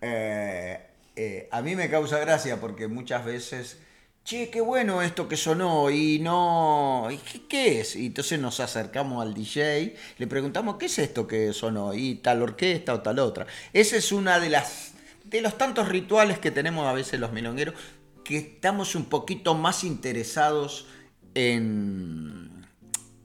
eh, 0.02 0.85
eh, 1.16 1.48
a 1.52 1.62
mí 1.62 1.76
me 1.76 1.90
causa 1.90 2.20
gracia 2.20 2.60
porque 2.60 2.88
muchas 2.88 3.24
veces, 3.24 3.78
che, 4.24 4.50
qué 4.50 4.62
bueno 4.62 5.02
esto 5.02 5.28
que 5.28 5.38
sonó 5.38 5.90
y 5.90 6.20
no, 6.20 7.08
¿y 7.10 7.18
qué, 7.48 7.80
es? 7.82 7.96
Y 7.96 8.08
entonces 8.08 8.40
nos 8.40 8.60
acercamos 8.60 9.22
al 9.22 9.34
DJ, 9.34 9.96
le 10.18 10.28
preguntamos, 10.28 10.78
¿qué 10.78 10.88
es 10.88 11.00
esto 11.00 11.26
que 11.28 11.54
sonó? 11.54 11.94
Y 11.94 12.16
tal 12.16 12.42
orquesta 12.42 12.94
o 12.94 13.02
tal 13.02 13.20
otra. 13.20 13.48
Esa 13.72 13.98
es 13.98 14.12
una 14.12 14.40
de 14.40 14.50
las 14.50 14.94
de 15.24 15.42
los 15.42 15.58
tantos 15.58 15.90
rituales 15.90 16.40
que 16.40 16.52
tenemos 16.52 16.88
a 16.88 16.94
veces 16.94 17.20
los 17.20 17.32
milongueros, 17.32 17.76
que 18.24 18.38
estamos 18.38 18.96
un 18.96 19.06
poquito 19.06 19.56
más 19.56 19.84
interesados 19.84 20.88
en, 21.34 22.68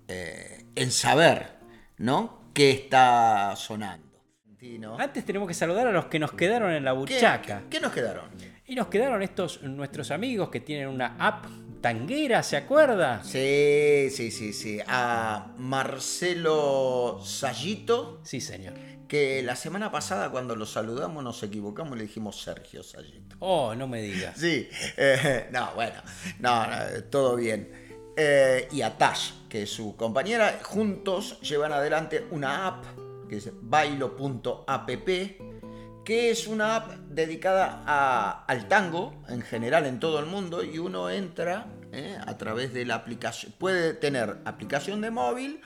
eh, 0.08 0.64
en 0.74 0.90
saber, 0.90 1.58
¿no? 1.98 2.40
¿Qué 2.54 2.70
está 2.70 3.54
sonando? 3.56 4.09
Antes 4.98 5.24
tenemos 5.24 5.48
que 5.48 5.54
saludar 5.54 5.86
a 5.86 5.92
los 5.92 6.06
que 6.06 6.18
nos 6.18 6.32
quedaron 6.32 6.72
en 6.72 6.84
la 6.84 6.92
buchaca. 6.92 7.62
¿Qué 7.70 7.80
nos 7.80 7.92
quedaron? 7.92 8.24
Y 8.66 8.74
nos 8.74 8.88
quedaron 8.88 9.22
estos 9.22 9.62
nuestros 9.62 10.10
amigos 10.10 10.50
que 10.50 10.60
tienen 10.60 10.88
una 10.88 11.16
app 11.18 11.46
tanguera, 11.80 12.42
¿se 12.42 12.58
acuerda? 12.58 13.24
Sí, 13.24 14.08
sí, 14.10 14.30
sí, 14.30 14.52
sí. 14.52 14.78
A 14.86 15.54
Marcelo 15.56 17.20
Sayito. 17.24 18.20
Sí, 18.22 18.40
señor. 18.40 18.74
Que 19.08 19.42
la 19.42 19.56
semana 19.56 19.90
pasada 19.90 20.30
cuando 20.30 20.54
lo 20.54 20.66
saludamos 20.66 21.24
nos 21.24 21.42
equivocamos 21.42 21.94
y 21.94 22.00
le 22.00 22.02
dijimos 22.04 22.40
Sergio 22.42 22.82
Sayito. 22.82 23.36
Oh, 23.38 23.74
no 23.74 23.88
me 23.88 24.02
digas. 24.02 24.38
Sí, 24.38 24.68
eh, 24.98 25.48
no, 25.50 25.72
bueno, 25.74 26.02
no, 26.38 26.66
no, 26.66 26.76
todo 27.10 27.36
bien. 27.36 28.12
Eh, 28.14 28.68
y 28.72 28.82
a 28.82 28.98
Tash, 28.98 29.32
que 29.48 29.62
es 29.62 29.70
su 29.70 29.96
compañera, 29.96 30.60
juntos 30.62 31.40
llevan 31.40 31.72
adelante 31.72 32.26
una 32.30 32.66
app 32.66 32.84
que 33.30 33.36
es 33.36 33.48
bailo.app, 33.62 34.88
que 36.04 36.30
es 36.30 36.46
una 36.48 36.76
app 36.76 36.90
dedicada 37.08 37.82
a- 37.86 38.44
al 38.46 38.66
tango 38.66 39.14
en 39.28 39.40
general 39.42 39.86
en 39.86 40.00
todo 40.00 40.18
el 40.18 40.26
mundo 40.26 40.64
y 40.64 40.78
uno 40.78 41.08
entra 41.10 41.66
eh, 41.92 42.16
a 42.26 42.36
través 42.38 42.72
de 42.74 42.84
la 42.84 42.96
aplicación. 42.96 43.52
Puede 43.58 43.94
tener 43.94 44.38
aplicación 44.44 45.00
de 45.00 45.10
móvil 45.10 45.60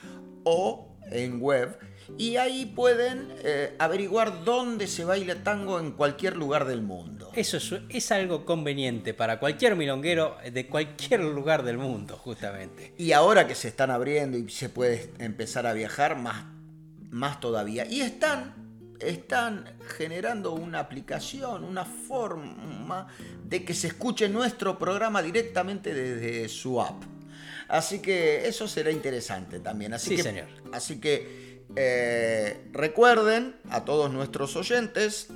o 0.45 0.91
en 1.11 1.41
web 1.41 1.78
y 2.19 2.36
ahí 2.36 2.66
pueden 2.66 3.28
eh, 3.43 3.74
averiguar 3.78 4.45
dónde 4.45 4.86
se 4.86 5.05
baila 5.05 5.36
tango 5.43 5.78
en 5.81 5.93
cualquier 5.93 6.36
lugar 6.36 6.66
del 6.66 6.82
mundo. 6.82 7.31
Eso 7.35 7.57
es, 7.57 7.74
es 7.89 8.12
algo 8.12 8.45
conveniente 8.45 9.12
para 9.15 9.39
cualquier 9.39 9.77
milonguero 9.77 10.36
de 10.53 10.66
cualquier 10.66 11.20
lugar 11.20 11.62
del 11.62 11.78
mundo, 11.78 12.16
justamente. 12.16 12.93
Y 12.99 13.12
ahora 13.12 13.47
que 13.47 13.55
se 13.55 13.69
están 13.69 13.91
abriendo 13.91 14.36
y 14.39 14.49
se 14.51 14.69
puede 14.69 15.11
empezar 15.19 15.66
a 15.66 15.73
viajar, 15.73 16.16
más, 16.19 16.45
más 17.15 17.39
todavía. 17.39 17.86
Y 17.86 18.01
están, 18.01 18.55
están 18.99 19.65
generando 19.97 20.53
una 20.53 20.81
aplicación, 20.81 21.65
una 21.65 21.85
forma 21.85 23.07
de 23.45 23.65
que 23.65 23.73
se 23.73 23.86
escuche 23.89 24.28
nuestro 24.28 24.77
programa 24.78 25.23
directamente 25.23 25.95
desde 25.95 26.49
su 26.49 26.81
app. 26.81 27.03
Así 27.69 28.01
que 28.01 28.47
eso 28.47 28.66
será 28.69 28.91
interesante 28.91 29.61
también. 29.61 29.95
Así 29.95 30.11
Sí, 30.11 30.16
que, 30.16 30.23
señor. 30.23 30.49
Así 30.73 31.01
que 31.01 31.62
eh, 31.77 32.69
recuerden 32.73 33.57
a 33.70 33.85
todos 33.85 34.12
nuestros 34.12 34.57
oyentes 34.57 35.28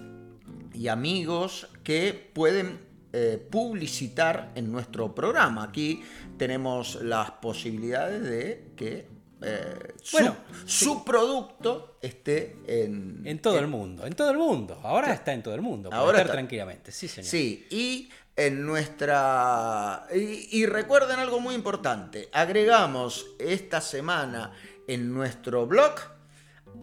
y 0.74 0.88
amigos 0.88 1.68
que 1.84 2.30
pueden 2.34 2.80
eh, 3.12 3.40
publicitar 3.50 4.50
en 4.56 4.70
nuestro 4.72 5.14
programa. 5.14 5.62
Aquí 5.62 6.02
tenemos 6.36 6.96
las 7.02 7.30
posibilidades 7.30 8.22
de 8.22 8.72
que 8.76 9.17
eh, 9.42 9.94
su, 10.02 10.16
Bueno, 10.16 10.36
su 10.66 11.04
producto 11.04 11.98
esté 12.02 12.56
en, 12.66 13.22
En 13.24 13.38
todo 13.40 13.58
el 13.58 13.66
mundo, 13.68 14.06
en 14.06 14.14
todo 14.14 14.30
el 14.30 14.38
mundo. 14.38 14.80
Ahora 14.82 15.12
está 15.12 15.32
en 15.32 15.42
todo 15.42 15.54
el 15.54 15.60
mundo. 15.62 15.90
Puede 15.90 16.00
Ahora 16.00 16.18
estar 16.18 16.26
está- 16.26 16.32
tranquilamente, 16.34 16.92
sí, 16.92 17.08
señor. 17.08 17.30
Sí, 17.30 17.66
y 17.70 18.10
en 18.36 18.64
nuestra... 18.66 20.06
Y, 20.14 20.58
y 20.60 20.66
recuerden 20.66 21.18
algo 21.18 21.40
muy 21.40 21.54
importante. 21.54 22.28
Agregamos 22.32 23.26
esta 23.38 23.80
semana 23.80 24.52
en 24.86 25.12
nuestro 25.12 25.66
blog 25.66 25.94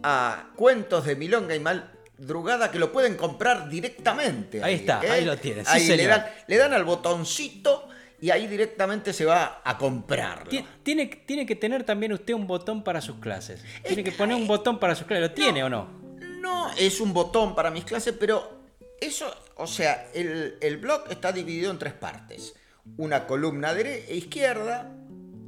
a 0.02 0.50
Cuentos 0.56 1.06
de 1.06 1.16
Milonga 1.16 1.54
y 1.54 1.60
Madrugada 1.60 2.70
que 2.70 2.78
lo 2.78 2.92
pueden 2.92 3.16
comprar 3.16 3.68
directamente. 3.68 4.62
Ahí 4.62 4.74
está, 4.74 5.00
ahí 5.00 5.24
lo 5.24 5.36
tienen, 5.38 5.64
sí, 5.64 5.72
Ahí 5.90 5.96
le 5.96 6.06
dan, 6.06 6.26
le 6.46 6.56
dan 6.56 6.72
al 6.72 6.84
botoncito 6.84 7.88
y 8.20 8.30
ahí 8.30 8.46
directamente 8.46 9.12
se 9.12 9.24
va 9.24 9.60
a 9.64 9.76
comprarlo. 9.78 10.48
Ti- 10.50 10.64
Tiene, 10.82 11.06
tiene 11.06 11.44
que 11.46 11.56
tener 11.56 11.84
también 11.84 12.12
usted 12.12 12.34
un 12.34 12.46
botón 12.46 12.82
para 12.82 13.00
sus 13.00 13.16
clases. 13.16 13.62
Tiene 13.86 14.02
que 14.04 14.12
poner 14.12 14.36
un 14.36 14.46
botón 14.46 14.78
para 14.78 14.94
sus 14.94 15.06
clases. 15.06 15.28
¿Lo 15.28 15.34
tiene 15.34 15.62
o 15.64 15.68
no? 15.68 15.88
No 16.40 16.70
es 16.78 17.00
un 17.00 17.12
botón 17.12 17.54
para 17.54 17.70
mis 17.70 17.84
clases, 17.84 18.14
pero 18.18 18.62
eso, 19.00 19.32
o 19.56 19.66
sea, 19.66 20.08
el, 20.14 20.56
el 20.60 20.76
blog 20.78 21.04
está 21.10 21.32
dividido 21.32 21.70
en 21.70 21.78
tres 21.78 21.92
partes. 21.92 22.54
Una 22.96 23.26
columna 23.26 23.74
dere- 23.74 24.04
e 24.08 24.16
izquierda, 24.16 24.92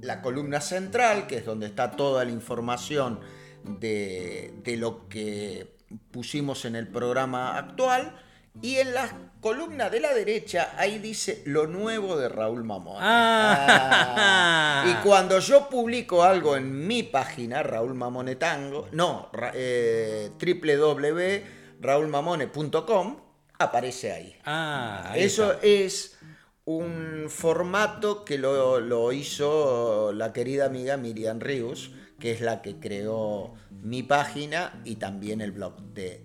la 0.03 0.21
columna 0.23 0.61
central, 0.61 1.27
que 1.27 1.37
es 1.39 1.45
donde 1.47 1.67
está 1.67 1.93
toda 1.93 2.25
la 2.25 2.31
información 2.33 3.21
de, 3.65 4.55
de 4.63 4.77
lo 4.77 5.09
que 5.09 5.77
pusimos 6.11 6.65
en 6.65 6.77
el 6.77 6.87
programa 6.89 7.57
actual. 7.57 8.15
Y 8.63 8.77
en 8.77 8.95
la 8.95 9.09
columna 9.41 9.89
de 9.89 10.01
la 10.01 10.13
derecha, 10.15 10.73
ahí 10.77 10.99
dice 10.99 11.43
lo 11.47 11.67
nuevo 11.67 12.17
de 12.17 12.29
Raúl 12.29 12.65
Mamón. 12.65 12.97
Ah. 13.01 14.85
Y 14.89 14.95
cuando 15.07 15.39
yo 15.39 15.69
publico 15.69 16.23
algo 16.25 16.57
en 16.57 16.87
mi 16.87 17.03
página, 17.05 17.63
Raúl 17.63 17.95
Mamone 17.95 18.35
Tango, 18.37 18.89
no, 18.93 19.31
eh, 19.55 20.31
www.raulmamone.com, 20.41 23.17
aparece 23.59 24.13
ahí. 24.13 24.37
Ah, 24.45 25.11
ahí 25.13 25.23
Eso 25.23 25.53
está. 25.53 25.67
es 25.67 26.19
un 26.65 27.27
formato 27.29 28.25
que 28.25 28.39
lo, 28.39 28.81
lo 28.81 29.13
hizo 29.13 30.13
la 30.13 30.33
querida 30.33 30.65
amiga 30.67 30.97
Miriam 30.97 31.39
Rius, 31.41 31.93
que 32.19 32.33
es 32.33 32.41
la 32.41 32.63
que 32.63 32.81
creó 32.81 33.55
mi 33.71 34.03
página 34.03 34.81
y 34.85 34.97
también 34.97 35.41
el 35.41 35.53
blog 35.53 35.77
de 35.95 36.25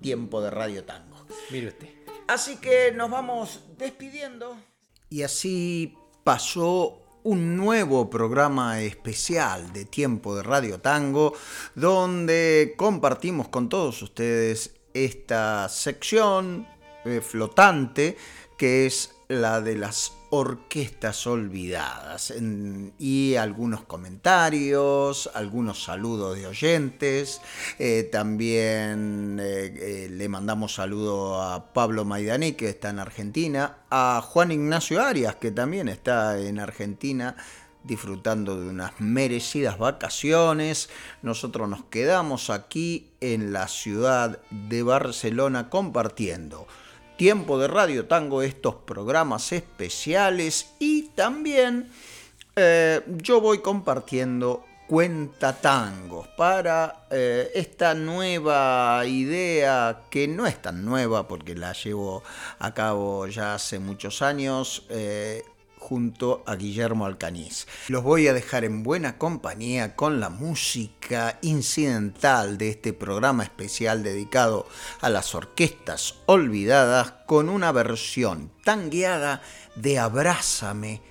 Tiempo 0.00 0.40
de 0.42 0.50
Radio 0.50 0.84
Tango. 0.84 1.09
Mire 1.50 1.68
usted. 1.68 1.88
Así 2.28 2.56
que 2.56 2.92
nos 2.92 3.10
vamos 3.10 3.60
despidiendo. 3.76 4.56
Y 5.08 5.22
así 5.22 5.96
pasó 6.22 7.02
un 7.22 7.56
nuevo 7.56 8.08
programa 8.08 8.80
especial 8.80 9.72
de 9.72 9.84
Tiempo 9.84 10.36
de 10.36 10.42
Radio 10.42 10.80
Tango, 10.80 11.34
donde 11.74 12.74
compartimos 12.76 13.48
con 13.48 13.68
todos 13.68 14.00
ustedes 14.02 14.74
esta 14.94 15.68
sección 15.68 16.66
eh, 17.04 17.20
flotante 17.20 18.16
que 18.56 18.86
es 18.86 19.14
la 19.28 19.60
de 19.60 19.76
las 19.76 20.12
orquestas 20.30 21.26
olvidadas 21.26 22.32
y 22.98 23.34
algunos 23.34 23.82
comentarios, 23.82 25.28
algunos 25.34 25.82
saludos 25.82 26.36
de 26.36 26.46
oyentes, 26.46 27.40
eh, 27.78 28.08
también 28.10 29.38
eh, 29.40 29.74
eh, 29.76 30.08
le 30.08 30.28
mandamos 30.28 30.74
saludo 30.74 31.42
a 31.42 31.72
Pablo 31.72 32.04
Maidani 32.04 32.52
que 32.52 32.68
está 32.68 32.90
en 32.90 33.00
Argentina, 33.00 33.78
a 33.90 34.22
Juan 34.24 34.52
Ignacio 34.52 35.02
Arias 35.02 35.34
que 35.34 35.50
también 35.50 35.88
está 35.88 36.38
en 36.40 36.60
Argentina 36.60 37.36
disfrutando 37.82 38.60
de 38.60 38.68
unas 38.68 39.00
merecidas 39.00 39.78
vacaciones. 39.78 40.90
Nosotros 41.22 41.68
nos 41.68 41.84
quedamos 41.84 42.50
aquí 42.50 43.10
en 43.20 43.52
la 43.52 43.68
ciudad 43.68 44.38
de 44.50 44.82
Barcelona 44.82 45.70
compartiendo 45.70 46.66
tiempo 47.20 47.58
de 47.58 47.68
Radio 47.68 48.06
Tango, 48.06 48.40
estos 48.40 48.76
programas 48.76 49.52
especiales 49.52 50.72
y 50.78 51.08
también 51.08 51.90
eh, 52.56 53.02
yo 53.08 53.42
voy 53.42 53.58
compartiendo 53.58 54.64
cuenta 54.88 55.52
tangos 55.52 56.28
para 56.28 57.04
eh, 57.10 57.50
esta 57.54 57.92
nueva 57.92 59.02
idea 59.04 60.04
que 60.08 60.28
no 60.28 60.46
es 60.46 60.62
tan 60.62 60.82
nueva 60.82 61.28
porque 61.28 61.54
la 61.54 61.74
llevo 61.74 62.22
a 62.58 62.72
cabo 62.72 63.26
ya 63.26 63.54
hace 63.54 63.78
muchos 63.78 64.22
años 64.22 64.86
eh, 64.88 65.44
junto 65.80 66.44
a 66.46 66.54
Guillermo 66.54 67.06
Alcañiz. 67.06 67.66
Los 67.88 68.04
voy 68.04 68.28
a 68.28 68.34
dejar 68.34 68.64
en 68.64 68.84
buena 68.84 69.18
compañía 69.18 69.96
con 69.96 70.20
la 70.20 70.28
música 70.28 71.38
incidental 71.42 72.58
de 72.58 72.68
este 72.68 72.92
programa 72.92 73.42
especial 73.42 74.04
dedicado 74.04 74.68
a 75.00 75.08
las 75.10 75.34
orquestas 75.34 76.16
olvidadas 76.26 77.14
con 77.26 77.48
una 77.48 77.72
versión 77.72 78.52
tangueada 78.62 79.42
de 79.74 79.98
Abrázame 79.98 81.02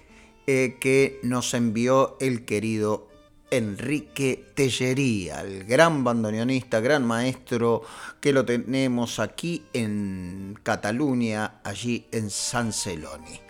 eh, 0.47 0.77
que 0.79 1.19
nos 1.23 1.53
envió 1.53 2.15
el 2.21 2.45
querido 2.45 3.09
Enrique 3.51 4.45
Tellería, 4.53 5.41
el 5.41 5.63
gran 5.63 6.03
bandoneonista, 6.03 6.79
gran 6.79 7.05
maestro 7.05 7.81
que 8.21 8.31
lo 8.31 8.45
tenemos 8.45 9.19
aquí 9.19 9.65
en 9.73 10.57
Cataluña, 10.61 11.59
allí 11.63 12.07
en 12.11 12.29
San 12.29 12.71
Celoni. 12.71 13.48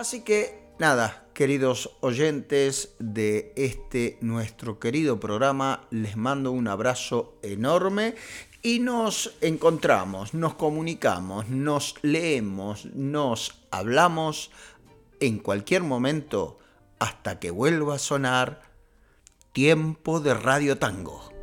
Así 0.00 0.22
que 0.22 0.58
nada, 0.78 1.26
queridos 1.34 1.90
oyentes 2.00 2.94
de 2.98 3.52
este 3.54 4.16
nuestro 4.22 4.80
querido 4.80 5.20
programa, 5.20 5.86
les 5.90 6.16
mando 6.16 6.52
un 6.52 6.68
abrazo 6.68 7.36
enorme 7.42 8.14
y 8.62 8.78
nos 8.78 9.34
encontramos, 9.42 10.32
nos 10.32 10.54
comunicamos, 10.54 11.50
nos 11.50 11.96
leemos, 12.00 12.86
nos 12.94 13.60
hablamos 13.70 14.50
en 15.20 15.38
cualquier 15.38 15.82
momento 15.82 16.58
hasta 16.98 17.38
que 17.38 17.50
vuelva 17.50 17.96
a 17.96 17.98
sonar 17.98 18.62
tiempo 19.52 20.20
de 20.20 20.32
Radio 20.32 20.78
Tango. 20.78 21.39